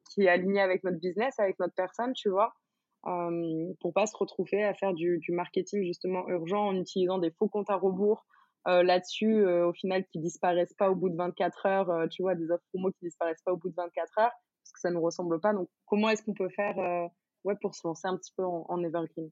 qui 0.09 0.23
est 0.23 0.29
alignée 0.29 0.61
avec 0.61 0.83
notre 0.83 0.99
business 0.99 1.39
avec 1.39 1.59
notre 1.59 1.73
personne 1.75 2.13
tu 2.13 2.29
vois 2.29 2.53
euh, 3.07 3.73
pour 3.79 3.93
pas 3.93 4.05
se 4.05 4.15
retrouver 4.15 4.63
à 4.63 4.73
faire 4.73 4.93
du, 4.93 5.21
marketing 5.29 5.83
justement 5.83 6.27
urgent 6.29 6.67
en 6.67 6.75
utilisant 6.75 7.17
des 7.17 7.31
faux 7.31 7.47
comptes 7.47 7.69
à 7.69 7.75
rebours 7.75 8.25
euh, 8.67 8.83
là-dessus 8.83 9.45
au 9.45 9.73
final 9.73 10.05
qui 10.05 10.19
disparaissent 10.19 10.75
pas 10.75 10.91
au 10.91 10.95
bout 10.95 11.09
de 11.09 11.15
24 11.15 11.65
heures 11.65 12.09
tu 12.09 12.21
vois 12.21 12.35
des 12.35 12.51
offres 12.51 12.63
promo 12.71 12.91
qui 12.91 13.05
disparaissent 13.05 13.41
pas 13.43 13.53
au 13.53 13.57
bout 13.57 13.69
de 13.69 13.75
24 13.75 14.19
heures 14.19 14.31
parce 14.61 14.71
que 14.73 14.79
ça 14.79 14.89
ne 14.89 14.95
nous 14.95 15.01
ressemble 15.01 15.39
pas. 15.39 15.53
Donc, 15.53 15.69
comment 15.85 16.09
est-ce 16.09 16.23
qu'on 16.23 16.33
peut 16.33 16.49
faire 16.49 16.77
euh, 16.79 17.07
ouais, 17.43 17.55
pour 17.61 17.75
se 17.75 17.85
lancer 17.87 18.07
un 18.07 18.17
petit 18.17 18.31
peu 18.35 18.43
en, 18.43 18.83
evergreen? 18.83 19.29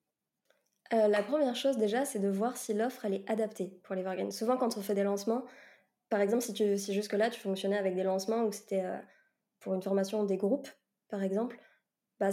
Euh, 0.94 1.08
La 1.08 1.24
première 1.24 1.56
chose 1.56 1.78
déjà, 1.78 2.06
c'est 2.06 2.20
de 2.20 2.30
voir 2.30 2.58
si 2.58 2.74
l'offre 2.74 3.06
elle 3.06 3.14
est 3.14 3.30
adaptée 3.30 3.80
pour 3.84 3.96
l'evergreen. 3.96 4.32
Souvent, 4.32 4.58
quand 4.58 4.78
on 4.78 4.82
fait 4.82 4.96
des 4.96 5.04
lancements, 5.04 5.44
par 6.10 6.22
exemple, 6.22 6.44
si, 6.44 6.94
jusque-là 6.94 7.30
tu 7.30 7.40
fonctionnais 7.40 7.78
avec 7.78 7.96
des 7.96 8.04
lancements 8.04 8.44
où 8.44 8.52
c'était 8.52 8.84
euh, 8.84 8.98
pour 9.60 9.74
une 9.74 9.82
formation 9.82 10.24
des 10.24 10.38
groupes, 10.38 10.70
par 11.10 11.24
exemple, 11.24 11.60
bah 12.20 12.32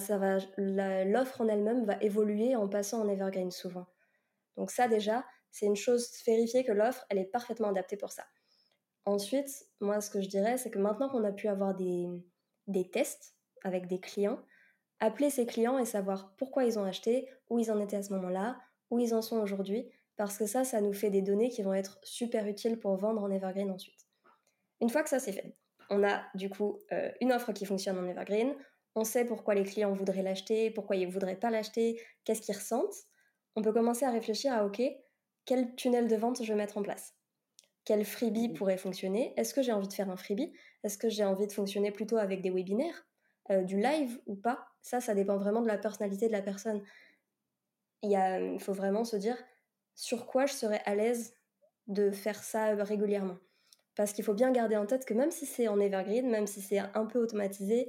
l'offre 0.59 1.41
en 1.41 1.49
elle-même 1.49 1.85
va 1.85 1.97
évoluer 2.03 2.57
en 2.57 2.69
passant 2.69 3.01
en 3.03 3.09
evergreen 3.09 3.51
souvent. 3.51 3.87
Donc 4.57 4.71
ça 4.71 4.89
déjà, 4.89 5.25
c'est 5.51 5.67
une 5.67 5.77
chose, 5.77 6.11
vérifier 6.27 6.65
que 6.65 6.73
l'offre, 6.73 7.07
elle 7.09 7.19
est 7.19 7.25
parfaitement 7.25 7.69
adaptée 7.69 7.97
pour 7.97 8.13
ça. 8.13 8.25
Ensuite, 9.05 9.49
moi, 9.81 10.01
ce 10.01 10.11
que 10.11 10.21
je 10.21 10.29
dirais, 10.29 10.59
c'est 10.59 10.71
que 10.71 10.79
maintenant 10.79 11.09
qu'on 11.09 11.25
a 11.25 11.33
pu 11.33 11.49
avoir 11.49 11.75
des, 11.75 12.09
des 12.67 12.91
tests 12.91 13.37
avec 13.63 13.87
des 13.87 14.01
clients, 14.01 14.41
appeler 14.99 15.31
ces 15.31 15.47
clients 15.47 15.79
et 15.79 15.85
savoir 15.85 16.35
pourquoi 16.37 16.65
ils 16.65 16.79
ont 16.79 16.85
acheté, 16.85 17.29
où 17.49 17.59
ils 17.59 17.71
en 17.71 17.81
étaient 17.81 17.97
à 17.97 18.03
ce 18.03 18.13
moment-là, 18.15 18.59
où 18.91 18.99
ils 18.99 19.15
en 19.15 19.23
sont 19.23 19.39
aujourd'hui, 19.39 19.91
parce 20.17 20.39
que 20.39 20.47
ça, 20.47 20.65
ça 20.65 20.81
nous 20.81 20.93
fait 20.93 21.11
des 21.11 21.23
données 21.23 21.51
qui 21.51 21.63
vont 21.63 21.75
être 21.75 21.99
super 22.03 22.47
utiles 22.47 22.79
pour 22.79 22.97
vendre 22.97 23.23
en 23.23 23.31
Evergreen 23.31 23.71
ensuite. 23.71 24.07
Une 24.81 24.91
fois 24.91 25.03
que 25.03 25.09
ça 25.09 25.19
c'est 25.19 25.33
fait, 25.33 25.57
on 25.91 26.03
a 26.05 26.23
du 26.35 26.51
coup 26.51 26.79
euh, 26.93 27.11
une 27.21 27.33
offre 27.33 27.53
qui 27.53 27.67
fonctionne 27.67 27.99
en 27.99 28.07
Evergreen, 28.07 28.55
on 28.95 29.05
sait 29.05 29.25
pourquoi 29.25 29.55
les 29.55 29.65
clients 29.65 29.93
voudraient 29.93 30.23
l'acheter, 30.23 30.71
pourquoi 30.71 30.97
ils 30.97 31.07
ne 31.07 31.13
voudraient 31.13 31.39
pas 31.39 31.51
l'acheter, 31.51 32.01
qu'est-ce 32.25 32.41
qu'ils 32.41 32.57
ressentent. 32.57 32.95
On 33.55 33.63
peut 33.63 33.73
commencer 33.73 34.05
à 34.05 34.11
réfléchir 34.11 34.53
à 34.53 34.65
OK, 34.65 34.83
quel 35.45 35.75
tunnel 35.77 36.09
de 36.09 36.17
vente 36.17 36.43
je 36.43 36.49
vais 36.53 36.59
mettre 36.59 36.79
en 36.79 36.83
place? 36.83 37.15
Quel 37.85 38.05
freebie 38.05 38.49
mmh. 38.49 38.55
pourrait 38.55 38.79
fonctionner? 38.79 39.33
Est-ce 39.37 39.55
que 39.55 39.63
j'ai 39.63 39.73
envie 39.73 39.87
de 39.87 39.93
faire 39.93 40.11
un 40.11 40.17
freebie? 40.17 40.53
Est-ce 40.83 40.99
que 40.99 41.09
j'ai 41.09 41.25
envie 41.25 41.47
de 41.47 41.53
fonctionner 41.53 41.93
plutôt 41.93 42.17
avec 42.17 42.43
des 42.43 42.51
webinaires, 42.51 43.07
euh, 43.51 43.63
du 43.63 43.81
live 43.81 44.19
ou 44.27 44.35
pas? 44.35 44.67
Ça, 44.83 45.01
ça 45.01 45.15
dépend 45.15 45.39
vraiment 45.39 45.63
de 45.63 45.69
la 45.69 45.79
personnalité 45.79 46.27
de 46.27 46.33
la 46.33 46.43
personne. 46.43 46.83
Il, 48.03 48.59
faut 48.61 48.73
vraiment 48.73 49.05
se 49.05 49.17
dire 49.17 49.37
sur 49.97 50.27
quoi 50.27 50.47
je 50.47 50.53
serais 50.53 50.83
à 50.85 50.95
l'aise 50.95 51.35
de 51.89 52.13
faire 52.13 52.43
ça 52.43 52.75
régulièrement. 52.85 53.39
Parce 53.97 54.13
qu'il 54.13 54.25
faut 54.25 54.35
bien 54.35 54.53
garder 54.53 54.77
en 54.77 54.87
tête 54.87 55.07
que 55.07 55.15
même 55.15 55.31
si 55.31 55.47
c'est 55.47 55.69
en 55.69 55.81
evergreen, 55.81 56.31
même 56.31 56.47
si 56.47 56.61
c'est 56.61 56.79
un 56.79 57.07
peu 57.07 57.19
automatisé, 57.19 57.89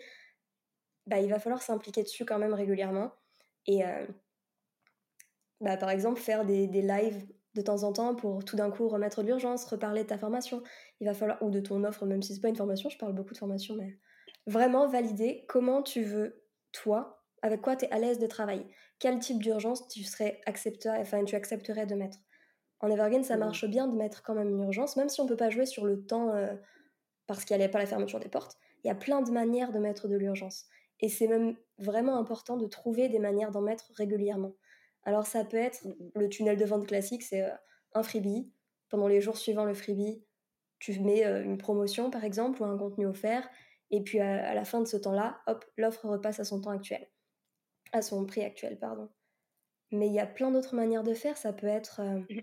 bah, 1.05 1.19
il 1.19 1.29
va 1.29 1.39
falloir 1.39 1.61
s'impliquer 1.61 2.03
dessus 2.03 2.25
quand 2.25 2.39
même 2.39 2.53
régulièrement. 2.53 3.11
Et 3.65 3.85
euh, 3.85 4.07
bah, 5.59 5.77
par 5.77 5.89
exemple, 5.89 6.19
faire 6.19 6.45
des, 6.45 6.67
des 6.67 6.81
lives 6.81 7.27
de 7.55 7.61
temps 7.61 7.83
en 7.83 7.91
temps 7.91 8.15
pour 8.15 8.45
tout 8.45 8.55
d'un 8.55 8.71
coup 8.71 8.87
remettre 8.87 9.23
l'urgence, 9.23 9.65
reparler 9.65 10.03
de 10.03 10.07
ta 10.07 10.17
formation. 10.17 10.63
Il 11.01 11.07
va 11.07 11.13
falloir, 11.13 11.41
ou 11.43 11.49
de 11.49 11.59
ton 11.59 11.83
offre, 11.83 12.05
même 12.05 12.21
si 12.21 12.33
c'est 12.33 12.41
pas 12.41 12.49
une 12.49 12.55
formation, 12.55 12.89
je 12.89 12.97
parle 12.97 13.13
beaucoup 13.13 13.33
de 13.33 13.37
formation, 13.37 13.75
mais 13.75 13.97
vraiment 14.45 14.87
valider 14.87 15.45
comment 15.49 15.81
tu 15.81 16.03
veux, 16.03 16.45
toi, 16.71 17.16
avec 17.41 17.61
quoi 17.61 17.75
tu 17.75 17.85
es 17.85 17.91
à 17.91 17.99
l'aise 17.99 18.19
de 18.19 18.27
travailler. 18.27 18.65
Quel 18.99 19.19
type 19.19 19.41
d'urgence 19.41 19.87
tu 19.87 20.03
serais 20.03 20.41
enfin, 20.47 21.23
tu 21.23 21.35
accepterais 21.35 21.85
de 21.85 21.95
mettre. 21.95 22.17
En 22.79 22.89
Evergreen, 22.89 23.23
ça 23.23 23.35
mmh. 23.35 23.39
marche 23.39 23.65
bien 23.65 23.87
de 23.87 23.95
mettre 23.95 24.23
quand 24.23 24.35
même 24.35 24.49
une 24.49 24.63
urgence, 24.63 24.97
même 24.97 25.09
si 25.09 25.21
on 25.21 25.27
peut 25.27 25.37
pas 25.37 25.49
jouer 25.49 25.65
sur 25.65 25.85
le 25.85 26.05
temps 26.05 26.33
euh, 26.33 26.53
parce 27.25 27.43
qu'il 27.45 27.57
n'y 27.57 27.63
a 27.63 27.69
pas 27.69 27.79
la 27.79 27.85
fermeture 27.85 28.19
des 28.19 28.29
portes. 28.29 28.57
Il 28.83 28.87
y 28.87 28.91
a 28.91 28.95
plein 28.95 29.21
de 29.21 29.31
manières 29.31 29.71
de 29.71 29.79
mettre 29.79 30.07
de 30.07 30.15
l'urgence. 30.15 30.65
Et 30.99 31.09
c'est 31.09 31.27
même 31.27 31.55
vraiment 31.77 32.17
important 32.17 32.57
de 32.57 32.65
trouver 32.65 33.09
des 33.09 33.19
manières 33.19 33.51
d'en 33.51 33.61
mettre 33.61 33.91
régulièrement. 33.95 34.55
Alors 35.03 35.25
ça 35.25 35.45
peut 35.45 35.57
être 35.57 35.85
le 36.15 36.29
tunnel 36.29 36.57
de 36.57 36.65
vente 36.65 36.87
classique, 36.87 37.23
c'est 37.23 37.43
euh, 37.43 37.55
un 37.93 38.03
freebie. 38.03 38.51
Pendant 38.89 39.07
les 39.07 39.21
jours 39.21 39.37
suivants 39.37 39.65
le 39.65 39.73
freebie, 39.73 40.23
tu 40.79 40.99
mets 40.99 41.25
euh, 41.25 41.43
une 41.43 41.57
promotion 41.57 42.09
par 42.09 42.23
exemple 42.23 42.61
ou 42.61 42.65
un 42.65 42.77
contenu 42.77 43.05
offert. 43.05 43.47
Et 43.89 44.01
puis 44.03 44.19
à, 44.19 44.53
la 44.53 44.65
fin 44.65 44.81
de 44.81 44.85
ce 44.85 44.97
temps-là, 44.97 45.39
hop, 45.47 45.63
l'offre 45.77 46.05
repasse 46.05 46.39
à 46.39 46.43
son 46.43 46.61
temps 46.61 46.71
actuel. 46.71 47.07
À 47.91 48.01
son 48.01 48.25
prix 48.25 48.43
actuel, 48.43 48.77
pardon. 48.77 49.09
Mais 49.91 50.07
il 50.07 50.13
y 50.13 50.19
a 50.19 50.27
plein 50.27 50.51
d'autres 50.51 50.75
manières 50.75 51.03
de 51.03 51.13
faire. 51.13 51.37
Ça 51.37 51.53
peut 51.53 51.67
être 51.67 52.01
euh, 52.01 52.19
mmh. 52.19 52.41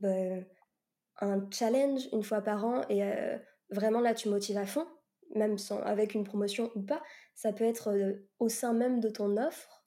bah, 0.00 0.46
un 1.20 1.48
challenge 1.50 2.08
une 2.12 2.22
fois 2.22 2.40
par 2.40 2.64
an 2.64 2.82
et 2.88 3.02
vraiment 3.70 4.00
là 4.00 4.14
tu 4.14 4.28
motives 4.28 4.58
à 4.58 4.66
fond 4.66 4.84
même 5.34 5.58
sans, 5.58 5.80
avec 5.80 6.14
une 6.14 6.24
promotion 6.24 6.70
ou 6.74 6.82
pas, 6.82 7.02
ça 7.34 7.52
peut 7.52 7.64
être 7.64 7.88
euh, 7.88 8.28
au 8.38 8.48
sein 8.48 8.72
même 8.72 9.00
de 9.00 9.08
ton 9.08 9.36
offre 9.36 9.84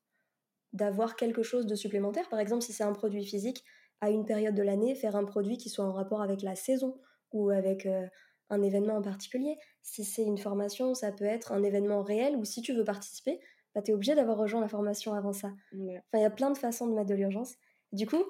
d'avoir 0.73 1.15
quelque 1.15 1.43
chose 1.43 1.65
de 1.65 1.75
supplémentaire. 1.75 2.27
Par 2.29 2.39
exemple, 2.39 2.61
si 2.61 2.73
c'est 2.73 2.83
un 2.83 2.93
produit 2.93 3.25
physique, 3.25 3.63
à 4.01 4.09
une 4.11 4.25
période 4.25 4.53
de 4.53 4.61
l'année, 4.61 4.93
faire 4.93 5.15
un 5.15 5.25
produit 5.25 5.57
qui 5.57 5.69
soit 5.69 5.85
en 5.85 5.93
rapport 5.93 6.21
avec 6.21 6.43
la 6.43 6.55
saison 6.55 6.99
ou 7.31 7.49
avec 7.49 7.85
euh, 7.85 8.05
un 8.49 8.61
événement 8.61 8.95
en 8.97 9.01
particulier. 9.01 9.57
Si 9.81 10.03
c'est 10.03 10.23
une 10.23 10.37
formation, 10.37 10.93
ça 10.93 11.11
peut 11.11 11.25
être 11.25 11.51
un 11.51 11.63
événement 11.63 12.03
réel 12.03 12.35
ou 12.35 12.45
si 12.45 12.61
tu 12.61 12.73
veux 12.73 12.83
participer, 12.83 13.39
bah, 13.77 13.83
tu 13.83 13.91
es 13.91 13.93
obligé 13.93 14.15
d'avoir 14.15 14.39
rejoint 14.39 14.59
la 14.59 14.67
formation 14.67 15.13
avant 15.13 15.33
ça. 15.33 15.49
Enfin, 15.71 16.01
il 16.15 16.21
y 16.21 16.25
a 16.25 16.31
plein 16.31 16.49
de 16.49 16.57
façons 16.57 16.87
de 16.87 16.95
mettre 16.95 17.09
de 17.09 17.13
l'urgence. 17.13 17.53
Du 17.91 18.07
coup, 18.07 18.23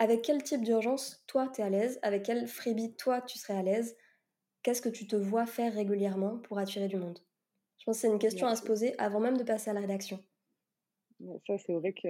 avec 0.00 0.22
quel 0.22 0.42
type 0.42 0.64
d'urgence, 0.64 1.22
toi, 1.28 1.46
tu 1.46 1.60
es 1.60 1.64
à 1.64 1.70
l'aise? 1.70 2.00
Avec 2.02 2.24
quel 2.24 2.48
freebie, 2.48 2.96
toi, 2.96 3.20
tu 3.20 3.38
serais 3.38 3.54
à 3.56 3.62
l'aise? 3.62 3.96
Qu'est-ce 4.64 4.82
que 4.82 4.88
tu 4.88 5.06
te 5.06 5.14
vois 5.14 5.46
faire 5.46 5.72
régulièrement 5.74 6.38
pour 6.38 6.58
attirer 6.58 6.88
du 6.88 6.96
monde? 6.96 7.20
Je 7.78 7.84
pense 7.84 7.98
que 7.98 8.00
c'est 8.00 8.08
une 8.08 8.18
question 8.18 8.48
à 8.48 8.56
se 8.56 8.64
poser 8.64 8.98
avant 8.98 9.20
même 9.20 9.36
de 9.36 9.44
passer 9.44 9.70
à 9.70 9.74
la 9.74 9.80
rédaction. 9.80 10.18
Ça, 11.46 11.56
c'est 11.58 11.74
vrai 11.74 11.92
que 11.92 12.08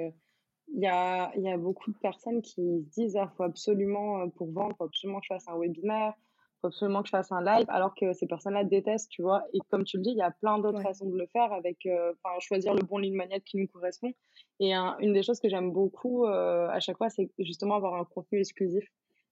il 0.72 0.80
y 0.80 0.86
a, 0.86 1.36
y 1.36 1.50
a, 1.50 1.58
beaucoup 1.58 1.92
de 1.92 1.98
personnes 1.98 2.40
qui 2.40 2.54
se 2.54 2.90
disent 2.92 3.12
il 3.12 3.18
ah, 3.18 3.30
faut 3.36 3.42
absolument, 3.42 4.22
euh, 4.22 4.26
pour 4.28 4.50
vendre, 4.52 4.70
il 4.72 4.76
faut 4.78 4.84
absolument 4.84 5.20
que 5.20 5.26
je 5.28 5.34
fasse 5.34 5.48
un 5.48 5.58
webinaire, 5.58 6.14
faut 6.60 6.68
absolument 6.68 7.02
que 7.02 7.08
je 7.08 7.10
fasse 7.10 7.32
un 7.32 7.42
live, 7.42 7.66
alors 7.68 7.94
que 7.94 8.12
ces 8.12 8.26
personnes-là 8.26 8.64
détestent, 8.64 9.10
tu 9.10 9.22
vois. 9.22 9.44
Et 9.52 9.58
comme 9.70 9.84
tu 9.84 9.96
le 9.96 10.02
dis, 10.02 10.10
il 10.10 10.16
y 10.16 10.22
a 10.22 10.30
plein 10.30 10.58
d'autres 10.58 10.82
façons 10.82 11.06
de 11.06 11.16
le 11.16 11.26
faire 11.26 11.52
avec 11.52 11.86
euh, 11.86 12.12
choisir 12.40 12.74
le 12.74 12.82
bon 12.82 12.98
ligne 12.98 13.16
manette 13.16 13.44
qui 13.44 13.56
nous 13.56 13.66
correspond. 13.66 14.12
Et 14.60 14.74
une 14.74 15.12
des 15.12 15.22
choses 15.22 15.40
que 15.40 15.48
j'aime 15.48 15.72
beaucoup 15.72 16.26
euh, 16.26 16.68
à 16.68 16.80
chaque 16.80 16.98
fois, 16.98 17.08
c'est 17.08 17.30
justement 17.38 17.76
avoir 17.76 17.94
un 17.94 18.04
contenu 18.04 18.40
exclusif 18.40 18.84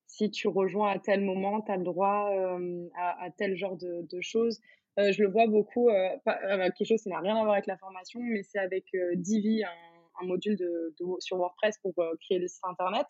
si 0.07 0.31
tu 0.31 0.49
rejoins 0.49 0.91
à 0.91 0.99
tel 0.99 1.21
moment, 1.21 1.61
tu 1.61 1.71
as 1.71 1.77
le 1.77 1.85
droit 1.85 2.31
euh, 2.33 2.89
à, 2.97 3.29
tel 3.37 3.57
genre 3.57 3.77
de, 3.77 4.21
choses. 4.23 4.59
Euh, 4.99 5.13
je 5.13 5.23
le 5.23 5.29
vois 5.29 5.47
beaucoup, 5.47 5.91
quelque 6.25 6.85
chose 6.85 7.03
qui 7.03 7.11
n'a 7.11 7.21
rien 7.21 7.37
à 7.37 7.43
voir 7.43 7.53
avec 7.53 7.67
la 7.67 7.77
formation, 7.77 8.19
mais 8.23 8.43
c'est 8.43 8.59
avec 8.59 8.87
Divi, 9.17 9.63
un, 9.65 9.69
module 10.27 10.57
de, 10.57 10.95
sur 11.21 11.37
WordPress 11.37 11.79
pour 11.83 11.95
créer 12.21 12.41
des 12.41 12.49
sites 12.49 12.65
internet. 12.65 13.07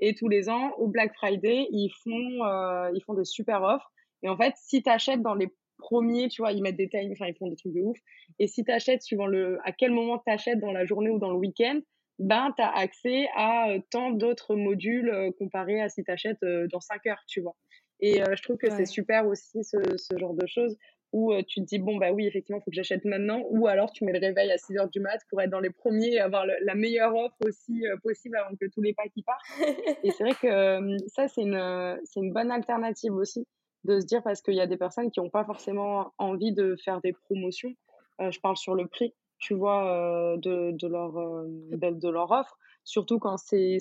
Et 0.00 0.14
tous 0.14 0.28
les 0.28 0.48
ans, 0.48 0.72
au 0.78 0.88
Black 0.88 1.14
Friday, 1.14 1.66
ils 1.70 1.90
font, 2.02 2.90
ils 2.94 3.02
font 3.04 3.14
des 3.14 3.24
super 3.24 3.62
offres. 3.62 3.90
Et 4.22 4.28
en 4.28 4.36
fait, 4.36 4.54
si 4.56 4.82
tu 4.82 4.90
achètes 4.90 5.22
dans 5.22 5.34
les 5.34 5.48
premiers, 5.78 6.28
tu 6.28 6.42
vois, 6.42 6.52
ils 6.52 6.62
mettent 6.62 6.76
des 6.76 6.88
times, 6.88 7.12
enfin, 7.12 7.26
ils 7.26 7.36
font 7.36 7.48
des 7.48 7.56
trucs 7.56 7.72
de 7.72 7.80
ouf. 7.80 7.98
Et 8.38 8.46
si 8.46 8.64
tu 8.64 8.72
achètes 8.72 9.02
suivant 9.02 9.26
le, 9.26 9.58
à 9.64 9.72
quel 9.72 9.92
moment 9.92 10.18
tu 10.18 10.32
achètes 10.32 10.60
dans 10.60 10.72
la 10.72 10.84
journée 10.84 11.10
ou 11.10 11.18
dans 11.18 11.30
le 11.30 11.38
week-end, 11.38 11.80
ben, 12.18 12.52
tu 12.56 12.62
as 12.62 12.72
accès 12.76 13.28
à 13.36 13.76
tant 13.90 14.10
d'autres 14.10 14.56
modules 14.56 15.32
comparé 15.38 15.80
à 15.80 15.88
si 15.88 16.02
tu 16.02 16.10
achètes 16.10 16.44
dans 16.70 16.80
5 16.80 17.06
heures, 17.06 17.22
tu 17.28 17.40
vois. 17.40 17.56
Et 18.00 18.20
je 18.20 18.42
trouve 18.42 18.56
que 18.56 18.70
c'est 18.70 18.86
super 18.86 19.26
aussi 19.26 19.64
ce, 19.64 19.76
ce, 19.96 20.18
genre 20.18 20.34
de 20.34 20.46
choses 20.46 20.76
où 21.12 21.32
tu 21.42 21.60
te 21.60 21.66
dis, 21.66 21.78
bon, 21.78 21.96
bah 21.96 22.12
oui, 22.12 22.26
effectivement, 22.26 22.58
il 22.58 22.64
faut 22.64 22.70
que 22.70 22.76
j'achète 22.76 23.04
maintenant, 23.04 23.42
ou 23.50 23.66
alors 23.66 23.92
tu 23.92 24.04
mets 24.04 24.12
le 24.12 24.20
réveil 24.20 24.50
à 24.50 24.58
6 24.58 24.76
heures 24.76 24.90
du 24.90 25.00
mat 25.00 25.18
pour 25.30 25.40
être 25.40 25.50
dans 25.50 25.60
les 25.60 25.70
premiers 25.70 26.14
et 26.14 26.20
avoir 26.20 26.44
la 26.46 26.74
meilleure 26.74 27.14
offre 27.14 27.36
aussi 27.44 27.82
possible 28.02 28.36
avant 28.36 28.54
que 28.56 28.66
tous 28.66 28.82
les 28.82 28.92
pas 28.92 29.08
qui 29.08 29.22
partent. 29.22 29.40
et 30.04 30.10
c'est 30.10 30.24
vrai 30.24 30.34
que 30.34 30.96
ça, 31.08 31.28
c'est 31.28 31.42
une, 31.42 31.98
c'est 32.04 32.20
une 32.20 32.32
bonne 32.32 32.50
alternative 32.50 33.14
aussi 33.14 33.46
de 33.84 34.00
se 34.00 34.06
dire 34.06 34.22
parce 34.22 34.42
qu'il 34.42 34.54
y 34.54 34.60
a 34.60 34.66
des 34.66 34.76
personnes 34.76 35.10
qui 35.10 35.20
n'ont 35.20 35.30
pas 35.30 35.44
forcément 35.44 36.12
envie 36.18 36.52
de 36.52 36.76
faire 36.84 37.00
des 37.00 37.12
promotions. 37.12 37.72
je 38.20 38.38
parle 38.40 38.56
sur 38.56 38.74
le 38.74 38.86
prix 38.86 39.14
tu 39.38 39.54
vois, 39.54 40.36
de, 40.38 40.72
de, 40.72 40.88
leur, 40.88 41.12
de, 41.12 42.08
leur 42.08 42.30
offre. 42.30 42.58
Surtout 42.84 43.18
quand 43.18 43.36
c'est, 43.36 43.78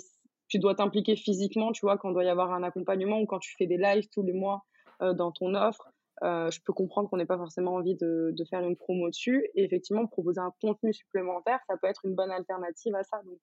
tu 0.47 0.59
dois 0.59 0.75
t'impliquer 0.75 1.15
physiquement, 1.15 1.71
tu 1.71 1.81
vois, 1.81 1.97
quand 1.97 2.09
il 2.09 2.13
doit 2.13 2.23
y 2.23 2.29
avoir 2.29 2.53
un 2.53 2.63
accompagnement 2.63 3.19
ou 3.19 3.25
quand 3.25 3.39
tu 3.39 3.55
fais 3.57 3.65
des 3.65 3.77
lives 3.77 4.07
tous 4.13 4.23
les 4.23 4.33
mois 4.33 4.63
dans 5.01 5.31
ton 5.31 5.55
offre. 5.55 5.89
Je 6.21 6.60
peux 6.62 6.73
comprendre 6.73 7.10
qu'on 7.10 7.17
n'ait 7.17 7.25
pas 7.25 7.38
forcément 7.38 7.75
envie 7.75 7.95
de, 7.95 8.32
de, 8.36 8.45
faire 8.45 8.62
une 8.62 8.75
promo 8.75 9.10
dessus. 9.10 9.47
Et 9.56 9.63
effectivement, 9.63 10.06
proposer 10.08 10.39
un 10.39 10.53
contenu 10.62 10.93
supplémentaire, 10.93 11.60
ça 11.67 11.77
peut 11.77 11.88
être 11.88 12.06
une 12.06 12.15
bonne 12.15 12.32
alternative 12.32 12.95
à 12.95 13.03
ça. 13.03 13.21
Donc, 13.23 13.39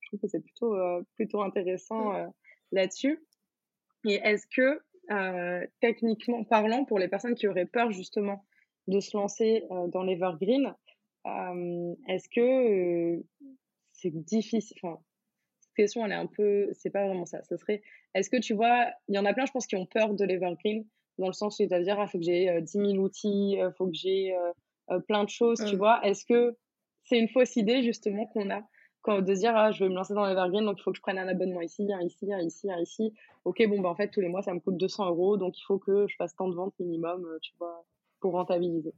je 0.00 0.08
trouve 0.08 0.20
que 0.20 0.28
c'est 0.28 0.40
plutôt, 0.40 0.76
plutôt 1.16 1.42
intéressant 1.42 2.12
mmh. 2.12 2.32
là-dessus. 2.72 3.24
Et 4.06 4.14
est-ce 4.14 4.46
que, 4.46 4.82
techniquement 5.80 6.44
parlant, 6.44 6.84
pour 6.84 6.98
les 6.98 7.08
personnes 7.08 7.34
qui 7.34 7.46
auraient 7.46 7.66
peur 7.66 7.90
justement 7.92 8.44
de 8.88 9.00
se 9.00 9.16
lancer 9.16 9.64
dans 9.88 10.02
l'Evergreen, 10.02 10.74
est-ce 12.08 12.28
que 12.28 13.22
c'est 13.92 14.10
difficile 14.10 14.76
Enfin, 14.82 15.00
cette 15.60 15.74
question, 15.74 16.04
elle 16.04 16.12
est 16.12 16.16
un 16.16 16.26
peu. 16.26 16.68
C'est 16.72 16.90
pas 16.90 17.06
vraiment 17.06 17.26
ça. 17.26 17.42
Ce 17.44 17.56
serait. 17.56 17.82
Est-ce 18.14 18.28
que 18.28 18.38
tu 18.38 18.54
vois, 18.54 18.90
il 19.08 19.14
y 19.14 19.18
en 19.18 19.24
a 19.24 19.32
plein, 19.32 19.46
je 19.46 19.52
pense, 19.52 19.66
qui 19.66 19.76
ont 19.76 19.86
peur 19.86 20.14
de 20.14 20.24
l'Evergreen, 20.24 20.84
dans 21.22 21.28
le 21.28 21.32
sens 21.32 21.58
où 21.58 21.62
ils 21.62 21.68
doivent 21.68 21.82
dire, 21.82 21.98
ah, 21.98 22.06
faut 22.06 22.18
que 22.18 22.24
j'ai 22.24 22.60
10 22.60 22.70
000 22.72 22.92
outils, 22.96 23.52
il 23.52 23.72
faut 23.78 23.86
que 23.86 23.94
j'ai 23.94 24.36
plein 25.08 25.24
de 25.24 25.30
choses, 25.30 25.64
tu 25.64 25.76
mmh. 25.76 25.78
vois. 25.78 26.04
Est-ce 26.04 26.26
que 26.26 26.56
c'est 27.04 27.18
une 27.18 27.28
fausse 27.28 27.56
idée, 27.56 27.82
justement, 27.82 28.26
qu'on 28.26 28.50
a 28.50 28.62
quand 29.02 29.20
de 29.20 29.34
dire 29.34 29.52
ah, 29.56 29.72
je 29.72 29.84
vais 29.84 29.90
me 29.90 29.94
lancer 29.94 30.14
dans 30.14 30.24
l'Evergreen, 30.24 30.64
donc 30.64 30.76
il 30.78 30.82
faut 30.82 30.92
que 30.92 30.96
je 30.96 31.02
prenne 31.02 31.18
un 31.18 31.28
abonnement 31.28 31.60
ici, 31.60 31.86
un 31.92 32.00
ici, 32.02 32.32
un 32.32 32.40
ici, 32.40 32.70
un 32.70 32.78
ici. 32.78 33.12
Ok, 33.44 33.62
bon, 33.68 33.80
bah, 33.80 33.88
en 33.88 33.96
fait, 33.96 34.08
tous 34.08 34.20
les 34.20 34.28
mois, 34.28 34.42
ça 34.42 34.54
me 34.54 34.60
coûte 34.60 34.76
200 34.76 35.08
euros, 35.08 35.36
donc 35.36 35.58
il 35.58 35.64
faut 35.66 35.78
que 35.78 36.06
je 36.08 36.14
fasse 36.16 36.34
tant 36.36 36.48
de 36.48 36.54
ventes 36.54 36.74
minimum, 36.78 37.26
tu 37.42 37.52
vois, 37.58 37.84
pour 38.20 38.32
rentabiliser. 38.32 38.94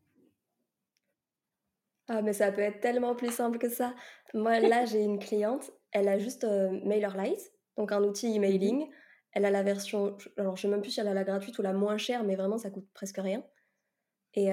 Ah, 2.09 2.21
mais 2.21 2.35
ça 2.35 2.53
peut 2.53 2.61
être 2.61 2.81
tellement 2.81 3.15
plus 3.15 3.33
simple 3.33 3.59
que 3.59 3.71
ça. 3.71 3.95
Moi, 4.35 4.61
là, 4.61 4.85
j'ai 4.85 5.03
une 5.03 5.19
cliente, 5.19 5.71
elle 5.93 6.09
a 6.09 6.19
juste 6.19 6.45
MailerLite, 6.85 7.53
donc 7.79 7.93
un 7.93 8.03
outil 8.05 8.29
mmh 8.29 8.37
emailing. 8.37 8.91
Elle 9.35 9.45
a 9.45 9.51
la 9.51 9.63
version, 9.63 10.17
alors 10.37 10.57
je 10.57 10.63
sais 10.63 10.69
même 10.69 10.81
plus 10.81 10.93
si 10.93 11.01
elle 11.01 11.09
a 11.09 11.15
la 11.15 11.25
gratuite 11.25 11.59
ou 11.59 11.63
la 11.63 11.73
moins 11.73 11.99
chère, 11.99 12.25
mais 12.25 12.37
vraiment, 12.37 12.57
ça 12.57 12.71
coûte 12.71 12.89
presque 12.95 13.19
rien. 13.19 13.45
Et 14.35 14.51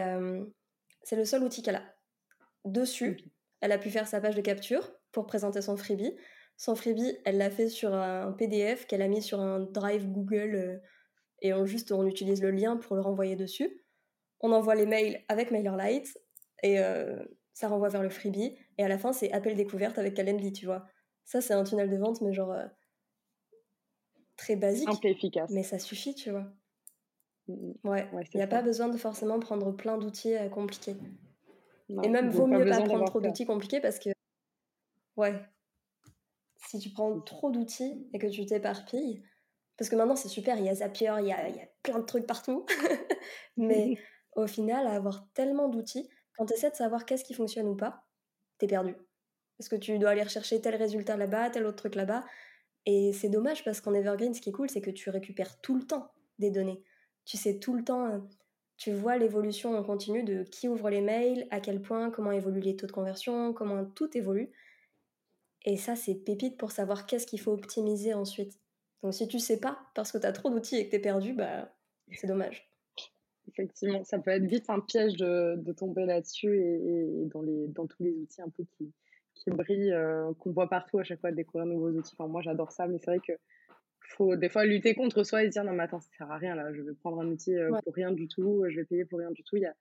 c'est 1.04 1.16
le 1.16 1.26
seul 1.26 1.44
outil 1.44 1.62
qu'elle 1.62 1.76
a. 1.76 1.84
Dessus, 2.66 3.18
elle 3.62 3.72
a 3.72 3.78
pu 3.78 3.90
faire 3.90 4.08
sa 4.08 4.22
page 4.22 4.36
de 4.36 4.42
capture 4.42 4.92
pour 5.12 5.26
présenter 5.26 5.62
son 5.62 5.78
freebie. 5.78 6.16
Son 6.58 6.76
freebie, 6.76 7.18
elle 7.26 7.38
l'a 7.38 7.50
fait 7.50 7.70
sur 7.70 7.94
un 7.94 8.32
PDF 8.34 8.86
qu'elle 8.86 9.02
a 9.02 9.08
mis 9.08 9.22
sur 9.22 9.40
un 9.40 9.60
drive 9.60 10.08
Google 10.08 10.82
et 11.42 11.54
on 11.54 11.66
juste 11.66 11.92
on 11.92 12.06
utilise 12.06 12.42
le 12.42 12.52
lien 12.52 12.78
pour 12.78 12.96
le 12.96 13.02
renvoyer 13.02 13.36
dessus. 13.36 13.84
On 14.42 14.52
envoie 14.52 14.76
les 14.76 14.86
mails 14.86 15.24
avec 15.28 15.52
MailerLite 15.52 16.18
et 16.64 16.80
ça 17.54 17.68
renvoie 17.68 17.90
vers 17.90 18.04
le 18.04 18.10
freebie. 18.10 18.58
Et 18.78 18.84
à 18.84 18.88
la 18.88 18.98
fin, 18.98 19.14
c'est 19.14 19.32
appel 19.32 19.56
découverte 19.56 19.98
avec 19.98 20.16
Calendly, 20.16 20.54
tu 20.54 20.66
vois. 20.66 20.86
Ça, 21.26 21.42
c'est 21.42 21.54
un 21.54 21.64
tunnel 21.64 21.90
de 21.90 21.98
vente, 21.98 22.22
mais 22.22 22.34
genre 22.34 22.52
euh, 22.52 22.66
très 24.42 24.56
basique. 24.56 24.90
Simple 24.90 25.08
et 25.08 25.12
efficace. 25.12 25.52
Mais 25.52 25.64
ça 25.64 25.78
suffit, 25.78 26.16
tu 26.16 26.32
vois. 26.32 26.48
Mmh. 27.48 27.74
Ouais, 27.84 28.10
il 28.34 28.38
n'y 28.38 28.44
a 28.44 28.48
pas 28.48 28.62
besoin 28.62 28.90
de 28.90 28.98
forcément 28.98 29.40
prendre 29.40 29.72
plein 29.72 29.98
d'outils 29.98 30.36
euh, 30.36 30.50
compliqués. 30.50 30.96
et 31.90 32.10
même, 32.10 32.30
vaut 32.30 32.48
mieux 32.48 32.66
pas 32.66 32.82
prendre 32.82 33.06
trop 33.06 33.22
d'outils 33.22 33.46
compliqués 33.46 33.80
parce 33.80 34.00
que, 34.00 34.10
ouais, 35.18 35.40
si 36.68 36.80
tu 36.80 36.90
prends 36.90 37.20
trop 37.22 37.52
d'outils 37.52 38.08
et 38.14 38.20
que 38.20 38.28
tu 38.28 38.46
t'éparpilles, 38.46 39.24
parce 39.78 39.90
que 39.90 39.96
maintenant 39.96 40.16
c'est 40.16 40.30
super, 40.30 40.58
il 40.58 40.66
y 40.66 40.70
a 40.70 40.76
Zapier, 40.76 41.14
il 41.20 41.28
y 41.28 41.34
a, 41.34 41.50
il 41.50 41.56
y 41.56 41.60
a 41.60 41.68
plein 41.84 42.00
de 42.00 42.06
trucs 42.06 42.26
partout, 42.26 42.66
mais 43.58 43.96
au 44.36 44.48
final, 44.48 44.88
avoir 44.88 45.28
tellement 45.34 45.70
d'outils, 45.70 46.10
quand 46.36 46.46
tu 46.46 46.54
essaies 46.54 46.72
de 46.72 46.76
savoir 46.76 47.06
qu'est-ce 47.06 47.24
qui 47.24 47.34
fonctionne 47.34 47.68
ou 47.68 47.76
pas, 47.76 48.06
t'es 48.58 48.68
perdu. 48.68 48.96
Parce 49.58 49.70
que 49.70 49.76
tu 49.76 50.00
dois 50.00 50.12
aller 50.12 50.24
rechercher 50.24 50.62
tel 50.62 50.76
résultat 50.76 51.18
là-bas, 51.18 51.52
tel 51.52 51.66
autre 51.66 51.78
truc 51.78 51.94
là-bas. 51.94 52.24
Et 52.86 53.14
c'est 53.14 53.30
dommage 53.30 53.64
parce 53.64 53.82
qu'en 53.82 53.94
Evergreen, 53.94 54.34
ce 54.34 54.42
qui 54.42 54.50
est 54.50 54.54
cool, 54.54 54.70
c'est 54.70 54.82
que 54.82 54.90
tu 54.90 55.10
récupères 55.10 55.60
tout 55.62 55.76
le 55.76 55.84
temps 55.84 56.12
des 56.40 56.50
données. 56.50 56.82
Tu 57.26 57.38
sais 57.38 57.60
tout 57.60 57.76
le 57.76 57.84
temps, 57.84 58.08
euh, 58.08 58.20
tu 58.78 58.92
vois 58.92 59.18
l'évolution 59.18 59.78
en 59.78 59.84
continu 59.84 60.24
de 60.24 60.44
qui 60.44 60.68
ouvre 60.68 60.90
les 60.90 61.02
mails, 61.02 61.48
à 61.52 61.60
quel 61.60 61.82
point, 61.82 62.10
comment 62.10 62.32
évoluent 62.32 62.62
les 62.62 62.76
taux 62.76 62.88
de 62.88 62.92
conversion, 62.92 63.54
comment 63.54 63.86
tout 63.86 64.18
évolue. 64.18 64.52
Et 65.66 65.78
ça, 65.78 65.96
c'est 65.96 66.16
pépite 66.16 66.58
pour 66.58 66.72
savoir 66.72 67.06
qu'est-ce 67.06 67.28
qu'il 67.28 67.40
faut 67.40 67.52
optimiser 67.52 68.16
ensuite. 68.16 68.60
Donc 69.04 69.14
si 69.14 69.28
tu 69.28 69.40
sais 69.40 69.60
pas, 69.60 69.80
parce 69.94 70.12
que 70.12 70.18
tu 70.18 70.26
as 70.26 70.32
trop 70.32 70.50
d'outils 70.50 70.78
et 70.78 70.86
que 70.86 70.90
tu 70.92 70.96
es 70.96 71.00
perdu, 71.00 71.34
bah, 71.34 71.72
c'est 72.14 72.28
dommage. 72.28 72.68
Effectivement, 73.48 74.04
ça 74.04 74.20
peut 74.20 74.32
être 74.32 74.46
vite 74.46 74.70
un 74.70 74.80
piège 74.80 75.16
de, 75.18 75.74
tomber 75.74 76.06
là-dessus 76.06 76.60
et, 76.60 77.26
dans, 77.26 77.42
les, 77.42 77.68
dans 77.68 77.86
tous 77.86 78.04
les 78.04 78.14
outils 78.14 78.42
un 78.42 78.50
peu 78.50 78.64
qui, 78.78 78.92
qui 79.44 79.52
brillent, 79.52 79.94
euh, 79.94 80.34
qu'on 80.40 80.52
voit 80.52 80.70
partout 80.70 81.00
à 81.00 81.04
chaque 81.04 81.20
fois 81.20 81.32
découvrir 81.32 81.66
de 81.66 81.74
nouveaux 81.74 81.92
outils. 81.92 82.14
Enfin, 82.18 82.30
moi, 82.30 82.42
j'adore 82.42 82.72
ça, 82.72 82.88
mais 82.88 82.98
c'est 83.00 83.12
vrai 83.12 83.20
que 83.20 83.34
faut 84.18 84.36
des 84.36 84.50
fois 84.50 84.66
lutter 84.66 84.94
contre 84.94 85.24
soi 85.24 85.44
et 85.44 85.48
se 85.48 85.52
dire 85.52 85.64
non, 85.64 85.72
mais 85.72 85.84
attends, 85.84 86.02
ça 86.02 86.10
sert 86.18 86.30
à 86.30 86.38
rien 86.38 86.54
là, 86.54 86.74
je 86.74 86.82
vais 86.82 86.94
prendre 86.96 87.22
un 87.22 87.28
outil 87.28 87.56
euh, 87.56 87.72
pour 87.86 87.94
rien 87.94 88.12
du 88.12 88.28
tout, 88.28 88.66
je 88.68 88.76
vais 88.76 88.84
payer 88.84 89.06
pour 89.06 89.20
rien 89.20 89.32
du 89.32 89.42
tout. 89.44 89.56
Il 89.56 89.62
y 89.62 89.66
a, 89.66 89.74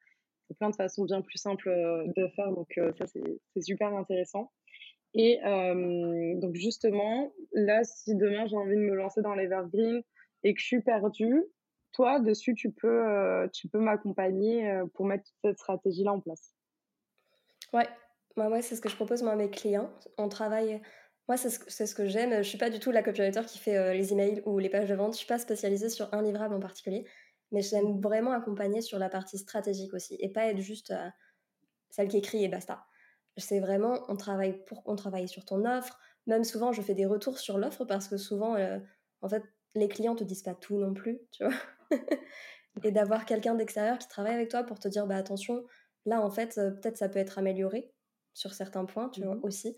plein 0.58 0.70
de 0.70 0.76
façons 0.76 1.04
bien 1.04 1.20
plus 1.20 1.38
simples 1.38 1.68
euh, 1.68 2.06
de 2.16 2.28
faire, 2.28 2.52
donc 2.52 2.78
ça, 2.98 3.06
c'est 3.06 3.60
super 3.60 3.94
intéressant. 3.94 4.52
Et 5.14 5.40
donc, 6.36 6.54
justement, 6.54 7.32
là, 7.52 7.82
si 7.82 8.14
demain 8.14 8.46
j'ai 8.46 8.56
envie 8.56 8.76
de 8.76 8.80
me 8.80 8.94
lancer 8.94 9.22
dans 9.22 9.34
l'Evergreen 9.34 10.02
et 10.44 10.54
que 10.54 10.60
je 10.60 10.66
suis 10.66 10.80
perdue, 10.80 11.44
toi, 11.92 12.20
dessus, 12.20 12.54
tu 12.54 12.70
peux, 12.70 13.08
euh, 13.08 13.48
tu 13.48 13.68
peux 13.68 13.78
m'accompagner 13.78 14.68
euh, 14.68 14.86
pour 14.94 15.06
mettre 15.06 15.24
cette 15.42 15.58
stratégie-là 15.58 16.12
en 16.12 16.20
place. 16.20 16.54
Ouais, 17.72 17.88
moi, 18.36 18.62
c'est 18.62 18.76
ce 18.76 18.80
que 18.80 18.88
je 18.88 18.96
propose 18.96 19.22
moi, 19.22 19.32
à 19.32 19.36
mes 19.36 19.50
clients. 19.50 19.90
On 20.18 20.28
travaille. 20.28 20.80
Moi, 21.28 21.36
c'est 21.36 21.50
ce, 21.50 21.86
ce 21.86 21.94
que 21.94 22.06
j'aime. 22.06 22.42
Je 22.42 22.48
suis 22.48 22.58
pas 22.58 22.70
du 22.70 22.78
tout 22.78 22.90
la 22.90 23.02
copywriter 23.02 23.42
qui 23.46 23.58
fait 23.58 23.76
euh, 23.76 23.92
les 23.92 24.12
emails 24.12 24.42
ou 24.46 24.58
les 24.58 24.68
pages 24.68 24.88
de 24.88 24.94
vente. 24.94 25.12
Je 25.12 25.18
suis 25.18 25.26
pas 25.26 25.38
spécialisée 25.38 25.88
sur 25.88 26.12
un 26.14 26.22
livrable 26.22 26.54
en 26.54 26.60
particulier. 26.60 27.04
Mais 27.52 27.62
j'aime 27.62 28.00
vraiment 28.00 28.32
accompagner 28.32 28.80
sur 28.80 28.98
la 28.98 29.08
partie 29.08 29.38
stratégique 29.38 29.94
aussi. 29.94 30.16
Et 30.20 30.28
pas 30.28 30.46
être 30.46 30.60
juste 30.60 30.92
celle 31.90 32.08
qui 32.08 32.18
écrit 32.18 32.44
et 32.44 32.48
basta. 32.48 32.84
C'est 33.36 33.60
vraiment, 33.60 34.04
on 34.08 34.16
travaille, 34.16 34.64
pour, 34.64 34.82
on 34.86 34.96
travaille 34.96 35.28
sur 35.28 35.44
ton 35.44 35.64
offre. 35.64 35.98
Même 36.26 36.44
souvent, 36.44 36.72
je 36.72 36.82
fais 36.82 36.94
des 36.94 37.06
retours 37.06 37.38
sur 37.38 37.58
l'offre 37.58 37.84
parce 37.84 38.06
que 38.06 38.16
souvent, 38.16 38.56
en 39.22 39.28
fait, 39.28 39.42
les 39.74 39.88
clients 39.88 40.16
te 40.16 40.24
disent 40.24 40.42
pas 40.42 40.54
tout 40.54 40.78
non 40.78 40.94
plus, 40.94 41.20
tu 41.32 41.44
vois. 41.44 41.54
et 42.84 42.92
d'avoir 42.92 43.24
quelqu'un 43.24 43.54
d'extérieur 43.54 43.98
qui 43.98 44.08
travaille 44.08 44.34
avec 44.34 44.48
toi 44.48 44.64
pour 44.64 44.78
te 44.78 44.88
dire 44.88 45.06
bah 45.06 45.16
attention, 45.16 45.64
là 46.06 46.20
en 46.22 46.30
fait 46.30 46.58
euh, 46.58 46.70
peut-être 46.70 46.96
ça 46.96 47.08
peut 47.08 47.18
être 47.18 47.38
amélioré 47.38 47.92
sur 48.40 48.54
certains 48.54 48.86
points, 48.86 49.10
tu 49.10 49.22
vois 49.22 49.34
mmh 49.34 49.44
aussi. 49.44 49.76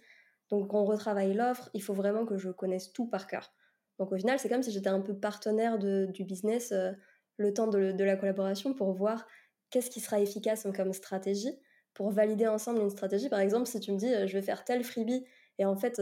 Donc 0.51 0.73
on 0.73 0.85
retravaille 0.85 1.35
l'offre, 1.35 1.69
il 1.75 1.83
faut 1.83 1.95
vraiment 1.95 2.25
que 2.25 2.39
je 2.39 2.51
connaisse 2.51 2.93
tout 2.93 3.07
par 3.07 3.27
cœur. 3.27 3.53
Donc 3.99 4.13
au 4.13 4.17
final, 4.17 4.39
c'est 4.39 4.49
comme 4.49 4.63
si 4.63 4.71
j'étais 4.71 4.89
un 4.89 5.01
peu 5.01 5.15
partenaire 5.15 5.79
du 5.79 6.25
business 6.25 6.73
euh, 6.73 6.93
le 7.37 7.53
temps 7.53 7.67
de, 7.67 8.05
la 8.05 8.17
collaboration 8.17 8.73
pour 8.75 8.93
voir 8.93 9.27
qu'est-ce 9.71 9.91
qui 9.91 10.01
sera 10.01 10.21
efficace 10.21 10.67
comme 10.75 10.93
stratégie 10.93 11.59
pour 11.95 12.11
valider 12.11 12.47
ensemble 12.47 12.81
une 12.81 12.91
stratégie. 12.91 13.29
Par 13.29 13.41
exemple, 13.41 13.67
si 13.67 13.81
tu 13.81 13.93
me 13.93 13.99
dis 13.99 14.15
euh, 14.15 14.27
je 14.27 14.35
vais 14.35 14.43
faire 14.43 14.65
tel 14.65 14.85
freebie 14.85 15.25
et 15.59 15.65
en 15.65 15.77
fait 15.77 16.01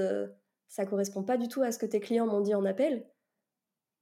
ça 0.69 0.87
correspond 0.87 1.25
pas 1.25 1.37
du 1.37 1.49
tout 1.49 1.63
à 1.63 1.73
ce 1.73 1.79
que 1.79 1.87
tes 1.87 2.01
clients 2.01 2.27
m'ont 2.27 2.41
dit 2.41 2.55
en 2.55 2.65
appel, 2.65 3.07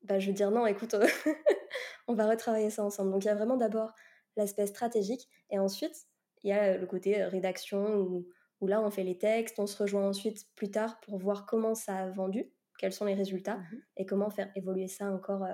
bah, 0.03 0.19
je 0.19 0.27
vais 0.27 0.33
dire 0.33 0.51
non, 0.51 0.67
écoute, 0.67 0.95
on 2.09 2.15
va 2.15 2.27
retravailler 2.27 2.71
ça 2.71 2.85
ensemble. 2.85 3.13
Donc 3.13 3.25
il 3.25 3.29
y 3.29 3.31
a 3.31 3.35
vraiment 3.35 3.57
d'abord 3.57 3.95
l'aspect 4.37 4.67
stratégique 4.67 5.29
et 5.51 5.59
ensuite 5.59 6.09
il 6.43 6.51
y 6.51 6.53
a 6.53 6.77
le 6.77 6.87
côté 6.87 7.25
rédaction 7.25 8.25
où, 8.61 8.67
là 8.67 8.81
on 8.81 8.91
fait 8.91 9.05
les 9.05 9.19
textes, 9.19 9.59
on 9.59 9.67
se 9.67 9.83
rejoint 9.83 10.09
ensuite 10.09 10.47
plus 10.57 10.71
tard 10.71 11.01
pour 11.01 11.19
voir 11.19 11.47
comment 11.47 11.75
ça 11.75 11.97
a 11.97 12.11
vendu, 12.11 12.45
quels 12.79 12.93
sont 12.93 13.05
les 13.05 13.15
résultats 13.15 13.59
mmh 13.59 13.77
et 13.99 14.07
comment 14.07 14.31
faire 14.31 14.51
évoluer 14.55 14.87
ça 14.87 15.11
encore 15.11 15.45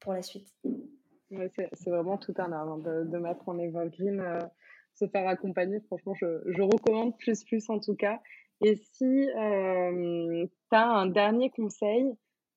pour 0.00 0.12
la 0.12 0.22
suite. 0.22 0.48
c'est 1.30 1.90
vraiment 1.90 2.18
tout 2.18 2.34
un 2.38 2.52
art 2.52 2.68
hein, 2.68 2.78
de, 2.78 3.18
mettre 3.18 3.48
en 3.48 3.58
evergreen, 3.58 4.20
euh, 4.20 4.40
se 4.94 5.06
faire 5.06 5.28
accompagner. 5.28 5.80
Franchement, 5.86 6.14
je, 6.14 6.26
je, 6.46 6.62
recommande 6.62 7.16
plus, 7.18 7.44
plus 7.44 7.68
en 7.70 7.78
tout 7.78 7.94
cas. 7.94 8.20
Et 8.64 8.76
si 8.76 9.30
euh, 9.30 10.46
tu 10.46 10.76
as 10.76 10.86
un 10.86 11.06
dernier 11.06 11.50
conseil 11.50 12.12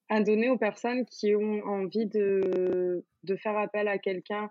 à 0.10 0.22
donner 0.22 0.50
aux 0.50 0.58
personnes 0.58 1.06
qui 1.06 1.36
ont 1.36 1.64
envie 1.66 2.06
de, 2.06 3.06
de 3.24 3.36
faire 3.36 3.58
appel 3.58 3.88
à 3.88 3.98
quelqu'un 3.98 4.46
euh, 4.46 4.48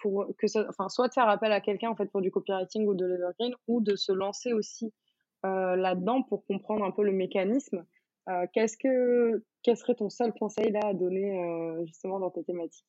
pour 0.00 0.26
que 0.38 0.46
ça, 0.46 0.64
enfin, 0.68 0.88
soit 0.88 1.08
de 1.08 1.12
faire 1.12 1.28
appel 1.28 1.52
à 1.52 1.60
quelqu'un 1.60 1.90
en 1.90 1.96
fait 1.96 2.06
pour 2.06 2.20
du 2.20 2.30
copywriting 2.30 2.86
ou 2.86 2.94
de 2.94 3.04
l'evergreen 3.04 3.54
ou 3.66 3.80
de 3.80 3.96
se 3.96 4.12
lancer 4.12 4.52
aussi 4.52 4.92
euh, 5.44 5.76
là-dedans 5.76 6.22
pour 6.22 6.44
comprendre 6.46 6.84
un 6.84 6.90
peu 6.90 7.04
le 7.04 7.12
mécanisme. 7.12 7.84
Euh, 8.28 8.46
qu'est-ce 8.52 8.76
que, 8.76 9.44
quel 9.62 9.76
serait 9.76 9.94
ton 9.94 10.10
seul 10.10 10.32
conseil 10.32 10.70
là 10.70 10.80
à 10.86 10.94
donner 10.94 11.40
justement 11.86 12.18
dans 12.18 12.30
tes 12.30 12.44
thématiques? 12.44 12.86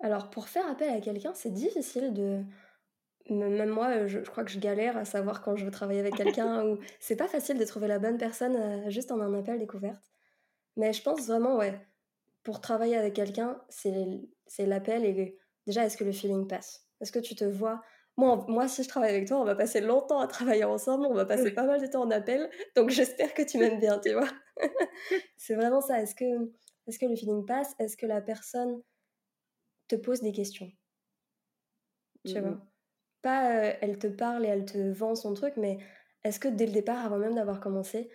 Alors 0.00 0.30
pour 0.30 0.48
faire 0.48 0.66
appel 0.68 0.90
à 0.90 1.00
quelqu'un, 1.00 1.32
c'est 1.34 1.52
difficile 1.52 2.12
de, 2.12 2.42
même 3.30 3.70
moi, 3.70 4.06
je, 4.06 4.18
crois 4.20 4.44
que 4.44 4.50
je 4.50 4.58
galère 4.58 4.96
à 4.96 5.04
savoir 5.04 5.42
quand 5.42 5.56
je 5.56 5.64
veux 5.64 5.70
travailler 5.70 6.00
avec 6.00 6.16
quelqu'un 6.16 6.64
ou 6.66 6.78
c'est 7.00 7.16
pas 7.16 7.28
facile 7.28 7.58
de 7.58 7.64
trouver 7.64 7.88
la 7.88 7.98
bonne 7.98 8.18
personne 8.18 8.90
juste 8.90 9.10
en 9.10 9.20
un 9.20 9.32
appel 9.34 9.58
découverte. 9.58 10.02
Mais 10.76 10.92
je 10.92 11.02
pense 11.02 11.26
vraiment, 11.26 11.56
ouais, 11.56 11.80
pour 12.46 12.60
travailler 12.60 12.96
avec 12.96 13.14
quelqu'un, 13.14 13.60
c'est 13.68 14.66
l'appel 14.66 15.04
et 15.04 15.36
déjà, 15.66 15.84
est-ce 15.84 15.96
que 15.96 16.04
le 16.04 16.12
feeling 16.12 16.46
passe? 16.46 16.86
Est-ce 17.00 17.10
que 17.10 17.18
tu 17.18 17.34
te 17.34 17.44
vois? 17.44 17.82
Moi, 18.16 18.46
moi, 18.46 18.68
si 18.68 18.84
je 18.84 18.88
travaille 18.88 19.10
avec 19.10 19.26
toi, 19.26 19.40
on 19.40 19.44
va 19.44 19.56
passer 19.56 19.80
longtemps 19.80 20.20
à 20.20 20.28
travailler 20.28 20.62
ensemble, 20.62 21.06
on 21.06 21.12
va 21.12 21.24
passer 21.24 21.50
pas 21.50 21.66
mal 21.66 21.80
de 21.80 21.88
temps 21.88 22.02
en 22.02 22.10
appel, 22.12 22.48
donc 22.76 22.90
j'espère 22.90 23.34
que 23.34 23.42
tu 23.42 23.58
m'aimes 23.58 23.80
bien, 23.80 23.98
tu 23.98 24.12
vois. 24.12 24.28
c'est 25.36 25.56
vraiment 25.56 25.80
ça. 25.80 26.00
Est-ce 26.00 26.14
que, 26.14 26.24
est 26.86 26.98
que 26.98 27.06
le 27.06 27.16
feeling 27.16 27.44
passe? 27.44 27.74
Est-ce 27.80 27.96
que 27.96 28.06
la 28.06 28.20
personne 28.20 28.80
te 29.88 29.96
pose 29.96 30.20
des 30.20 30.32
questions? 30.32 30.70
Tu 32.24 32.38
vois? 32.38 32.60
Pas 33.22 33.56
euh, 33.56 33.72
elle 33.80 33.98
te 33.98 34.06
parle 34.06 34.46
et 34.46 34.48
elle 34.50 34.66
te 34.66 34.92
vend 34.92 35.16
son 35.16 35.34
truc, 35.34 35.54
mais 35.56 35.78
est-ce 36.22 36.38
que 36.38 36.46
dès 36.46 36.66
le 36.66 36.72
départ, 36.72 37.04
avant 37.04 37.18
même 37.18 37.34
d'avoir 37.34 37.58
commencé, 37.58 38.08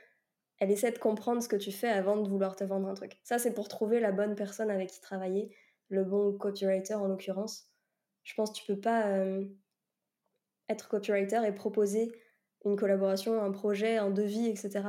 elle 0.61 0.69
essaie 0.69 0.91
de 0.91 0.99
comprendre 0.99 1.41
ce 1.41 1.47
que 1.47 1.55
tu 1.55 1.71
fais 1.71 1.89
avant 1.89 2.17
de 2.17 2.29
vouloir 2.29 2.55
te 2.55 2.63
vendre 2.63 2.87
un 2.87 2.93
truc. 2.93 3.19
Ça, 3.23 3.39
c'est 3.39 3.51
pour 3.51 3.67
trouver 3.67 3.99
la 3.99 4.11
bonne 4.11 4.35
personne 4.35 4.69
avec 4.69 4.91
qui 4.91 5.01
travailler, 5.01 5.49
le 5.89 6.03
bon 6.03 6.37
copywriter 6.37 6.93
en 6.93 7.07
l'occurrence. 7.07 7.67
Je 8.21 8.35
pense 8.35 8.51
que 8.51 8.57
tu 8.57 8.65
peux 8.67 8.79
pas 8.79 9.07
euh, 9.07 9.43
être 10.69 10.87
copywriter 10.87 11.41
et 11.47 11.51
proposer 11.51 12.11
une 12.63 12.75
collaboration, 12.75 13.41
un 13.41 13.49
projet, 13.49 13.97
un 13.97 14.11
devis, 14.11 14.49
etc. 14.49 14.83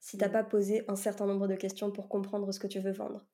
si 0.00 0.18
t'as 0.18 0.28
mm. 0.28 0.32
pas 0.32 0.44
posé 0.44 0.84
un 0.86 0.96
certain 0.96 1.24
nombre 1.24 1.48
de 1.48 1.54
questions 1.54 1.90
pour 1.90 2.10
comprendre 2.10 2.52
ce 2.52 2.60
que 2.60 2.66
tu 2.66 2.80
veux 2.80 2.92
vendre. 2.92 3.26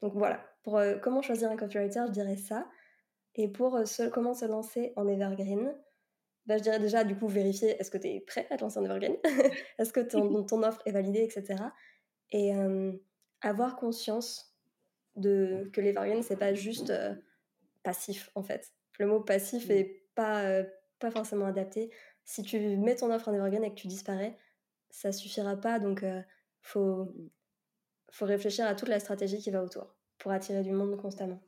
Donc 0.00 0.14
voilà, 0.14 0.42
pour 0.62 0.78
euh, 0.78 0.96
comment 0.96 1.20
choisir 1.20 1.50
un 1.50 1.56
copywriter, 1.56 2.04
je 2.06 2.12
dirais 2.12 2.38
ça. 2.38 2.66
Et 3.34 3.48
pour 3.48 3.76
euh, 3.76 3.84
comment 4.10 4.32
se 4.32 4.46
lancer 4.46 4.94
en 4.96 5.06
evergreen, 5.06 5.76
bah, 6.46 6.58
je 6.58 6.62
dirais 6.62 6.78
déjà, 6.78 7.04
du 7.04 7.16
coup, 7.16 7.28
vérifier 7.28 7.70
est-ce 7.80 7.90
que 7.90 7.98
tu 7.98 8.08
es 8.08 8.20
prêt 8.20 8.46
à 8.50 8.56
te 8.56 8.62
lancer 8.62 8.78
en 8.78 8.84
evergreen? 8.84 9.16
Est-ce 9.78 9.92
que 9.92 10.00
ton, 10.00 10.44
ton, 10.44 10.62
offre 10.62 10.82
est 10.84 10.92
validée, 10.92 11.22
etc. 11.22 11.62
Et 12.30 12.52
avoir 13.40 13.76
conscience 13.76 14.54
de 15.16 15.70
que 15.72 15.80
l'evergreen, 15.80 16.22
c'est 16.22 16.36
pas 16.36 16.52
juste 16.52 16.92
passif, 17.82 18.30
en 18.34 18.42
fait. 18.42 18.72
Le 18.98 19.06
mot 19.06 19.20
passif 19.20 19.70
est 19.70 20.06
pas, 20.14 20.62
pas 20.98 21.10
forcément 21.10 21.46
adapté. 21.46 21.90
Si 22.24 22.42
tu 22.42 22.58
mets 22.76 22.96
ton 22.96 23.10
offre 23.10 23.28
en 23.28 23.34
evergreen 23.34 23.64
et 23.64 23.70
que 23.70 23.80
tu 23.80 23.86
disparais, 23.86 24.36
ça 24.90 25.12
suffira 25.12 25.56
pas. 25.56 25.78
Donc, 25.78 26.04
faut, 26.60 27.04
mmh. 27.04 27.30
faut 28.10 28.26
réfléchir 28.26 28.66
à 28.66 28.74
toute 28.74 28.88
la 28.88 29.00
stratégie 29.00 29.38
qui 29.38 29.50
va 29.50 29.62
autour 29.62 29.94
pour 30.18 30.32
attirer 30.32 30.62
du 30.62 30.72
monde 30.72 30.96
constamment. 30.96 31.42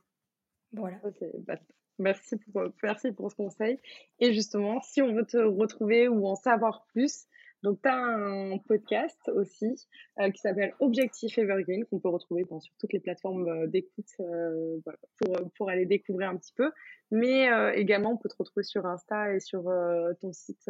Voilà. 0.73 1.01
Bah, 1.47 1.57
Merci 1.99 2.37
pour, 2.37 2.63
euh, 2.63 2.69
merci 2.83 3.13
pour 3.13 3.31
ce 3.31 3.37
conseil. 3.37 3.79
Et 4.21 4.33
justement, 4.33 4.81
si 4.83 5.03
on 5.03 5.13
veut 5.13 5.25
te 5.25 5.39
retrouver 5.39 6.09
ou 6.09 6.27
en 6.27 6.35
savoir 6.35 6.85
plus, 6.93 7.27
donc 7.63 7.81
tu 7.83 7.89
as 7.89 7.97
un 7.97 8.59
podcast 8.59 9.19
aussi 9.35 9.87
euh, 10.21 10.31
qui 10.31 10.41
s'appelle 10.41 10.75
Objectif 10.79 11.39
Evergreen, 11.39 11.85
qu'on 11.87 11.99
peut 11.99 12.11
retrouver 12.11 12.45
sur 12.61 12.75
toutes 12.79 12.93
les 12.93 13.01
plateformes 13.01 13.49
euh, 13.49 13.67
d'écoute 13.67 14.11
voilà, 14.19 14.99
pour, 15.19 15.51
pour 15.57 15.71
aller 15.71 15.87
découvrir 15.87 16.31
un 16.31 16.37
petit 16.37 16.53
peu. 16.55 16.71
Mais 17.11 17.49
également, 17.79 18.13
on 18.13 18.17
peut 18.17 18.29
te 18.29 18.37
retrouver 18.37 18.65
sur 18.65 18.85
Insta 18.85 19.33
et 19.33 19.41
sur 19.41 19.73
ton, 20.21 20.33
site, 20.33 20.69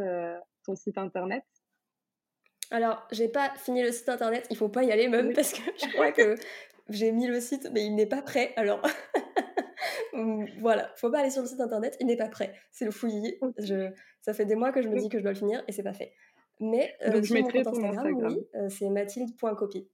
ton 0.64 0.76
site 0.76 0.98
internet. 0.98 1.42
Alors, 2.70 3.06
j'ai 3.10 3.28
pas 3.28 3.54
fini 3.56 3.82
le 3.82 3.90
site 3.90 4.08
internet, 4.08 4.46
il 4.50 4.56
faut 4.56 4.68
pas 4.68 4.82
y 4.82 4.92
aller 4.92 5.08
même 5.08 5.32
parce 5.32 5.52
que 5.52 5.62
je 5.78 5.92
crois 5.92 6.12
que 6.12 6.34
j'ai 6.90 7.10
mis 7.12 7.26
le 7.26 7.40
site, 7.40 7.70
mais 7.72 7.84
il 7.84 7.94
n'est 7.94 8.06
pas 8.06 8.22
prêt. 8.22 8.52
Alors, 8.56 8.82
voilà, 10.60 10.90
faut 10.96 11.10
pas 11.10 11.20
aller 11.20 11.30
sur 11.30 11.42
le 11.42 11.48
site 11.48 11.60
internet, 11.60 11.96
il 12.00 12.06
n'est 12.06 12.16
pas 12.16 12.28
prêt. 12.28 12.54
C'est 12.70 12.84
le 12.84 12.90
fouillis. 12.90 13.38
Je, 13.58 13.90
ça 14.20 14.32
fait 14.32 14.44
des 14.44 14.54
mois 14.56 14.72
que 14.72 14.82
je 14.82 14.88
me 14.88 14.98
dis 14.98 15.08
que 15.08 15.18
je 15.18 15.22
dois 15.22 15.32
le 15.32 15.38
finir 15.38 15.62
et 15.68 15.72
c'est 15.72 15.82
pas 15.82 15.94
fait. 15.94 16.12
Mais 16.60 16.94
euh, 17.02 17.22
je 17.22 17.34
mettrai 17.34 17.62
mon 17.62 17.70
Instagram, 17.70 18.26
oui, 18.26 18.46
euh, 18.54 18.68
c'est 18.68 18.88
mathilde.copy. 18.88 19.88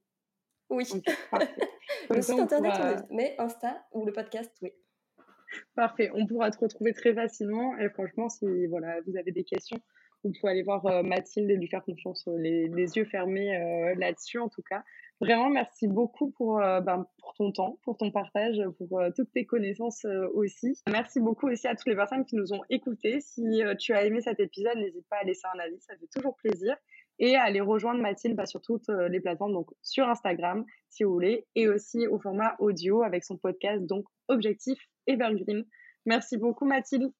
Oui. 0.69 0.85
le 2.09 2.21
site 2.21 2.39
internet, 2.39 3.05
mais 3.09 3.35
Insta 3.37 3.85
ou 3.91 4.05
le 4.05 4.13
podcast, 4.13 4.51
oui. 4.61 4.71
Parfait, 5.75 6.09
on 6.15 6.25
pourra 6.25 6.49
te 6.49 6.57
retrouver 6.57 6.93
très 6.93 7.13
facilement 7.13 7.77
et 7.77 7.89
franchement, 7.89 8.29
si 8.29 8.65
voilà, 8.67 9.01
vous 9.01 9.17
avez 9.17 9.31
des 9.31 9.43
questions, 9.43 9.79
il 10.23 10.37
faut 10.39 10.47
aller 10.47 10.63
voir 10.63 10.85
euh, 10.85 11.03
Mathilde 11.03 11.49
et 11.49 11.57
lui 11.57 11.67
faire 11.67 11.83
confiance, 11.83 12.27
euh, 12.27 12.37
les, 12.37 12.97
yeux 12.97 13.05
fermés 13.05 13.55
euh, 13.55 13.95
là-dessus 13.95 14.39
en 14.39 14.49
tout 14.49 14.61
cas. 14.61 14.83
Vraiment, 15.21 15.49
merci 15.49 15.87
beaucoup 15.87 16.31
pour, 16.31 16.57
ben, 16.57 17.05
ton 17.37 17.51
temps, 17.53 17.79
pour 17.83 17.95
ton 17.95 18.11
partage, 18.11 18.61
pour 18.77 19.01
toutes 19.15 19.31
tes 19.31 19.45
connaissances 19.45 20.05
aussi. 20.33 20.75
Merci 20.89 21.21
beaucoup 21.21 21.47
aussi 21.47 21.65
à 21.65 21.75
toutes 21.75 21.87
les 21.87 21.95
personnes 21.95 22.25
qui 22.25 22.35
nous 22.35 22.51
ont 22.51 22.61
écoutés. 22.69 23.21
Si 23.21 23.61
tu 23.79 23.93
as 23.93 24.03
aimé 24.03 24.19
cet 24.19 24.41
épisode, 24.41 24.75
n'hésite 24.75 25.07
pas 25.09 25.17
à 25.21 25.23
laisser 25.23 25.47
un 25.53 25.59
avis, 25.59 25.79
ça 25.79 25.95
fait 25.95 26.09
toujours 26.13 26.35
plaisir 26.35 26.75
et 27.19 27.37
à 27.37 27.43
aller 27.43 27.61
rejoindre 27.61 28.01
Mathilde 28.01 28.35
bah, 28.35 28.45
sur 28.45 28.61
toutes 28.61 28.89
les 28.89 29.21
plateformes, 29.21 29.53
donc 29.53 29.69
sur 29.81 30.09
Instagram 30.09 30.65
si 30.89 31.05
vous 31.05 31.13
voulez, 31.13 31.45
et 31.55 31.69
aussi 31.69 32.05
au 32.07 32.19
format 32.19 32.55
audio 32.59 33.03
avec 33.03 33.23
son 33.23 33.37
podcast, 33.37 33.85
donc 33.85 34.05
Objectif 34.27 34.77
Evergreen. 35.07 35.63
Merci 36.05 36.37
beaucoup 36.37 36.65
Mathilde. 36.65 37.13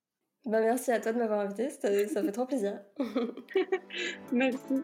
Bah, 0.46 0.60
merci 0.60 0.91
à 0.91 1.00
toi 1.00 1.14
de 1.14 1.20
m'avoir 1.20 1.39
invité, 1.39 1.70
ça 1.70 1.89
fait 1.89 2.32
trop 2.32 2.46
plaisir. 2.46 2.82
merci. 4.32 4.84